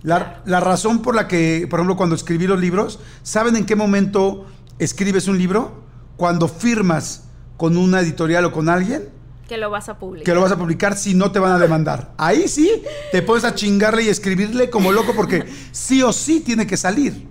La, 0.05 0.41
la 0.45 0.59
razón 0.59 1.01
por 1.01 1.15
la 1.15 1.27
que, 1.27 1.67
por 1.69 1.79
ejemplo, 1.79 1.97
cuando 1.97 2.15
escribí 2.15 2.45
los 2.47 2.59
libros, 2.59 2.99
¿saben 3.23 3.55
en 3.55 3.65
qué 3.65 3.75
momento 3.75 4.45
escribes 4.79 5.27
un 5.27 5.37
libro? 5.37 5.83
Cuando 6.15 6.47
firmas 6.47 7.23
con 7.57 7.75
una 7.75 7.99
editorial 8.01 8.45
o 8.45 8.51
con 8.51 8.69
alguien 8.69 9.09
Que 9.49 9.57
lo 9.57 9.69
vas 9.69 9.89
a 9.89 9.97
publicar. 9.97 10.23
que 10.25 10.33
lo 10.33 10.41
vas 10.41 10.51
a 10.51 10.57
publicar 10.57 10.95
si 10.95 11.13
no 11.15 11.31
te 11.31 11.39
van 11.39 11.51
a 11.53 11.59
demandar. 11.59 12.13
Ahí 12.17 12.47
sí 12.47 12.69
te 13.11 13.21
pones 13.21 13.43
a 13.45 13.55
chingarle 13.55 14.03
y 14.03 14.09
escribirle 14.09 14.69
como 14.69 14.91
loco 14.91 15.13
porque 15.15 15.43
sí 15.71 16.01
o 16.03 16.13
sí 16.13 16.39
tiene 16.41 16.67
que 16.67 16.77
salir. 16.77 17.27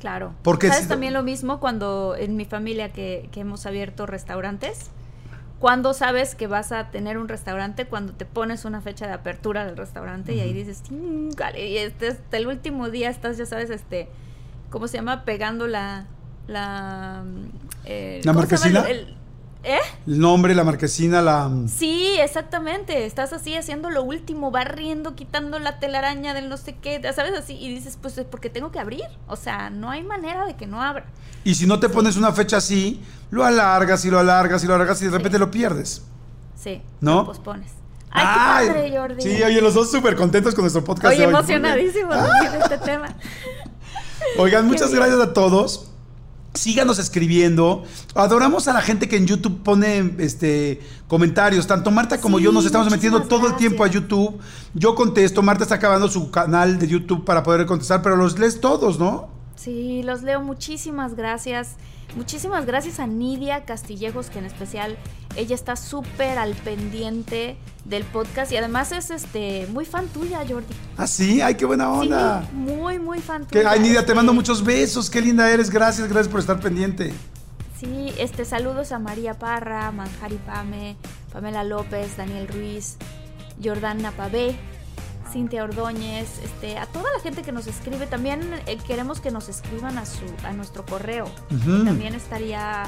Claro. 0.00 0.34
Porque 0.42 0.68
¿Sabes 0.68 0.82
si- 0.84 0.88
también 0.88 1.14
lo 1.14 1.22
mismo 1.22 1.58
cuando 1.60 2.14
en 2.16 2.36
mi 2.36 2.44
familia 2.44 2.92
que, 2.92 3.28
que 3.32 3.40
hemos 3.40 3.64
abierto 3.66 4.04
restaurantes? 4.06 4.90
Cuando 5.58 5.94
sabes 5.94 6.34
que 6.34 6.46
vas 6.46 6.70
a 6.70 6.90
tener 6.90 7.16
un 7.16 7.28
restaurante, 7.28 7.86
cuando 7.86 8.12
te 8.12 8.26
pones 8.26 8.64
una 8.66 8.80
fecha 8.82 9.06
de 9.06 9.14
apertura 9.14 9.64
del 9.64 9.76
restaurante 9.76 10.34
y 10.34 10.40
ahí 10.40 10.52
dices, 10.52 10.82
"Chíngale", 10.82 11.68
y 11.68 11.78
este, 11.78 12.08
hasta 12.08 12.36
el 12.36 12.46
último 12.46 12.90
día 12.90 13.08
estás, 13.08 13.38
ya 13.38 13.46
sabes, 13.46 13.70
este, 13.70 14.08
¿cómo 14.70 14.86
se 14.88 14.98
llama? 14.98 15.24
Pegando 15.24 15.66
la... 15.66 16.06
La, 16.46 17.24
mm, 17.24 17.48
eh, 17.86 18.20
¿La 18.24 18.32
el- 18.90 19.16
¿Eh? 19.66 19.80
El 20.06 20.20
nombre, 20.20 20.54
la 20.54 20.62
marquesina, 20.62 21.20
la... 21.20 21.50
Sí, 21.66 22.14
exactamente. 22.20 23.04
Estás 23.04 23.32
así 23.32 23.56
haciendo 23.56 23.90
lo 23.90 24.04
último, 24.04 24.52
barriendo, 24.52 25.16
quitando 25.16 25.58
la 25.58 25.80
telaraña 25.80 26.34
del 26.34 26.48
no 26.48 26.56
sé 26.56 26.76
qué, 26.76 27.02
¿sabes? 27.12 27.36
Así. 27.36 27.54
Y 27.54 27.74
dices, 27.74 27.98
pues 28.00 28.16
es 28.16 28.26
porque 28.26 28.48
tengo 28.48 28.70
que 28.70 28.78
abrir. 28.78 29.02
O 29.26 29.34
sea, 29.34 29.68
no 29.70 29.90
hay 29.90 30.04
manera 30.04 30.46
de 30.46 30.54
que 30.54 30.68
no 30.68 30.84
abra. 30.84 31.06
Y 31.42 31.56
si 31.56 31.66
no 31.66 31.80
te 31.80 31.88
pones 31.88 32.16
una 32.16 32.30
fecha 32.30 32.58
así, 32.58 33.02
lo 33.30 33.44
alargas 33.44 34.04
y 34.04 34.10
lo 34.10 34.20
alargas 34.20 34.62
y 34.62 34.68
lo 34.68 34.76
alargas 34.76 35.02
y 35.02 35.06
de 35.06 35.10
repente 35.10 35.36
lo 35.40 35.50
pierdes. 35.50 36.04
Sí. 36.54 36.80
¿No? 37.00 37.16
Lo 37.16 37.26
pospones. 37.26 37.72
¡Ay, 38.10 38.68
qué 38.68 38.72
padre, 38.72 38.96
Jordi! 38.96 39.22
Sí, 39.22 39.42
oye, 39.42 39.60
los 39.60 39.74
dos 39.74 39.90
súper 39.90 40.14
contentos 40.14 40.54
con 40.54 40.62
nuestro 40.62 40.84
podcast. 40.84 41.12
Oye, 41.12 41.22
de 41.22 41.26
hoy. 41.26 41.34
emocionadísimo 41.34 42.14
de 42.14 42.58
este 42.62 42.78
tema. 42.78 43.16
Oigan, 44.38 44.64
muchas 44.68 44.94
gracias 44.94 45.18
a 45.18 45.32
todos. 45.32 45.90
Síganos 46.56 46.98
escribiendo. 46.98 47.84
Adoramos 48.14 48.68
a 48.68 48.72
la 48.72 48.80
gente 48.80 49.08
que 49.08 49.16
en 49.16 49.26
YouTube 49.26 49.62
pone 49.62 50.14
este 50.18 50.80
comentarios. 51.08 51.66
Tanto 51.66 51.90
Marta 51.90 52.20
como 52.20 52.38
Sí, 52.38 52.44
yo 52.44 52.52
nos 52.52 52.64
estamos 52.64 52.90
metiendo 52.90 53.22
todo 53.22 53.46
el 53.46 53.56
tiempo 53.56 53.84
a. 53.84 53.88
YouTube. 53.88 54.38
Yo 54.74 54.94
contesto. 54.94 55.42
Marta 55.42 55.64
está 55.64 55.76
acabando 55.76 56.08
su 56.08 56.30
canal 56.30 56.78
de 56.78 56.88
YouTube 56.88 57.24
para 57.24 57.42
poder 57.42 57.66
contestar, 57.66 58.02
pero 58.02 58.16
los 58.16 58.38
lees 58.38 58.60
todos, 58.60 58.98
¿no? 58.98 59.28
Sí, 59.56 60.02
los 60.02 60.22
leo. 60.22 60.40
Muchísimas 60.40 61.14
gracias. 61.14 61.76
Muchísimas 62.14 62.66
gracias 62.66 63.00
a 63.00 63.06
Nidia 63.06 63.64
Castillejos, 63.64 64.30
que 64.30 64.38
en 64.38 64.46
especial 64.46 64.96
ella 65.36 65.54
está 65.54 65.76
súper 65.76 66.38
al 66.38 66.54
pendiente 66.54 67.56
del 67.84 68.04
podcast 68.04 68.50
y 68.52 68.56
además 68.56 68.92
es 68.92 69.10
este 69.10 69.66
muy 69.70 69.84
fan 69.84 70.08
tuya, 70.08 70.38
Jordi. 70.48 70.74
Ah, 70.96 71.06
sí, 71.06 71.40
ay, 71.40 71.54
qué 71.54 71.64
buena 71.64 71.90
onda. 71.90 72.42
Sí, 72.42 72.56
muy, 72.56 72.98
muy 72.98 73.20
fan 73.20 73.46
tuya. 73.46 73.70
ay, 73.70 73.80
Nidia, 73.80 74.04
te 74.04 74.14
mando 74.14 74.34
muchos 74.34 74.64
besos. 74.64 75.08
Qué 75.08 75.20
linda 75.20 75.48
eres. 75.50 75.70
Gracias, 75.70 76.08
gracias 76.08 76.28
por 76.28 76.40
estar 76.40 76.58
pendiente. 76.60 77.12
Sí, 77.78 78.12
este, 78.18 78.44
saludos 78.44 78.90
a 78.92 78.98
María 78.98 79.34
Parra, 79.34 79.90
Manjari 79.92 80.38
Pame, 80.46 80.96
Pamela 81.32 81.62
López, 81.62 82.16
Daniel 82.16 82.48
Ruiz, 82.48 82.96
Jordana 83.62 84.12
Pavé, 84.12 84.56
Cintia 85.30 85.62
Ordóñez, 85.62 86.38
este, 86.42 86.78
a 86.78 86.86
toda 86.86 87.12
la 87.14 87.20
gente 87.22 87.42
que 87.42 87.52
nos 87.52 87.66
escribe. 87.66 88.06
También 88.06 88.40
eh, 88.66 88.78
queremos 88.86 89.20
que 89.20 89.30
nos 89.30 89.48
escriban 89.48 89.98
a 89.98 90.06
su, 90.06 90.24
a 90.44 90.52
nuestro 90.54 90.86
correo. 90.86 91.26
También 91.84 92.14
estaría 92.14 92.84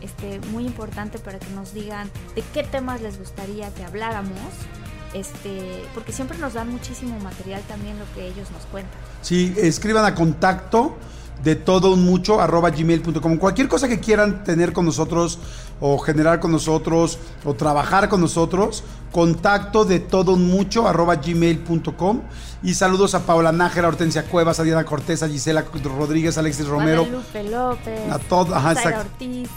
este, 0.00 0.40
muy 0.50 0.66
importante 0.66 1.18
para 1.18 1.38
que 1.38 1.50
nos 1.50 1.72
digan 1.74 2.10
de 2.34 2.42
qué 2.54 2.62
temas 2.62 3.00
les 3.00 3.18
gustaría 3.18 3.72
que 3.74 3.84
habláramos. 3.84 4.38
Este, 5.14 5.82
porque 5.94 6.12
siempre 6.12 6.36
nos 6.38 6.54
dan 6.54 6.70
muchísimo 6.70 7.18
material 7.20 7.62
también 7.68 7.98
lo 7.98 8.04
que 8.14 8.26
ellos 8.26 8.50
nos 8.50 8.62
cuentan. 8.66 8.92
Sí, 9.22 9.54
escriban 9.56 10.04
a 10.04 10.14
contacto 10.14 10.96
de 11.42 11.54
todo 11.54 11.92
un 11.92 12.04
mucho 12.04 12.40
arroba 12.40 12.70
gmail.com. 12.70 13.36
Cualquier 13.36 13.68
cosa 13.68 13.88
que 13.88 14.00
quieran 14.00 14.42
tener 14.44 14.72
con 14.72 14.84
nosotros 14.84 15.38
o 15.80 15.98
generar 15.98 16.40
con 16.40 16.50
nosotros 16.50 17.18
o 17.44 17.54
trabajar 17.54 18.08
con 18.08 18.20
nosotros, 18.20 18.82
contacto 19.12 19.84
de 19.84 20.00
todo 20.00 20.32
un 20.32 20.46
mucho 20.48 20.88
arroba 20.88 21.16
gmail.com. 21.16 22.22
Y 22.62 22.74
saludos 22.74 23.14
a 23.14 23.20
Paula 23.26 23.52
Nájera, 23.52 23.88
Hortensia 23.88 24.24
Cuevas, 24.24 24.60
a 24.60 24.64
Diana 24.64 24.84
Cortés, 24.84 25.22
a 25.22 25.28
Gisela 25.28 25.64
Rodríguez, 25.84 26.36
a 26.36 26.40
Alexis 26.40 26.66
Romero. 26.66 27.06
López, 27.50 28.12
A 28.12 28.18
todo- 28.18 28.54
ajá. 28.54 28.72
Ortiz. 29.00 29.48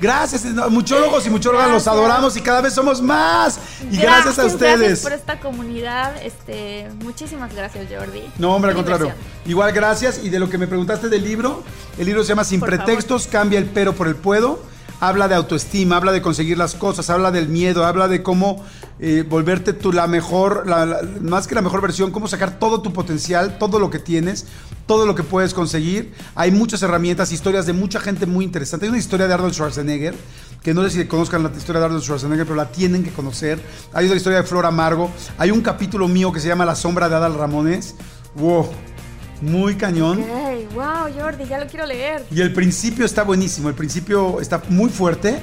Gracias, 0.00 0.44
muchólogos 0.70 1.26
y 1.26 1.30
muchólogas, 1.30 1.68
los 1.70 1.84
Gracias. 1.84 1.94
adoramos 1.94 2.36
y 2.36 2.40
cada 2.40 2.60
vez 2.60 2.74
somos 2.74 3.00
más. 3.00 3.58
Y 3.90 3.96
gracias, 3.96 4.38
a 4.38 4.42
Gracias 4.42 4.54
ustedes. 4.54 5.00
por 5.00 5.12
esta 5.12 5.40
comunidad. 5.40 6.22
Este, 6.22 6.88
muchísimas 7.02 7.54
gracias, 7.54 7.86
Jordi. 7.90 8.22
No, 8.38 8.54
hombre, 8.54 8.70
al 8.72 8.76
contrario. 8.76 9.12
Igual, 9.46 9.72
gracias. 9.72 10.20
Y 10.22 10.28
de 10.30 10.38
lo 10.38 10.50
que 10.50 10.58
me 10.58 10.66
preguntaste 10.66 11.08
del 11.08 11.24
libro, 11.24 11.62
el 11.98 12.06
libro 12.06 12.22
se 12.22 12.28
llama 12.30 12.44
Sin 12.44 12.60
Por 12.60 12.68
pretextos, 12.68 13.26
cambia 13.26 13.58
el 13.58 13.66
pero 13.66 13.94
por 13.94 14.08
el 14.08 14.16
puedo. 14.16 14.60
Habla 14.98 15.28
de 15.28 15.34
autoestima, 15.34 15.96
habla 15.96 16.12
de 16.12 16.22
conseguir 16.22 16.56
las 16.56 16.74
cosas, 16.74 17.10
habla 17.10 17.30
del 17.30 17.48
miedo, 17.48 17.84
habla 17.84 18.08
de 18.08 18.22
cómo 18.22 18.64
eh, 18.98 19.24
volverte 19.28 19.74
tú 19.74 19.92
la 19.92 20.06
mejor, 20.06 20.66
la- 20.66 20.86
la- 20.86 21.00
más 21.20 21.46
que 21.46 21.54
la 21.54 21.60
mejor 21.60 21.82
versión, 21.82 22.10
cómo 22.12 22.28
sacar 22.28 22.58
todo 22.58 22.80
tu 22.80 22.94
potencial, 22.94 23.58
todo 23.58 23.78
lo 23.78 23.90
que 23.90 23.98
tienes, 23.98 24.46
todo 24.86 25.04
lo 25.04 25.14
que 25.14 25.22
puedes 25.22 25.52
conseguir. 25.52 26.14
Hay 26.34 26.50
muchas 26.50 26.82
herramientas, 26.82 27.30
historias 27.30 27.66
de 27.66 27.74
mucha 27.74 28.00
gente 28.00 28.24
muy 28.24 28.44
interesante. 28.46 28.86
Hay 28.86 28.90
una 28.90 28.98
historia 28.98 29.28
de 29.28 29.34
Arnold 29.34 29.52
Schwarzenegger, 29.52 30.14
que 30.62 30.72
no 30.72 30.82
sé 30.82 30.88
si 30.90 31.04
conozcan 31.04 31.42
la 31.42 31.50
historia 31.54 31.80
de 31.80 31.84
Arnold 31.86 32.02
Schwarzenegger, 32.02 32.46
pero 32.46 32.56
la 32.56 32.70
tienen 32.72 33.04
que 33.04 33.10
conocer. 33.12 33.60
Hay 33.92 34.06
otra 34.06 34.16
historia 34.16 34.38
de 34.40 34.44
Flor 34.48 34.64
Amargo. 34.64 35.10
Hay 35.36 35.50
un 35.50 35.60
capítulo 35.60 36.08
mío 36.08 36.32
que 36.32 36.40
se 36.40 36.48
llama 36.48 36.64
La 36.64 36.74
sombra 36.74 37.10
de 37.10 37.16
Adal 37.16 37.34
Ramones. 37.34 37.96
Wow, 38.36 38.66
muy 39.40 39.76
cañón. 39.76 40.24
Wow, 40.74 41.12
Jordi, 41.18 41.46
ya 41.46 41.58
lo 41.58 41.66
quiero 41.66 41.86
leer. 41.86 42.24
Y 42.30 42.40
el 42.40 42.52
principio 42.52 43.04
está 43.04 43.22
buenísimo, 43.22 43.68
el 43.68 43.74
principio 43.74 44.40
está 44.40 44.62
muy 44.68 44.90
fuerte. 44.90 45.40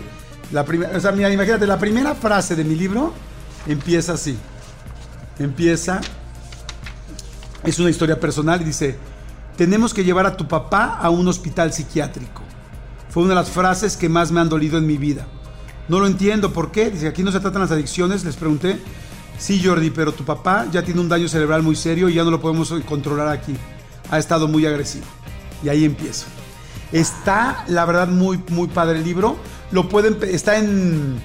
La 0.52 0.66
prime- 0.66 0.88
o 0.88 1.00
sea, 1.00 1.12
mira, 1.12 1.32
imagínate, 1.32 1.66
la 1.66 1.80
primera 1.80 2.14
frase 2.16 2.56
de 2.56 2.64
mi 2.64 2.76
libro 2.76 3.14
empieza 3.68 4.14
así. 4.14 4.38
Empieza, 5.40 6.02
es 7.64 7.80
una 7.80 7.90
historia 7.90 8.20
personal 8.20 8.62
y 8.62 8.66
dice, 8.66 8.98
tenemos 9.58 9.94
que 9.94 10.04
llevar 10.04 10.26
a 10.26 10.38
tu 10.38 10.48
papá 10.48 10.98
a 11.02 11.10
un 11.10 11.28
hospital 11.28 11.74
psiquiátrico. 11.74 12.42
Fue 13.10 13.24
una 13.24 13.30
de 13.32 13.36
las 13.42 13.50
frases 13.50 13.96
que 13.98 14.10
más 14.10 14.32
me 14.32 14.40
han 14.42 14.50
dolido 14.50 14.78
en 14.78 14.86
mi 14.86 14.98
vida. 14.98 15.26
No 15.88 16.00
lo 16.00 16.08
entiendo, 16.08 16.54
¿por 16.54 16.72
qué? 16.72 16.90
Dice, 16.90 17.08
aquí 17.08 17.24
no 17.24 17.32
se 17.32 17.40
tratan 17.40 17.62
las 17.62 17.72
adicciones, 17.72 18.24
les 18.24 18.36
pregunté. 18.36 18.80
Sí, 19.38 19.62
Jordi, 19.64 19.90
pero 19.90 20.12
tu 20.14 20.24
papá 20.24 20.68
ya 20.72 20.84
tiene 20.84 21.02
un 21.02 21.10
daño 21.10 21.28
cerebral 21.28 21.64
muy 21.64 21.76
serio 21.76 22.10
y 22.10 22.14
ya 22.14 22.24
no 22.24 22.32
lo 22.32 22.40
podemos 22.40 22.74
controlar 22.88 23.28
aquí. 23.28 23.56
Ha 24.12 24.20
estado 24.20 24.48
muy 24.48 24.66
agresivo. 24.66 25.06
Y 25.64 25.70
ahí 25.70 25.86
empiezo. 25.86 26.26
Está, 26.92 27.64
la 27.68 27.86
verdad, 27.86 28.08
muy, 28.08 28.40
muy 28.50 28.68
padre 28.68 28.98
el 29.00 29.04
libro. 29.04 29.38
Lo 29.72 29.90
pueden, 29.90 30.18
está 30.24 30.58
en, 30.58 31.20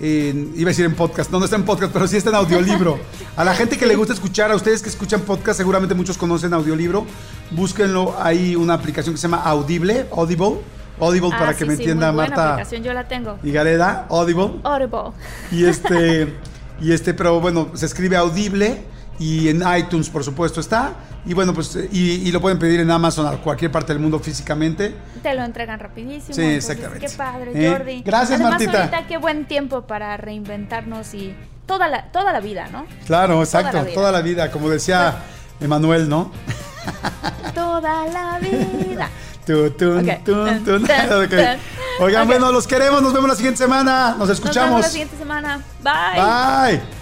en- 0.00 0.52
iba 0.56 0.68
a 0.68 0.72
decir 0.72 0.84
en 0.84 0.94
podcast, 0.94 1.30
no, 1.30 1.38
no 1.38 1.44
está 1.44 1.56
en 1.56 1.64
podcast, 1.64 1.92
pero 1.92 2.08
sí 2.08 2.16
está 2.16 2.30
en 2.30 2.36
audiolibro. 2.36 2.98
A 3.36 3.44
la 3.44 3.54
gente 3.54 3.78
que 3.78 3.86
le 3.86 3.94
gusta 3.96 4.12
escuchar, 4.12 4.50
a 4.50 4.56
ustedes 4.56 4.82
que 4.82 4.90
escuchan 4.90 5.22
podcast, 5.22 5.56
seguramente 5.56 5.94
muchos 5.94 6.18
conocen 6.18 6.52
audiolibro. 6.52 7.06
Búsquenlo, 7.50 8.14
hay 8.20 8.56
una 8.56 8.74
aplicación 8.74 9.14
que 9.14 9.18
se 9.20 9.26
llama 9.26 9.42
Audible, 9.42 10.06
Audible, 10.14 10.58
Audible 11.00 11.30
Ah, 11.32 11.38
para 11.38 11.52
sí, 11.52 11.58
que 11.60 11.64
me 11.64 11.76
sí, 11.76 11.82
entienda 11.82 12.08
muy 12.08 12.16
buena 12.16 12.36
Marta 12.36 12.52
aplicación, 12.54 12.82
yo 12.82 12.92
la 12.92 13.08
tengo. 13.08 13.38
y 13.42 13.52
Gareda, 13.52 14.06
Audible. 14.10 14.50
Audible. 14.64 15.12
Y 15.50 15.64
este, 15.64 16.34
y 16.80 16.92
este, 16.92 17.14
pero 17.14 17.40
bueno, 17.40 17.70
se 17.74 17.86
escribe 17.86 18.16
audible 18.16 18.82
y 19.18 19.48
en 19.48 19.62
iTunes, 19.76 20.08
por 20.10 20.24
supuesto, 20.24 20.60
está. 20.60 20.94
Y 21.24 21.34
bueno, 21.34 21.54
pues, 21.54 21.78
y, 21.92 22.28
y 22.28 22.32
lo 22.32 22.40
pueden 22.40 22.58
pedir 22.58 22.80
en 22.80 22.90
Amazon 22.90 23.26
a 23.26 23.32
cualquier 23.38 23.70
parte 23.70 23.92
del 23.92 24.02
mundo 24.02 24.18
físicamente. 24.18 24.94
Te 25.22 25.34
lo 25.34 25.44
entregan 25.44 25.78
rapidísimo. 25.78 26.34
Sí, 26.34 26.42
exactamente. 26.42 27.06
Qué 27.06 27.12
padre, 27.16 27.52
Eh, 27.54 27.70
Jordi. 27.70 28.02
gracias, 28.02 28.40
Además, 28.40 28.50
Martita. 28.60 28.78
ahorita 28.78 29.06
qué 29.06 29.16
buen 29.18 29.46
tiempo 29.46 29.82
para 29.82 30.16
reinventarnos 30.16 31.14
y 31.14 31.34
toda 31.66 31.86
la, 31.88 32.10
toda 32.10 32.32
la 32.32 32.40
vida, 32.40 32.66
¿no? 32.72 32.86
Claro, 33.06 33.40
exacto, 33.40 33.76
la 33.76 33.82
vida. 33.84 33.94
toda 33.94 34.10
la 34.10 34.20
vida, 34.22 34.50
como 34.50 34.68
decía 34.68 35.16
Emanuel, 35.60 36.08
¿no? 36.08 36.32
Toda 37.54 38.06
la 38.08 38.38
vida. 38.40 39.08
Tun, 39.46 39.72
tun. 39.76 40.86
Oigan, 42.00 42.26
bueno, 42.28 42.52
los 42.52 42.66
queremos. 42.66 43.02
Nos 43.02 43.12
vemos 43.12 43.28
la 43.28 43.34
siguiente 43.34 43.58
semana. 43.58 44.10
Nos 44.10 44.18
Nos 44.18 44.28
vemos 44.28 44.30
escuchamos. 44.30 44.80
la 44.82 44.88
siguiente 44.88 45.16
semana. 45.16 45.60
Bye. 45.82 46.76
Bye. 46.80 47.01